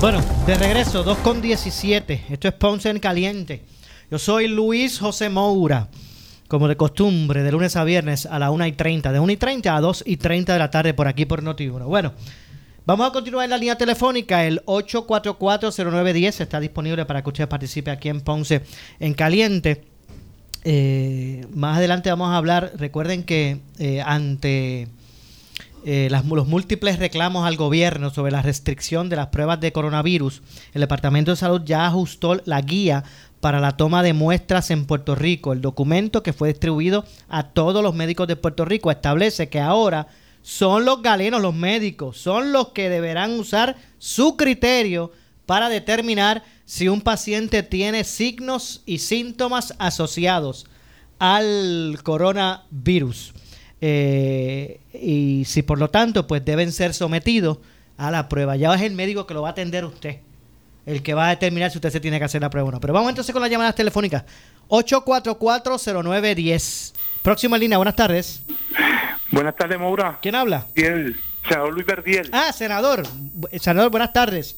Bueno, 0.00 0.22
de 0.46 0.54
regreso, 0.56 1.02
2 1.02 1.18
con 1.18 1.42
17. 1.42 2.26
Esto 2.30 2.48
es 2.48 2.54
Ponce 2.54 2.88
en 2.88 3.00
Caliente. 3.00 3.64
Yo 4.10 4.18
soy 4.18 4.48
Luis 4.48 4.98
José 4.98 5.28
Moura. 5.28 5.88
Como 6.48 6.66
de 6.68 6.76
costumbre, 6.76 7.42
de 7.42 7.52
lunes 7.52 7.76
a 7.76 7.84
viernes 7.84 8.26
a 8.26 8.38
la 8.38 8.50
1 8.50 8.66
y 8.66 8.72
30. 8.72 9.12
De 9.12 9.20
1 9.20 9.32
y 9.32 9.36
30 9.36 9.76
a 9.76 9.80
2 9.80 10.04
y 10.06 10.16
30 10.16 10.52
de 10.52 10.58
la 10.58 10.70
tarde 10.70 10.94
por 10.94 11.06
aquí 11.06 11.26
por 11.26 11.42
Noti1. 11.42 11.84
Bueno, 11.84 12.12
vamos 12.90 13.06
a 13.06 13.12
continuar 13.12 13.44
en 13.44 13.50
la 13.50 13.56
línea 13.56 13.78
telefónica. 13.78 14.44
El 14.44 14.64
8440910 14.64 16.40
está 16.40 16.58
disponible 16.58 17.04
para 17.06 17.22
que 17.22 17.28
usted 17.28 17.48
participe 17.48 17.92
aquí 17.92 18.08
en 18.08 18.20
Ponce 18.20 18.62
en 18.98 19.14
Caliente. 19.14 19.84
Eh, 20.64 21.46
más 21.54 21.78
adelante 21.78 22.10
vamos 22.10 22.30
a 22.30 22.36
hablar. 22.36 22.72
Recuerden 22.76 23.22
que 23.22 23.60
eh, 23.78 24.02
ante 24.04 24.88
eh, 25.84 26.08
los 26.10 26.48
múltiples 26.48 26.98
reclamos 26.98 27.46
al 27.46 27.56
gobierno 27.56 28.10
sobre 28.10 28.32
la 28.32 28.42
restricción 28.42 29.08
de 29.08 29.14
las 29.16 29.28
pruebas 29.28 29.60
de 29.60 29.70
coronavirus, 29.70 30.42
el 30.74 30.80
Departamento 30.80 31.30
de 31.30 31.36
Salud 31.36 31.62
ya 31.64 31.86
ajustó 31.86 32.40
la 32.44 32.60
guía 32.60 33.04
para 33.40 33.60
la 33.60 33.76
toma 33.76 34.02
de 34.02 34.14
muestras 34.14 34.72
en 34.72 34.84
Puerto 34.84 35.14
Rico. 35.14 35.52
El 35.52 35.60
documento 35.60 36.24
que 36.24 36.32
fue 36.32 36.48
distribuido 36.48 37.04
a 37.28 37.44
todos 37.44 37.84
los 37.84 37.94
médicos 37.94 38.26
de 38.26 38.34
Puerto 38.34 38.64
Rico 38.64 38.90
establece 38.90 39.48
que 39.48 39.60
ahora 39.60 40.08
son 40.42 40.84
los 40.84 41.02
galenos, 41.02 41.42
los 41.42 41.54
médicos, 41.54 42.18
son 42.18 42.52
los 42.52 42.68
que 42.68 42.88
deberán 42.88 43.38
usar 43.38 43.76
su 43.98 44.36
criterio 44.36 45.12
para 45.46 45.68
determinar 45.68 46.44
si 46.64 46.88
un 46.88 47.00
paciente 47.00 47.62
tiene 47.62 48.04
signos 48.04 48.82
y 48.86 48.98
síntomas 48.98 49.74
asociados 49.78 50.66
al 51.18 51.98
coronavirus. 52.02 53.34
Eh, 53.80 54.80
y 54.92 55.44
si 55.46 55.62
por 55.62 55.78
lo 55.78 55.90
tanto, 55.90 56.26
pues 56.26 56.44
deben 56.44 56.72
ser 56.72 56.94
sometidos 56.94 57.58
a 57.96 58.10
la 58.10 58.28
prueba. 58.28 58.56
Ya 58.56 58.74
es 58.74 58.82
el 58.82 58.94
médico 58.94 59.26
que 59.26 59.34
lo 59.34 59.42
va 59.42 59.48
a 59.48 59.52
atender 59.52 59.84
usted, 59.84 60.20
el 60.86 61.02
que 61.02 61.14
va 61.14 61.26
a 61.26 61.30
determinar 61.30 61.70
si 61.70 61.78
usted 61.78 61.90
se 61.90 62.00
tiene 62.00 62.18
que 62.18 62.24
hacer 62.24 62.40
la 62.40 62.50
prueba 62.50 62.68
o 62.68 62.72
no. 62.72 62.80
Pero 62.80 62.94
vamos 62.94 63.10
entonces 63.10 63.32
con 63.32 63.42
las 63.42 63.50
llamadas 63.50 63.74
telefónicas. 63.74 64.24
8440910. 64.68 66.92
Próxima 67.22 67.58
línea, 67.58 67.76
buenas 67.78 67.96
tardes. 67.96 68.42
Buenas 69.30 69.54
tardes, 69.56 69.78
Maura. 69.78 70.18
¿Quién 70.22 70.34
habla? 70.34 70.66
Verdiel, 70.74 71.16
senador 71.46 71.74
Luis 71.74 71.86
Verdiel. 71.86 72.28
Ah, 72.32 72.52
senador. 72.52 73.02
Senador, 73.60 73.90
buenas 73.90 74.12
tardes. 74.12 74.56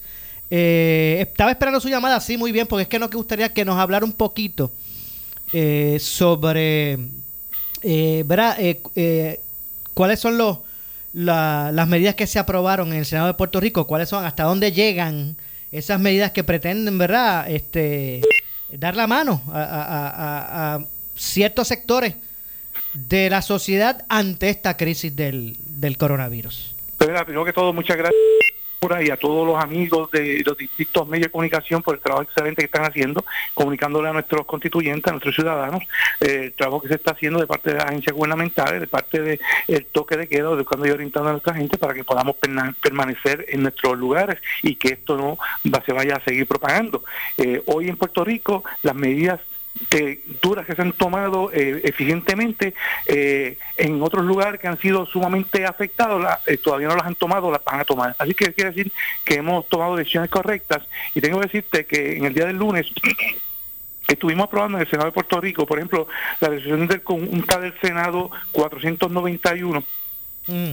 Eh, 0.51 1.19
estaba 1.29 1.51
esperando 1.51 1.81
su 1.81 1.89
llamada, 1.89 2.21
sí, 2.21 2.37
muy 2.37 2.53
bien, 2.53 2.67
porque 2.67 2.83
es 2.83 2.89
que 2.89 2.99
nos 2.99 3.11
gustaría 3.11 3.53
que 3.53 3.65
nos 3.65 3.79
hablara 3.79 4.05
un 4.05 4.13
poquito 4.13 4.71
eh, 5.53 5.99
sobre, 6.01 6.99
eh, 7.83 8.23
¿verdad? 8.27 8.57
Eh, 8.61 8.81
eh, 8.95 9.41
cuáles 9.95 10.21
son 10.21 10.39
los 10.39 10.59
la- 11.15 11.71
las 11.75 11.89
medidas 11.89 12.15
que 12.15 12.27
se 12.27 12.39
aprobaron 12.39 12.91
en 12.93 13.01
el 13.01 13.05
Senado 13.07 13.27
de 13.27 13.35
Puerto 13.35 13.61
Rico, 13.61 13.87
cuáles 13.87 14.09
son, 14.09 14.25
hasta 14.25 14.45
dónde 14.45 14.73
llegan 14.73 15.37
esas 15.71 16.01
medidas 16.01 16.31
que 16.33 16.43
pretenden, 16.45 16.97
¿verdad? 16.97 17.51
Este, 17.51 18.23
dar 18.71 18.97
la 18.97 19.07
mano 19.07 19.43
a, 19.53 19.59
a- 19.63 19.83
a- 19.83 20.09
a- 20.09 20.75
a 20.77 20.85
ciertos 21.15 21.69
sectores 21.69 22.15
de 22.95 23.31
la 23.31 23.43
sociedad 23.43 24.05
ante 24.09 24.51
esta 24.51 24.77
crisis 24.77 25.15
del, 25.15 25.57
del 25.67 25.97
coronavirus. 25.97 26.77
Pues, 26.99 27.11
primero 27.25 27.45
que 27.45 27.53
todo, 27.53 27.73
muchas 27.73 27.97
gracias 27.97 28.21
y 29.01 29.11
a 29.11 29.17
todos 29.17 29.47
los 29.47 29.63
amigos 29.63 30.11
de 30.11 30.43
los 30.45 30.57
distintos 30.57 31.07
medios 31.07 31.29
de 31.29 31.31
comunicación 31.31 31.83
por 31.83 31.95
el 31.95 32.01
trabajo 32.01 32.25
excelente 32.25 32.63
que 32.63 32.67
están 32.67 32.85
haciendo, 32.85 33.25
comunicándole 33.55 34.09
a 34.09 34.13
nuestros 34.13 34.45
constituyentes, 34.45 35.07
a 35.07 35.13
nuestros 35.13 35.37
ciudadanos, 35.37 35.85
eh, 36.21 36.47
el 36.47 36.53
trabajo 36.53 36.83
que 36.83 36.89
se 36.89 36.97
está 36.97 37.13
haciendo 37.13 37.39
de 37.39 37.47
parte 37.47 37.71
de 37.71 37.77
las 37.77 37.87
agencias 37.87 38.15
gubernamentales, 38.15 38.81
de 38.81 38.89
parte 38.89 39.21
del 39.69 39.87
toque 39.93 40.17
de 40.17 40.29
queda, 40.29 40.51
educando 40.51 40.87
y 40.87 40.91
orientando 40.91 41.29
a 41.29 41.33
nuestra 41.33 41.55
gente 41.55 41.79
para 41.79 41.95
que 41.95 42.03
podamos 42.03 42.35
permanecer 42.81 43.47
en 43.49 43.63
nuestros 43.63 43.97
lugares 43.97 44.39
y 44.65 44.75
que 44.75 44.89
esto 44.89 45.17
no 45.17 45.39
se 45.87 45.93
vaya 45.93 46.17
a 46.17 46.25
seguir 46.25 46.49
propagando. 46.49 47.05
Eh, 47.39 47.63
hoy 47.67 47.89
en 47.89 47.97
Puerto 47.97 48.25
Rico, 48.25 48.65
las 48.83 48.97
medidas 48.97 49.39
eh, 49.91 50.21
duras 50.41 50.67
que 50.67 50.75
se 50.75 50.83
han 50.83 50.93
tomado 50.93 51.51
eh, 51.53 51.81
eficientemente 51.85 52.75
eh, 53.07 53.59
en 53.77 54.03
otros 54.03 54.25
lugares 54.25 54.61
que 54.61 54.69
han 54.69 54.79
sido 54.79 55.07
sumamente 55.07 55.65
afectados, 55.67 56.23
la- 56.23 56.41
eh, 56.47 56.57
todavía 56.59 56.89
no 56.89 56.97
las 56.97 57.07
han 57.07 57.15
tomado, 57.15 57.51
las 57.51 57.65
van 57.65 57.81
a 57.81 57.85
tomar. 57.85 58.15
Así 58.19 58.35
que 58.35 58.53
quiere 58.53 58.71
decir 58.71 58.93
que 59.25 59.35
hemos 59.35 59.69
tomado 59.69 59.97
decisiones 59.97 60.31
correctas. 60.31 60.83
Y 61.15 61.21
tengo 61.21 61.39
que 61.41 61.47
decirte 61.47 61.87
que 61.87 62.17
en 62.17 62.25
el 62.25 62.35
día 62.35 62.47
del 62.47 62.57
lunes 62.59 62.87
estuvimos 64.09 64.45
aprobando 64.47 64.79
en 64.79 64.83
el 64.83 64.91
Senado 64.91 65.07
de 65.07 65.13
Puerto 65.13 65.41
Rico, 65.41 65.67
por 65.67 65.79
ejemplo, 65.79 66.07
la 66.41 66.49
decisión 66.51 66.87
del 66.87 67.03
conjunta 67.03 67.59
del 67.59 67.75
Senado 67.81 68.31
491 68.53 69.83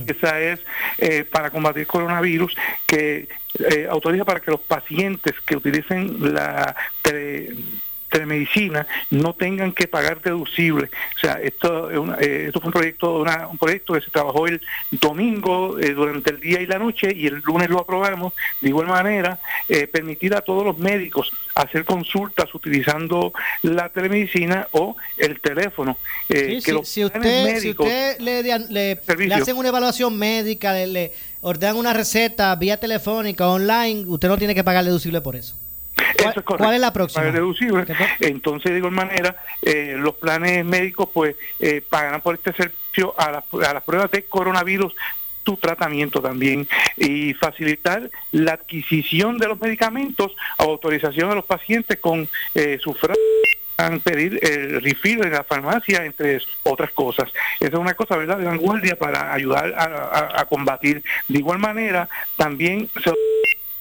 esa 0.08 0.40
es 0.42 0.60
eh, 0.98 1.24
para 1.26 1.52
combatir 1.52 1.86
coronavirus, 1.86 2.58
que 2.88 3.28
eh, 3.60 3.88
autoriza 3.88 4.26
para 4.26 4.40
que 4.40 4.50
los 4.50 4.62
pacientes 4.62 5.36
que 5.46 5.56
utilicen 5.58 6.34
la 6.34 6.76
tele- 7.04 7.56
telemedicina 8.10 8.86
no 9.12 9.34
tengan 9.34 9.72
que 9.72 9.88
pagar 9.88 10.22
deducible. 10.22 10.90
O 11.16 11.20
sea, 11.20 11.34
esto, 11.42 11.90
es 11.92 11.98
una- 11.98 12.16
eh, 12.20 12.46
esto 12.48 12.60
fue 12.60 12.68
un 12.70 12.74
proyecto, 12.74 13.20
una- 13.20 13.48
un 13.48 13.58
proyecto 13.58 13.94
que 13.94 14.02
se 14.02 14.10
trabajó 14.12 14.48
el 14.48 14.62
domingo 14.92 15.80
eh, 15.80 15.94
durante 15.94 16.32
el 16.32 16.40
día 16.40 16.62
y 16.62 16.66
la 16.66 16.80
noche 16.80 17.14
y 17.16 17.28
el 17.28 17.40
lunes 17.46 17.70
lo 17.70 17.80
aprobamos. 17.80 18.34
De 18.62 18.70
igual 18.70 18.88
manera, 18.88 19.40
eh, 19.68 19.88
permitir 19.88 20.34
a 20.36 20.42
todos 20.42 20.66
los 20.66 20.78
médicos 20.78 21.32
hacer 21.56 21.86
consultas 21.86 22.54
utilizando 22.54 23.34
la 23.64 23.90
telemedicina 23.90 24.68
o 24.72 24.96
el 25.18 25.40
teléfono. 25.40 25.98
Sí, 26.28 26.36
que 26.64 26.72
sí, 26.72 26.80
si, 26.84 27.06
usted, 27.06 27.22
si 27.22 27.28
médicos- 27.68 27.86
usted 27.88 28.20
le, 28.20 28.44
le 28.44 29.34
hacen 29.42 29.58
una 29.58 29.70
evaluación 29.70 30.18
médica, 30.18 30.74
le, 30.74 30.88
le 30.88 31.14
ordenan 31.42 31.76
una 31.78 31.94
receta 31.94 32.56
vía 32.56 32.78
telefónica, 32.78 33.48
online, 33.48 34.04
usted 34.08 34.28
no 34.28 34.38
tiene 34.38 34.56
que 34.56 34.64
pagar 34.64 34.84
deducible 34.86 35.22
por 35.22 35.36
eso. 35.36 35.56
¿Cuál, 36.18 36.30
Eso 36.32 36.40
es 36.40 36.46
correcto. 36.46 36.58
cuál 36.58 36.76
es 36.76 36.82
la 36.82 36.94
próxima? 36.94 37.26
Deducible. 37.26 37.86
Entonces, 38.20 38.72
de 38.72 38.78
igual 38.78 38.94
manera, 38.94 39.36
eh, 39.62 39.96
los 39.98 40.16
planes 40.16 40.64
médicos 40.66 41.10
pues 41.14 41.36
eh, 41.60 41.82
pagarán 41.88 42.22
por 42.22 42.36
este 42.36 42.54
servicio 42.54 43.14
a 43.18 43.32
las, 43.32 43.44
a 43.68 43.74
las 43.74 43.84
pruebas 43.84 44.12
de 44.12 44.24
coronavirus 44.24 44.94
tu 45.44 45.56
tratamiento 45.58 46.22
también 46.22 46.68
y 46.98 47.34
facilitar 47.34 48.10
la 48.34 48.54
adquisición 48.54 49.38
de 49.38 49.48
los 49.48 49.60
medicamentos 49.60 50.36
a 50.58 50.64
autorización 50.64 51.30
de 51.30 51.36
los 51.36 51.46
pacientes 51.46 51.98
con 51.98 52.28
eh, 52.54 52.78
su 52.82 52.94
pedir 54.04 54.38
el 54.44 54.82
refill 54.82 55.24
en 55.24 55.32
la 55.32 55.44
farmacia, 55.46 56.04
entre 56.04 56.40
otras 56.64 56.92
cosas. 56.92 57.30
Esa 57.62 57.70
es 57.70 57.74
una 57.80 57.94
cosa, 57.94 58.18
¿verdad?, 58.18 58.38
de 58.38 58.44
vanguardia 58.46 58.98
para 58.98 59.34
ayudar 59.34 59.74
a, 59.74 59.84
a- 59.86 60.42
a 60.42 60.46
combatir. 60.46 61.02
De 61.30 61.40
igual 61.40 61.60
manera, 61.60 62.10
también 62.36 62.90
se 63.02 63.10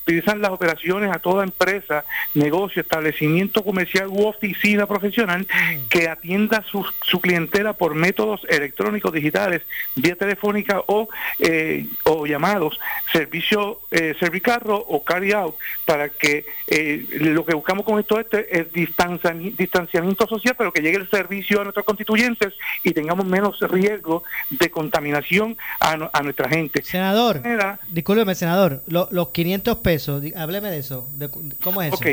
utilizan 0.08 0.40
las 0.40 0.50
operaciones 0.52 1.10
a 1.14 1.18
toda 1.18 1.44
empresa, 1.44 2.04
negocio, 2.34 2.80
establecimiento 2.80 3.62
comercial 3.62 4.08
u 4.08 4.24
oficina 4.26 4.86
profesional 4.86 5.46
que 5.90 6.08
atienda 6.08 6.64
su, 6.70 6.82
su 7.02 7.20
clientela 7.20 7.74
por 7.74 7.94
métodos 7.94 8.40
electrónicos 8.48 9.12
digitales, 9.12 9.60
vía 9.96 10.16
telefónica 10.16 10.80
o, 10.86 11.08
eh, 11.40 11.86
o 12.04 12.24
llamados, 12.26 12.80
servicio 13.12 13.80
eh, 13.90 14.14
servicarro 14.18 14.76
o 14.76 15.04
carry 15.04 15.32
out, 15.32 15.54
para 15.84 16.08
que 16.08 16.46
eh, 16.68 17.06
lo 17.10 17.44
que 17.44 17.54
buscamos 17.54 17.84
con 17.84 17.98
esto 18.00 18.18
este 18.18 18.60
es 18.60 18.72
distanciami- 18.72 19.54
distanciamiento 19.56 20.26
social, 20.26 20.54
pero 20.56 20.72
que 20.72 20.80
llegue 20.80 20.96
el 20.96 21.10
servicio 21.10 21.60
a 21.60 21.64
nuestros 21.64 21.84
constituyentes 21.84 22.54
y 22.82 22.92
tengamos 22.92 23.26
menos 23.26 23.60
riesgo 23.70 24.24
de 24.50 24.70
contaminación 24.70 25.56
a, 25.80 26.08
a 26.12 26.22
nuestra 26.22 26.48
gente. 26.48 26.82
Senador, 26.82 27.42
discúlpeme, 27.88 28.34
senador, 28.34 28.82
lo- 28.86 29.08
los 29.10 29.28
500 29.30 29.78
pesos, 29.78 29.97
di- 30.20 30.32
hábleme 30.36 30.70
de 30.70 30.78
eso. 30.78 31.08
de 31.14 31.28
¿Cómo 31.62 31.82
es 31.82 31.88
eso? 31.92 31.96
Ok, 31.96 32.06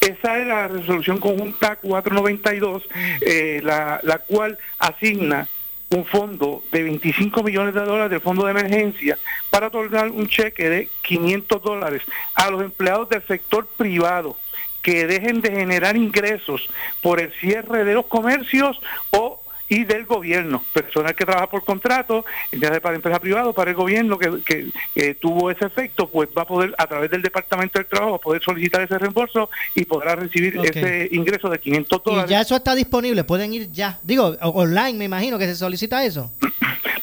esa 0.00 0.38
es 0.38 0.46
la 0.46 0.68
resolución 0.68 1.18
conjunta 1.18 1.76
492, 1.76 2.82
eh, 3.20 3.60
la, 3.62 4.00
la 4.02 4.18
cual 4.18 4.58
asigna 4.78 5.46
un 5.90 6.04
fondo 6.04 6.64
de 6.72 6.82
25 6.82 7.42
millones 7.44 7.72
de 7.74 7.80
dólares 7.80 8.10
del 8.10 8.20
fondo 8.20 8.44
de 8.44 8.50
emergencia 8.50 9.16
para 9.50 9.68
otorgar 9.68 10.10
un 10.10 10.26
cheque 10.26 10.68
de 10.68 10.88
500 11.02 11.62
dólares 11.62 12.02
a 12.34 12.50
los 12.50 12.62
empleados 12.62 13.08
del 13.08 13.24
sector 13.26 13.68
privado 13.76 14.36
que 14.82 15.06
dejen 15.06 15.40
de 15.40 15.50
generar 15.52 15.96
ingresos 15.96 16.68
por 17.02 17.20
el 17.20 17.32
cierre 17.40 17.84
de 17.84 17.94
los 17.94 18.06
comercios 18.06 18.80
o 19.10 19.40
y 19.68 19.84
del 19.84 20.04
gobierno, 20.06 20.62
personal 20.72 21.14
que 21.14 21.24
trabaja 21.24 21.48
por 21.48 21.64
contrato, 21.64 22.24
ya 22.52 22.68
sea 22.68 22.80
para 22.80 22.96
empresa 22.96 23.18
privada 23.20 23.48
o 23.48 23.52
para 23.52 23.70
el 23.70 23.76
gobierno 23.76 24.18
que, 24.18 24.40
que, 24.44 24.68
eh, 24.94 25.14
tuvo 25.14 25.50
ese 25.50 25.66
efecto, 25.66 26.08
pues 26.08 26.28
va 26.36 26.42
a 26.42 26.46
poder, 26.46 26.74
a 26.78 26.86
través 26.86 27.10
del 27.10 27.22
Departamento 27.22 27.78
del 27.78 27.86
Trabajo, 27.86 28.20
poder 28.20 28.42
solicitar 28.42 28.80
ese 28.82 28.98
reembolso 28.98 29.50
y 29.74 29.84
podrá 29.84 30.14
recibir 30.16 30.56
ese 30.62 31.08
ingreso 31.12 31.48
de 31.48 31.58
500 31.58 32.00
Y 32.04 32.10
dólares. 32.10 32.30
ya 32.30 32.40
eso 32.40 32.54
está 32.56 32.74
disponible, 32.74 33.24
pueden 33.24 33.52
ir 33.54 33.70
ya. 33.72 33.98
Digo, 34.02 34.36
online 34.40 34.94
me 34.98 35.04
imagino 35.06 35.38
que 35.38 35.46
se 35.46 35.56
solicita 35.56 36.04
eso. 36.04 36.32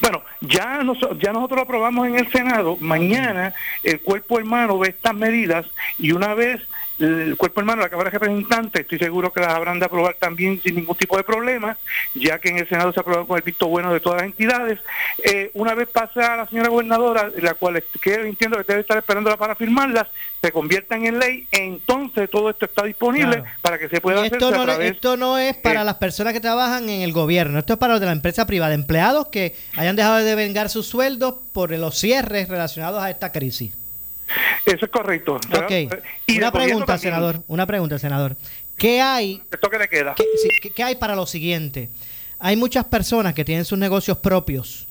Bueno, 0.01 0.22
ya, 0.41 0.82
noso- 0.84 1.18
ya 1.18 1.32
nosotros 1.32 1.55
lo 1.59 1.64
aprobamos 1.64 2.05
en 2.07 2.16
el 2.20 2.30
Senado. 2.30 2.76
Mañana 2.82 3.53
el 3.84 4.01
cuerpo 4.01 4.38
hermano 4.38 4.78
ve 4.78 4.89
estas 4.89 5.16
medidas 5.16 5.66
y 5.97 6.11
una 6.11 6.34
vez 6.34 6.59
el 7.04 7.38
cuerpo 7.38 7.60
hermano, 7.60 7.82
la 7.82 7.89
Cámara 7.89 8.10
de 8.10 8.18
Representantes, 8.20 8.82
estoy 8.82 8.99
seguro 8.99 9.32
que 9.32 9.41
las 9.41 9.54
habrán 9.54 9.80
de 9.80 9.86
aprobar 9.86 10.16
también 10.20 10.62
sin 10.62 10.76
ningún 10.76 10.95
tipo 10.95 11.18
de 11.18 11.24
problema, 11.24 11.78
ya 12.16 12.39
que 12.39 12.49
en 12.49 12.60
el 12.60 12.70
Senado 12.70 12.93
se 12.93 12.99
aprobó 12.99 13.28
con 13.28 13.38
el 13.38 13.43
visto 13.43 13.68
bueno 13.68 13.93
de 13.93 13.99
todas 13.99 14.22
las 14.22 14.26
entidades. 14.26 14.80
Eh, 15.24 15.51
una 15.54 15.74
vez 15.76 15.88
pasa 15.89 16.34
a 16.34 16.38
la 16.38 16.47
señora 16.47 16.70
gobernadora, 16.70 17.30
la 17.41 17.54
cual 17.54 17.84
que 18.01 18.14
entiendo 18.16 18.58
que 18.58 18.64
debe 18.64 18.82
estar 18.82 18.97
esperándola 18.97 19.38
para 19.38 19.56
firmarlas, 19.56 20.08
se 20.41 20.51
conviertan 20.51 21.06
en 21.06 21.20
ley, 21.20 21.47
entonces 21.51 22.30
todo 22.30 22.49
esto 22.49 22.66
está 22.66 22.84
disponible 22.84 23.38
Claro. 23.38 23.45
para 23.62 23.80
que 23.80 23.88
se 23.89 24.01
pueda 24.01 24.18
Y 24.18 24.28
hacer 24.28 24.34
esto, 24.34 24.51
no, 24.51 24.62
a 24.62 24.66
través 24.66 24.91
esto 24.91 25.18
no 25.18 25.38
es 25.38 25.56
para 25.56 25.82
eh, 25.82 25.86
las 25.86 25.95
personas 25.95 26.34
que 26.34 26.41
trabajan 26.41 26.89
en 26.89 27.01
el 27.01 27.14
gobierno, 27.14 27.60
esto 27.60 27.74
es 27.74 27.80
para 27.80 27.93
los 27.93 27.99
de 28.01 28.08
la 28.08 28.12
empresa 28.12 28.45
privada, 28.45 28.74
empleados 28.74 29.30
que 29.30 29.56
hayan 29.78 29.95
dejado 29.95 30.18
de 30.18 30.36
vengar 30.36 30.70
sus 30.70 30.86
sueldos 30.88 31.36
por 31.54 31.72
los 31.72 31.97
cierres 31.97 32.49
relacionados 32.49 33.01
a 33.01 33.10
esta 33.10 33.32
crisis. 33.32 33.74
Eso 34.65 34.86
es 34.86 34.91
correcto. 34.91 35.36
Ok. 35.36 35.71
Y 36.27 36.38
una 36.38 36.51
pregunta, 36.51 36.86
también. 36.86 36.99
senador. 37.13 37.43
Una 37.47 37.65
pregunta, 37.65 37.99
senador. 37.99 38.36
¿Qué 38.77 39.01
hay? 39.01 39.41
Esto 39.51 39.69
que 39.69 39.88
queda. 39.88 40.13
¿Qué, 40.15 40.23
sí, 40.41 40.49
qué- 40.61 40.69
qué 40.71 40.84
hay 40.84 40.95
para 40.95 41.15
lo 41.15 41.25
siguiente? 41.25 41.89
Hay 42.39 42.55
muchas 42.55 42.86
personas 42.86 43.34
que 43.34 43.45
tienen 43.45 43.65
sus 43.65 43.77
negocios 43.77 44.17
propios 44.17 44.88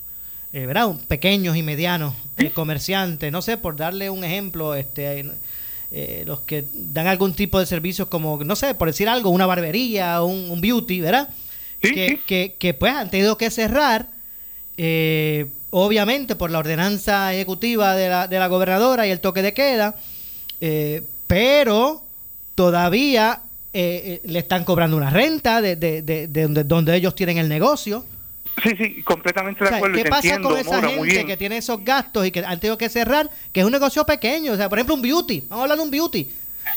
eh, 0.55 0.67
¿verdad? 0.67 0.91
Pequeños 1.09 1.57
y 1.57 1.63
medianos 1.63 2.15
eh, 2.37 2.51
comerciantes, 2.51 3.33
no 3.33 3.41
sé, 3.41 3.57
por 3.57 3.75
darle 3.75 4.11
un 4.11 4.23
ejemplo, 4.23 4.75
este, 4.75 5.25
eh, 5.91 6.25
los 6.27 6.41
que 6.41 6.67
dan 6.75 7.07
algún 7.07 7.33
tipo 7.33 7.59
de 7.59 7.65
servicios 7.65 8.07
como, 8.09 8.45
no 8.45 8.55
sé, 8.55 8.75
por 8.75 8.89
decir 8.89 9.09
algo, 9.09 9.31
una 9.31 9.47
barbería, 9.47 10.21
un, 10.23 10.51
un 10.51 10.61
beauty, 10.61 11.01
¿verdad? 11.01 11.31
que, 11.81 12.21
que, 12.27 12.55
que, 12.59 12.75
pues 12.75 12.93
han 12.93 13.09
tenido 13.09 13.39
que 13.39 13.51
cerrar, 13.51 14.09
eh, 14.77 15.47
obviamente 15.73 16.37
por 16.37 16.51
la 16.51 16.59
ordenanza 16.61 17.33
ejecutiva 17.35 17.95
de 17.97 18.09
la, 18.09 18.29
de 18.29 18.39
la 18.39 18.47
gobernadora 18.47 19.07
y 19.07 19.11
el 19.11 19.21
toque 19.21 19.43
de 19.43 19.53
queda, 19.55 19.97
eh, 20.61 21.03
pero 21.27 22.03
todavía 22.55 23.41
eh, 23.73 24.21
eh, 24.23 24.29
le 24.29 24.39
están 24.39 24.65
cobrando 24.65 24.97
una 24.97 25.11
renta 25.11 25.61
de, 25.63 25.77
de, 25.77 26.03
de- 26.03 26.29
de 26.29 26.43
donde, 26.43 26.65
donde 26.65 26.95
ellos 26.95 27.15
tienen 27.15 27.39
el 27.39 27.49
negocio. 27.49 28.05
Sí, 28.63 28.71
sí, 28.77 29.03
completamente 29.03 29.63
O 29.63 29.65
de 29.65 29.69
sea, 29.71 29.77
acuerdo. 29.79 29.97
y 29.97 29.99
¿Qué 30.01 30.05
te 30.05 30.11
pasa 30.11 30.27
entiendo, 30.29 30.51
con 30.51 30.59
esa 30.59 30.83
gente 30.83 31.25
que 31.25 31.37
tiene 31.39 31.57
esos 31.57 31.83
gastos 31.83 32.27
y 32.27 32.31
que 32.31 32.41
han 32.41 32.61
tenido 32.61 32.77
que 32.77 32.91
cerrar, 32.91 33.31
que 33.51 33.61
es 33.61 33.67
un 33.67 33.73
negocio 33.73 34.05
pequeño? 34.05 34.53
O 34.53 34.57
sea, 34.57 34.69
por 34.69 34.77
ejemplo, 34.79 34.95
un 34.95 35.01
beauty. 35.03 35.41
Vamos 35.49 35.61
a 35.61 35.63
hablar 35.63 35.79
de 35.79 35.85
un 35.85 35.91
beauty. 35.91 36.31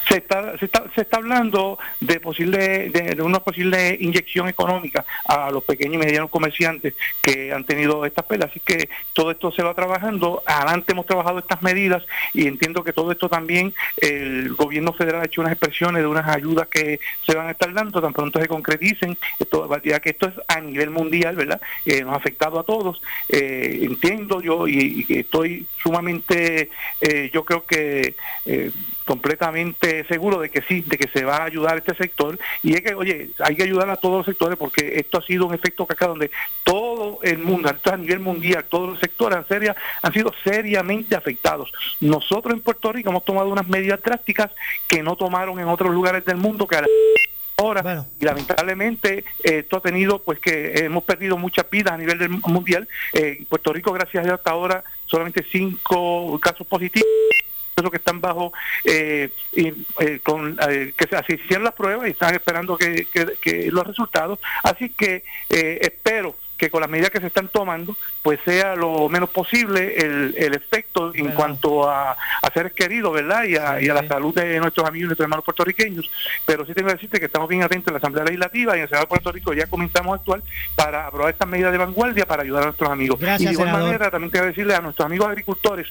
Se 0.08 0.18
está, 0.18 0.58
se 0.58 0.66
está, 0.66 0.84
se 0.94 1.02
está 1.02 1.18
hablando 1.18 1.80
de 2.00 2.20
posible 2.20 2.90
de, 2.90 3.22
una 3.22 3.40
posible 3.40 3.98
inyección 4.00 4.48
económica 4.48 5.06
a 5.26 5.50
los 5.52 5.64
pequeños 5.64 5.96
y 5.96 5.98
medianos 5.98 6.30
comerciantes 6.30 6.94
que 7.22 7.52
han 7.52 7.64
tenido 7.64 8.06
estas 8.06 8.26
pelas. 8.26 8.52
Así 8.52 8.60
que 8.60 8.90
todo 9.14 9.32
esto 9.32 9.52
se 9.52 9.64
va 9.64 9.74
trabajando. 9.74 10.44
Adelante 10.46 10.92
hemos 10.94 11.06
trabajado 11.06 11.40
estas 11.40 11.62
medidas 11.62 12.04
y 12.34 12.48
entiendo 12.48 12.84
que 12.84 12.94
todo 12.94 13.12
esto 13.12 13.30
también 13.30 13.74
el 13.98 14.54
gobierno 14.54 14.94
federal 14.94 15.22
ha 15.22 15.26
hecho 15.26 15.42
unas 15.42 15.54
expresiones 15.54 16.02
de 16.02 16.08
unas 16.08 16.28
ayudas 16.28 16.68
que 16.68 17.00
se 17.26 17.36
van 17.36 17.48
a 17.48 17.52
estar 17.52 17.74
dando 17.74 18.02
tan 18.02 18.14
pronto 18.14 18.40
se 18.40 18.48
concreticen. 18.48 19.18
Esto, 19.40 19.70
ya 19.84 20.00
que 20.00 20.12
esto 20.12 20.28
es 20.28 20.36
a 20.48 20.60
nivel 20.62 20.90
mundial, 20.90 21.36
¿verdad? 21.36 21.62
Eh, 21.86 22.02
nos 22.04 22.14
ha 22.14 22.18
afectado 22.18 22.60
a 22.60 22.64
todos. 22.64 23.02
Eh, 23.30 23.80
entiendo 23.82 24.42
yo 24.42 24.68
y, 24.68 25.06
y 25.08 25.20
estoy 25.20 25.66
sumamente, 25.82 26.70
eh, 27.02 27.30
yo 27.34 27.46
creo 27.46 27.66
que 27.66 28.16
eh, 28.46 28.72
completamente 29.06 30.04
seguro 30.08 30.40
de 30.40 30.50
que 30.50 30.62
sí, 30.64 30.84
de 30.86 30.98
que 30.98 31.08
se 31.08 31.24
va 31.24 31.38
a 31.38 31.44
ayudar 31.46 31.76
a 31.76 31.78
este 31.78 31.96
sector. 31.96 32.38
Y 32.64 32.74
es 32.74 32.82
que, 32.82 32.96
oye, 32.96 33.30
hay 33.40 33.56
que 33.56 33.64
ayudar 33.64 33.90
a 33.90 33.96
todos 33.96 34.18
los 34.18 34.26
sectores 34.26 34.58
porque 34.58 35.00
esto 35.00 35.20
ha 35.20 35.22
sido 35.22 35.46
un 35.46 35.54
efecto 35.54 35.86
cascada 35.86 36.10
donde 36.10 36.32
todo 36.64 37.20
el 37.22 37.38
mundo, 37.38 37.70
a 37.70 37.98
nivel 37.98 38.20
mundial, 38.20 38.66
todos 38.68 38.90
los 38.90 39.00
sectores 39.00 39.38
han, 39.38 39.48
seria, 39.48 39.76
han 40.02 40.12
sido 40.12 40.34
seriamente 40.44 41.16
afectados. 41.16 41.72
Nosotros 42.02 42.54
en 42.54 42.62
Puerto 42.62 42.92
Rico 42.92 43.10
hemos 43.10 43.24
tomado 43.24 43.50
unas 43.50 43.68
medidas 43.68 44.02
drásticas 44.02 44.52
que 44.88 45.04
no 45.04 45.16
tomaron 45.16 45.60
en 45.60 45.68
otros 45.68 45.94
lugares 45.94 46.26
del 46.26 46.38
mundo 46.38 46.68
que 46.68 46.78
a 46.78 46.82
la 46.82 46.88
ahora 47.58 48.06
y 48.20 48.26
lamentablemente 48.26 49.20
eh, 49.42 49.60
esto 49.60 49.78
ha 49.78 49.82
tenido 49.82 50.20
pues 50.20 50.40
que 50.40 50.74
hemos 50.86 51.06
perdido 51.06 51.38
muchas 51.38 51.70
vidas 51.70 51.94
a 51.94 51.98
nivel 51.98 52.18
del 52.18 52.30
mundial. 52.30 52.86
Eh, 53.14 53.38
en 53.40 53.46
Puerto 53.46 53.72
Rico 53.72 53.94
gracias 53.94 54.22
a 54.22 54.26
Dios 54.26 54.38
hasta 54.38 54.52
ahora 54.52 54.84
solamente 55.06 55.46
cinco 55.50 56.38
casos 56.42 56.68
positivos 56.68 57.08
los 57.84 57.92
que 57.92 57.98
están 57.98 58.22
bajo 58.22 58.54
eh, 58.86 59.30
y, 59.54 59.68
eh, 60.00 60.20
con 60.24 60.58
eh, 60.70 60.94
que 60.98 61.08
se, 61.08 61.36
hicieron 61.36 61.64
las 61.66 61.74
pruebas 61.74 62.08
y 62.08 62.12
están 62.12 62.34
esperando 62.34 62.78
que, 62.78 63.06
que- 63.12 63.34
que 63.42 63.70
los 63.72 63.86
resultados. 63.86 64.40
Así 64.64 64.90
que 64.90 65.24
eh, 65.50 65.80
espero 65.82 66.36
que 66.58 66.70
con 66.70 66.80
las 66.80 66.90
medidas 66.90 67.10
que 67.10 67.20
se 67.20 67.28
están 67.28 67.50
tomando 67.50 67.98
pues 68.22 68.40
sea 68.46 68.78
lo 68.78 69.10
menos 69.10 69.30
posible 69.30 69.98
el, 69.98 70.34
el 70.38 70.54
efecto 70.56 71.12
en 71.14 71.32
cuanto 71.32 71.90
a, 71.90 72.12
a 72.14 72.52
seres 72.54 72.72
queridos 72.72 73.12
verdad 73.14 73.44
y 73.44 73.58
a, 73.58 73.82
y 73.82 73.90
a 73.90 73.94
la 73.94 74.08
salud 74.08 74.34
de 74.34 74.58
nuestros 74.62 74.88
amigos 74.88 75.04
y 75.04 75.08
nuestros 75.08 75.26
hermanos 75.26 75.44
puertorriqueños. 75.44 76.10
Pero 76.46 76.66
sí 76.66 76.74
tengo 76.74 76.88
que 76.88 76.94
decirte 76.96 77.20
que 77.20 77.26
estamos 77.26 77.50
bien 77.50 77.62
atentos 77.62 77.90
en 77.90 77.96
la 77.96 77.98
Asamblea 77.98 78.24
Legislativa 78.24 78.74
y 78.74 78.78
en 78.78 78.84
el 78.84 78.88
Senado 78.88 79.04
de 79.04 79.10
Puerto 79.10 79.32
Rico 79.34 79.54
ya 79.54 79.68
comenzamos 79.68 80.14
a 80.14 80.16
actuar 80.16 80.42
para 80.76 81.08
aprobar 81.08 81.34
estas 81.34 81.48
medidas 81.50 81.74
de 81.74 81.78
vanguardia 81.78 82.26
para 82.26 82.44
ayudar 82.44 82.64
a 82.64 82.66
nuestros 82.68 82.90
amigos. 82.90 83.20
Gracias, 83.20 83.42
y 83.42 83.46
de 83.48 83.52
igual 83.52 83.68
senador. 83.68 83.88
manera 83.88 84.10
también 84.12 84.32
tengo 84.32 84.44
que 84.44 84.50
decirle 84.52 84.76
a 84.76 84.80
nuestros 84.80 85.06
amigos 85.06 85.28
agricultores 85.28 85.88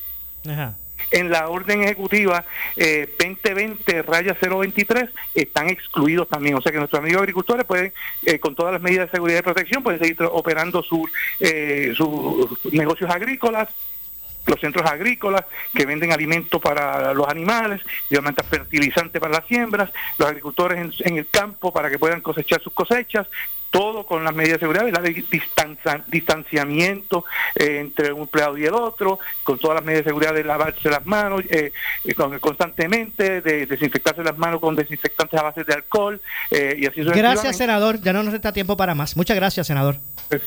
Ajá. 0.49 0.75
En 1.11 1.31
la 1.31 1.49
orden 1.49 1.83
ejecutiva 1.83 2.45
eh, 2.77 3.09
2020 3.19 4.03
raya 4.03 4.37
023 4.41 5.11
están 5.35 5.69
excluidos 5.69 6.29
también. 6.29 6.57
O 6.57 6.63
sea 6.63 6.73
que 6.73 6.79
nuestros 6.79 7.01
amigos 7.01 7.23
agricultores 7.23 7.65
pueden, 7.65 7.93
eh, 8.25 8.39
con 8.39 8.55
todas 8.55 8.73
las 8.73 8.83
medidas 8.83 9.09
de 9.09 9.17
seguridad 9.17 9.41
y 9.41 9.43
protección, 9.43 9.83
pueden 9.83 10.01
seguir 10.01 10.17
operando 10.31 10.83
sus 10.83 11.11
eh, 11.41 11.93
sus 11.97 12.65
negocios 12.73 13.11
agrícolas 13.11 13.69
los 14.47 14.61
centros 14.61 14.85
agrícolas 14.91 15.45
que 15.75 15.87
venden 15.87 16.13
alimentos 16.13 16.61
para 16.61 17.15
los 17.15 17.27
animales, 17.29 17.81
obviamente 18.11 18.43
fertilizantes 18.43 19.21
para 19.21 19.33
las 19.33 19.47
siembras, 19.47 19.91
los 20.19 20.29
agricultores 20.29 21.01
en 21.01 21.19
el 21.19 21.29
campo 21.29 21.73
para 21.73 21.89
que 21.89 21.99
puedan 21.99 22.21
cosechar 22.21 22.61
sus 22.61 22.73
cosechas, 22.73 23.27
todo 23.75 24.07
con 24.07 24.23
las 24.23 24.33
medidas 24.33 24.61
de 24.61 24.67
seguridad, 24.69 24.89
la 24.89 25.01
de 25.01 25.13
distanza- 25.29 26.05
distanciamiento 26.07 27.25
eh, 27.57 27.79
entre 27.81 28.13
un 28.13 28.21
empleado 28.23 28.57
y 28.57 28.65
el 28.65 28.73
otro, 28.73 29.19
con 29.43 29.59
todas 29.59 29.75
las 29.75 29.85
medidas 29.85 30.05
de 30.05 30.11
seguridad 30.11 30.33
de 30.33 30.45
lavarse 30.45 30.89
las 30.89 31.05
manos 31.05 31.43
eh, 31.51 31.73
eh, 32.05 32.15
con- 32.15 32.39
constantemente, 32.39 33.41
de 33.41 33.67
desinfectarse 33.67 34.23
las 34.23 34.39
manos 34.39 34.61
con 34.61 34.77
desinfectantes 34.77 35.41
a 35.41 35.43
base 35.43 35.65
de 35.65 35.75
alcohol 35.75 36.21
eh, 36.53 36.77
y 36.79 36.87
así 36.87 37.03
Gracias, 37.03 37.57
senador. 37.57 38.01
Ya 38.01 38.13
no 38.13 38.23
nos 38.23 38.33
resta 38.33 38.53
tiempo 38.53 38.77
para 38.77 38.95
más. 38.95 39.17
Muchas 39.17 39.35
gracias, 39.35 39.67
senador. 39.67 39.97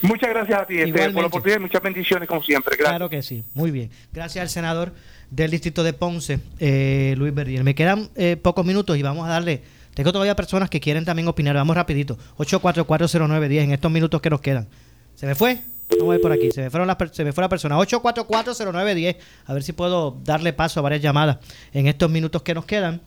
Muchas 0.03 0.29
gracias 0.29 0.59
a 0.61 0.65
ti 0.65 0.77
este, 0.79 1.09
por 1.11 1.21
la 1.21 1.27
oportunidad 1.27 1.57
y 1.59 1.63
muchas 1.63 1.81
bendiciones 1.81 2.29
como 2.29 2.41
siempre. 2.43 2.77
Gracias. 2.77 2.91
Claro 2.97 3.09
que 3.09 3.21
sí, 3.23 3.43
muy 3.53 3.71
bien. 3.71 3.89
Gracias 4.13 4.41
al 4.41 4.49
senador 4.49 4.93
del 5.31 5.51
distrito 5.51 5.83
de 5.83 5.91
Ponce, 5.91 6.39
eh, 6.59 7.13
Luis 7.17 7.35
Verdier. 7.35 7.65
Me 7.65 7.75
quedan 7.75 8.09
eh, 8.15 8.37
pocos 8.41 8.65
minutos 8.65 8.95
y 8.97 9.01
vamos 9.01 9.27
a 9.27 9.31
darle... 9.31 9.61
Tengo 9.97 10.11
todavía 10.11 10.35
personas 10.35 10.69
que 10.69 10.79
quieren 10.79 11.05
también 11.05 11.27
opinar. 11.27 11.55
Vamos 11.55 11.75
rapidito. 11.75 12.19
8440910 12.37 13.63
en 13.63 13.71
estos 13.71 13.91
minutos 13.91 14.21
que 14.21 14.29
nos 14.29 14.41
quedan. 14.41 14.67
¿Se 15.15 15.25
me 15.25 15.33
fue? 15.33 15.59
Vamos 15.89 16.09
a 16.09 16.11
ver 16.11 16.21
por 16.21 16.31
aquí. 16.31 16.51
Se 16.51 16.61
me, 16.61 16.69
fueron 16.69 16.87
las 16.87 16.97
se 17.13 17.23
me 17.23 17.33
fue 17.33 17.41
la 17.41 17.49
persona. 17.49 17.79
8440910. 17.79 19.17
A 19.47 19.53
ver 19.55 19.63
si 19.63 19.73
puedo 19.73 20.15
darle 20.23 20.53
paso 20.53 20.79
a 20.79 20.83
varias 20.83 21.01
llamadas 21.01 21.39
en 21.73 21.87
estos 21.87 22.11
minutos 22.11 22.43
que 22.43 22.53
nos 22.53 22.65
quedan. 22.65 23.01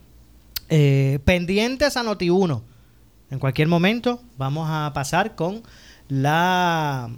Eh, 0.69 1.21
pendientes 1.25 1.97
a 1.97 2.03
Noti1. 2.03 2.61
En 3.31 3.39
cualquier 3.39 3.69
momento 3.69 4.21
vamos 4.37 4.67
a 4.69 4.91
pasar 4.93 5.37
con 5.37 5.63
la 6.09 7.09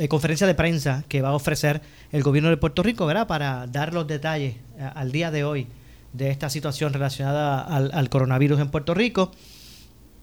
eh, 0.00 0.08
conferencia 0.08 0.48
de 0.48 0.56
prensa 0.56 1.04
que 1.06 1.22
va 1.22 1.28
a 1.28 1.34
ofrecer 1.34 1.82
el 2.10 2.24
gobierno 2.24 2.50
de 2.50 2.56
Puerto 2.56 2.82
Rico, 2.82 3.06
¿verdad? 3.06 3.28
Para 3.28 3.68
dar 3.68 3.94
los 3.94 4.08
detalles 4.08 4.56
eh, 4.76 4.90
al 4.92 5.12
día 5.12 5.30
de 5.30 5.44
hoy 5.44 5.68
de 6.12 6.30
esta 6.30 6.50
situación 6.50 6.92
relacionada 6.92 7.60
al, 7.60 7.90
al 7.92 8.08
coronavirus 8.08 8.60
en 8.60 8.70
Puerto 8.70 8.94
Rico. 8.94 9.32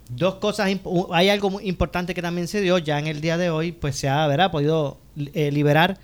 Dos 0.10 0.36
cosas, 0.36 0.70
hay 1.12 1.30
algo 1.30 1.50
muy 1.50 1.68
importante 1.68 2.14
que 2.14 2.22
también 2.22 2.48
se 2.48 2.62
dio 2.62 2.78
ya 2.78 2.98
en 2.98 3.08
el 3.08 3.20
día 3.20 3.38
de 3.38 3.50
hoy, 3.50 3.74
pues 3.74 3.98
se 3.98 4.08
ha 4.08 4.26
¿verdad? 4.28 4.52
podido 4.52 4.98
eh, 5.34 5.52
liberar 5.52 5.98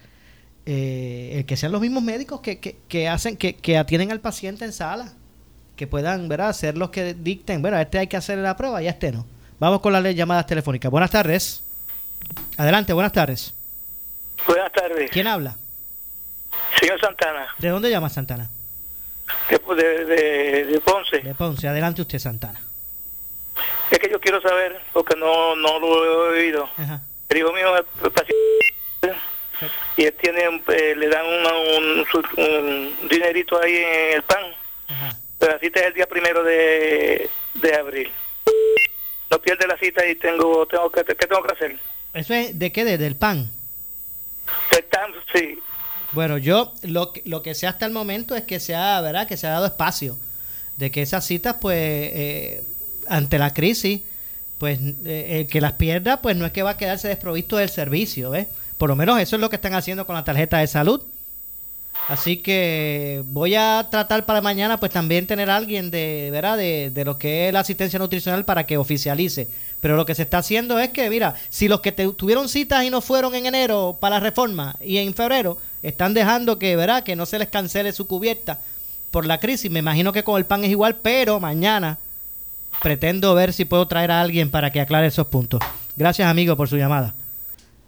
eh, 0.65 1.36
el 1.36 1.45
que 1.45 1.55
sean 1.55 1.71
los 1.71 1.79
mismos 1.81 2.03
médicos 2.03 2.41
que, 2.41 2.59
que, 2.59 2.77
que 2.88 3.07
hacen, 3.07 3.38
que, 3.38 3.55
que 3.55 3.77
atienden 3.77 4.11
al 4.11 4.19
paciente 4.19 4.65
en 4.65 4.73
sala, 4.73 5.13
que 5.77 5.88
puedan 5.88 6.27
¿verdad? 6.27 6.51
ser 6.53 6.77
los 6.77 6.89
que 6.89 7.13
dicten, 7.13 7.61
bueno, 7.61 7.77
a 7.77 7.81
este 7.81 7.99
hay 7.99 8.07
que 8.07 8.17
hacer 8.17 8.38
la 8.39 8.57
prueba 8.57 8.81
y 8.84 8.88
a 8.88 8.91
este 8.91 9.11
no. 9.11 9.25
Vamos 9.59 9.79
con 9.79 9.93
las 9.93 10.03
llamadas 10.15 10.47
telefónicas. 10.47 10.91
Buenas 10.91 11.11
tardes. 11.11 11.63
Adelante, 12.57 12.91
buenas 12.91 13.13
tardes. 13.13 13.53
Buenas 14.45 14.71
tardes. 14.73 15.09
¿Quién 15.11 15.27
habla? 15.27 15.57
Señor 16.79 16.99
Santana, 16.99 17.47
¿De 17.59 17.69
dónde 17.69 17.89
llama 17.89 18.09
Santana? 18.09 18.49
De, 19.49 19.84
de, 19.84 20.05
de- 20.05 20.65
de 20.65 20.79
Ponce. 20.81 21.19
De 21.19 21.34
Ponce. 21.36 21.67
Adelante 21.67 22.01
usted, 22.01 22.19
Santana. 22.19 22.61
Es 23.91 23.99
que 23.99 24.09
yo 24.09 24.19
quiero 24.19 24.41
saber, 24.41 24.79
porque 24.93 25.15
no, 25.15 25.55
no 25.55 25.79
lo 25.79 26.34
he 26.36 26.39
oído. 26.43 26.69
Ajá. 26.77 27.01
El 27.29 27.38
hijo 27.38 27.51
mío 27.53 27.75
es 27.77 27.84
paciente 28.11 29.21
y 29.97 30.03
él 30.05 30.13
tiene, 30.19 30.61
eh, 30.67 30.95
le 30.95 31.07
dan 31.07 31.25
una- 31.25 31.57
un, 31.77 32.05
un 32.38 33.07
dinerito 33.09 33.61
ahí 33.61 33.75
en 33.75 34.15
el 34.15 34.23
pan. 34.23 34.43
Pero 35.39 35.53
la 35.53 35.59
cita 35.59 35.79
es 35.81 35.86
el 35.88 35.93
día 35.93 36.07
primero 36.07 36.43
de, 36.43 37.29
de 37.55 37.75
abril. 37.75 38.11
No 39.29 39.39
pierde 39.39 39.67
la 39.67 39.77
cita 39.77 40.05
y 40.05 40.15
tengo, 40.15 40.65
tengo 40.67 40.89
que, 40.91 41.03
¿qué 41.03 41.15
tengo 41.27 41.43
que 41.43 41.53
hacer? 41.53 41.79
¿Eso 42.13 42.34
es 42.34 42.57
de 42.57 42.71
qué? 42.71 42.86
De- 42.86 42.97
del 42.97 43.15
PAN. 43.15 43.51
Están, 44.71 45.11
sí, 45.34 45.57
Bueno, 46.14 46.38
yo 46.38 46.74
lo, 46.84 47.11
que- 47.14 47.24
lo 47.26 47.41
que 47.41 47.55
sé 47.55 47.68
hasta 47.68 47.86
el 47.86 47.91
momento 47.91 48.36
es 48.36 48.43
que 48.43 48.59
se 48.59 48.76
ha, 48.76 48.99
¿verdad? 49.01 49.28
Que 49.28 49.38
se 49.38 49.47
ha 49.47 49.51
dado 49.51 49.66
espacio 49.66 50.18
de 50.78 50.91
que 50.91 51.01
esas 51.01 51.26
citas, 51.26 51.55
pues, 51.59 51.78
eh, 51.78 52.64
ante 53.07 53.38
la 53.39 53.51
crisis, 53.53 54.01
pues, 54.57 54.80
eh, 55.05 55.41
el 55.41 55.47
que 55.47 55.61
las 55.61 55.74
pierda, 55.74 56.22
pues 56.22 56.36
no 56.36 56.45
es 56.45 56.51
que 56.51 56.64
va 56.64 56.72
a 56.72 56.78
quedarse 56.78 57.07
desprovisto 57.07 57.57
del 57.57 57.70
servicio, 57.70 58.30
¿ves? 58.30 58.47
Por 58.78 58.89
lo 58.89 58.95
menos 58.95 59.20
eso 59.20 59.36
es 59.36 59.41
lo 59.41 59.49
que 59.49 59.55
están 59.57 59.74
haciendo 59.76 60.05
con 60.05 60.16
la 60.16 60.24
tarjeta 60.24 60.57
de 60.59 60.68
salud. 60.68 61.01
Así 62.09 62.37
que 62.37 63.23
voy 63.27 63.55
a 63.55 63.87
tratar 63.89 64.25
para 64.25 64.41
mañana, 64.41 64.77
pues 64.77 64.91
también 64.91 65.25
tener 65.25 65.49
a 65.49 65.55
alguien 65.55 65.89
de, 65.89 66.29
¿verdad? 66.31 66.57
De, 66.57 66.91
de 66.93 67.05
lo 67.05 67.17
que 67.17 67.47
es 67.47 67.53
la 67.53 67.61
asistencia 67.61 67.97
nutricional 67.97 68.43
para 68.45 68.65
que 68.65 68.77
oficialice. 68.77 69.47
Pero 69.79 69.95
lo 69.95 70.05
que 70.05 70.15
se 70.15 70.23
está 70.23 70.39
haciendo 70.39 70.79
es 70.79 70.89
que, 70.89 71.09
mira, 71.09 71.35
si 71.49 71.67
los 71.67 71.81
que 71.81 71.91
te- 71.91 72.07
tuvieron 72.13 72.49
citas 72.49 72.83
y 72.83 72.89
no 72.89 72.99
fueron 73.01 73.35
en 73.35 73.45
enero 73.45 73.97
para 73.99 74.15
la 74.15 74.19
reforma 74.21 74.75
y 74.81 74.97
en 74.97 75.13
febrero, 75.13 75.57
están 75.81 76.13
dejando 76.13 76.59
que, 76.59 76.75
¿verdad? 76.75 77.03
Que 77.03 77.15
no 77.15 77.25
se 77.25 77.39
les 77.39 77.47
cancele 77.49 77.91
su 77.93 78.05
cubierta 78.07 78.59
por 79.11 79.25
la 79.25 79.39
crisis. 79.39 79.69
Me 79.71 79.79
imagino 79.79 80.11
que 80.11 80.23
con 80.23 80.37
el 80.37 80.45
pan 80.45 80.63
es 80.63 80.71
igual, 80.71 80.95
pero 81.01 81.39
mañana 81.39 81.99
pretendo 82.81 83.33
ver 83.35 83.53
si 83.53 83.65
puedo 83.65 83.87
traer 83.87 84.11
a 84.11 84.21
alguien 84.21 84.49
para 84.49 84.71
que 84.71 84.81
aclare 84.81 85.07
esos 85.07 85.27
puntos. 85.27 85.61
Gracias, 85.95 86.27
amigo, 86.27 86.57
por 86.57 86.67
su 86.67 86.75
llamada. 86.77 87.13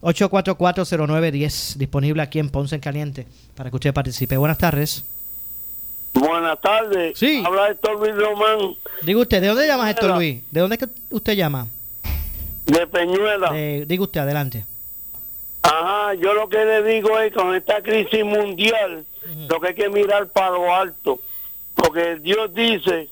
8440910, 0.05 1.75
disponible 1.77 2.21
aquí 2.21 2.37
en 2.37 2.49
Ponce 2.51 2.75
en 2.75 2.81
Caliente, 2.81 3.25
para 3.55 3.71
que 3.71 3.75
usted 3.75 3.93
participe. 3.93 4.37
Buenas 4.37 4.59
tardes. 4.59 5.03
Buenas 6.13 6.61
tardes. 6.61 7.17
Sí. 7.17 7.43
Habla 7.45 7.71
Héctor 7.71 7.99
Luis 7.99 8.15
Román. 8.15 8.75
Diga 9.01 9.19
usted, 9.19 9.41
¿de 9.41 9.47
dónde 9.47 9.67
llama 9.67 9.89
Héctor 9.89 10.15
Luis? 10.15 10.43
¿De 10.51 10.59
dónde 10.61 10.75
es 10.75 10.79
que 10.83 10.89
usted 11.09 11.33
llama? 11.33 11.67
De 12.67 12.87
Peñuela. 12.87 13.51
diga 13.51 14.03
usted, 14.03 14.21
adelante. 14.21 14.65
Ajá, 15.63 16.13
yo 16.13 16.33
lo 16.33 16.47
que 16.47 16.63
le 16.63 16.83
digo 16.83 17.19
es 17.19 17.33
con 17.33 17.55
esta 17.55 17.81
crisis 17.81 18.23
mundial, 18.23 19.03
lo 19.49 19.59
que 19.59 19.69
hay 19.69 19.73
que 19.73 19.89
mirar 19.89 20.27
para 20.27 20.51
lo 20.51 20.73
alto. 20.73 21.19
Porque 21.73 22.17
Dios 22.17 22.53
dice, 22.53 23.09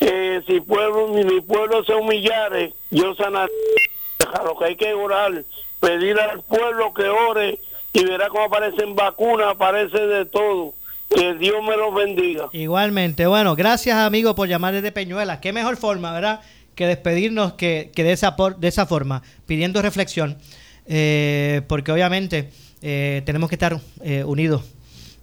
eh, 0.00 0.42
si 0.46 0.60
pueblo, 0.60 1.08
mi 1.08 1.40
pueblo 1.40 1.82
se 1.84 1.94
humillare, 1.94 2.74
yo 2.90 3.14
sanaré. 3.14 3.50
Lo 4.44 4.58
que 4.58 4.64
hay 4.66 4.76
que 4.76 4.92
orar, 4.92 5.42
pedir 5.80 6.18
al 6.18 6.42
pueblo 6.42 6.92
que 6.94 7.08
ore 7.08 7.58
y 7.92 8.04
verá 8.04 8.28
cómo 8.28 8.44
aparecen 8.44 8.94
vacunas, 8.94 9.48
aparece 9.48 9.98
de 9.98 10.26
todo. 10.26 10.74
Que 11.14 11.34
Dios 11.34 11.56
me 11.66 11.76
los 11.76 11.94
bendiga. 11.94 12.48
Igualmente, 12.52 13.26
bueno, 13.26 13.56
gracias 13.56 13.96
amigo 13.96 14.34
por 14.34 14.46
llamar 14.46 14.74
desde 14.74 14.92
Peñuela. 14.92 15.40
Qué 15.40 15.54
mejor 15.54 15.78
forma, 15.78 16.12
¿verdad? 16.12 16.40
Que 16.74 16.86
despedirnos 16.86 17.54
que, 17.54 17.90
que 17.94 18.04
de, 18.04 18.12
esa 18.12 18.36
por, 18.36 18.58
de 18.58 18.68
esa 18.68 18.84
forma, 18.84 19.22
pidiendo 19.46 19.80
reflexión, 19.80 20.36
eh, 20.86 21.62
porque 21.66 21.92
obviamente 21.92 22.50
eh, 22.82 23.22
tenemos 23.24 23.48
que 23.48 23.54
estar 23.54 23.80
eh, 24.02 24.22
unidos 24.22 24.62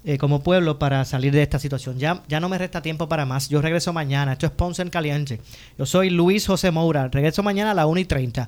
eh, 0.08 0.20
como 0.20 0.44
pueblo 0.44 0.78
para 0.78 1.04
salir 1.04 1.34
de 1.34 1.42
esta 1.42 1.58
situación. 1.58 1.98
Ya, 1.98 2.22
ya 2.28 2.40
no 2.40 2.48
me 2.48 2.60
resta 2.60 2.84
tiempo 2.84 3.10
para 3.10 3.26
más. 3.26 3.50
Yo 3.50 3.60
regreso 3.60 3.92
mañana. 3.92 4.34
Esto 4.34 4.46
es 4.46 4.52
Ponce 4.52 4.84
en 4.84 4.92
Caliente. 4.92 5.42
Yo 5.80 5.88
soy 5.88 6.12
Luis 6.12 6.46
José 6.46 6.70
Moura. 6.70 7.08
Regreso 7.08 7.42
mañana 7.42 7.72
a 7.72 7.74
las 7.74 7.88
1 7.88 8.00
y 8.02 8.06
30. 8.06 8.48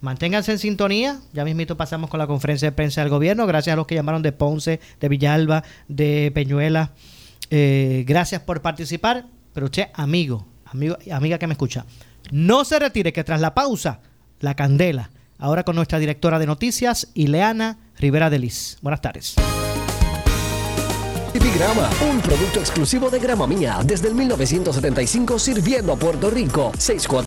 Manténganse 0.00 0.52
en 0.52 0.58
sintonía. 0.58 1.20
Ya 1.32 1.44
mismito 1.44 1.76
pasamos 1.76 2.10
con 2.10 2.18
la 2.18 2.26
conferencia 2.26 2.68
de 2.68 2.72
prensa 2.72 3.00
del 3.00 3.10
gobierno. 3.10 3.46
Gracias 3.46 3.74
a 3.74 3.76
los 3.76 3.86
que 3.86 3.94
llamaron 3.94 4.22
de 4.22 4.32
Ponce, 4.32 4.80
de 5.00 5.08
Villalba, 5.08 5.64
de 5.88 6.30
Peñuela. 6.34 6.92
Eh, 7.50 8.04
gracias 8.06 8.42
por 8.42 8.62
participar. 8.62 9.26
Pero 9.52 9.66
usted, 9.66 9.88
amigo, 9.94 10.46
amigo, 10.66 10.98
amiga 11.10 11.38
que 11.38 11.46
me 11.46 11.54
escucha, 11.54 11.86
no 12.30 12.64
se 12.64 12.78
retire 12.78 13.12
que 13.12 13.24
tras 13.24 13.40
la 13.40 13.54
pausa, 13.54 14.00
la 14.40 14.54
candela. 14.54 15.10
Ahora 15.38 15.64
con 15.64 15.76
nuestra 15.76 15.98
directora 15.98 16.38
de 16.38 16.46
noticias, 16.46 17.08
Ileana 17.14 17.78
Rivera 17.98 18.30
de 18.30 18.38
Liz. 18.38 18.78
Buenas 18.82 19.00
tardes. 19.00 19.36
Grama, 21.56 21.88
un 22.10 22.20
producto 22.20 22.60
exclusivo 22.60 23.08
de 23.08 23.18
Grama 23.18 23.46
Mía, 23.46 23.78
desde 23.82 24.08
el 24.08 24.14
1975 24.14 25.38
sirviendo 25.38 25.94
a 25.94 25.96
Puerto 25.96 26.28
Rico. 26.28 26.70
64 26.76 27.24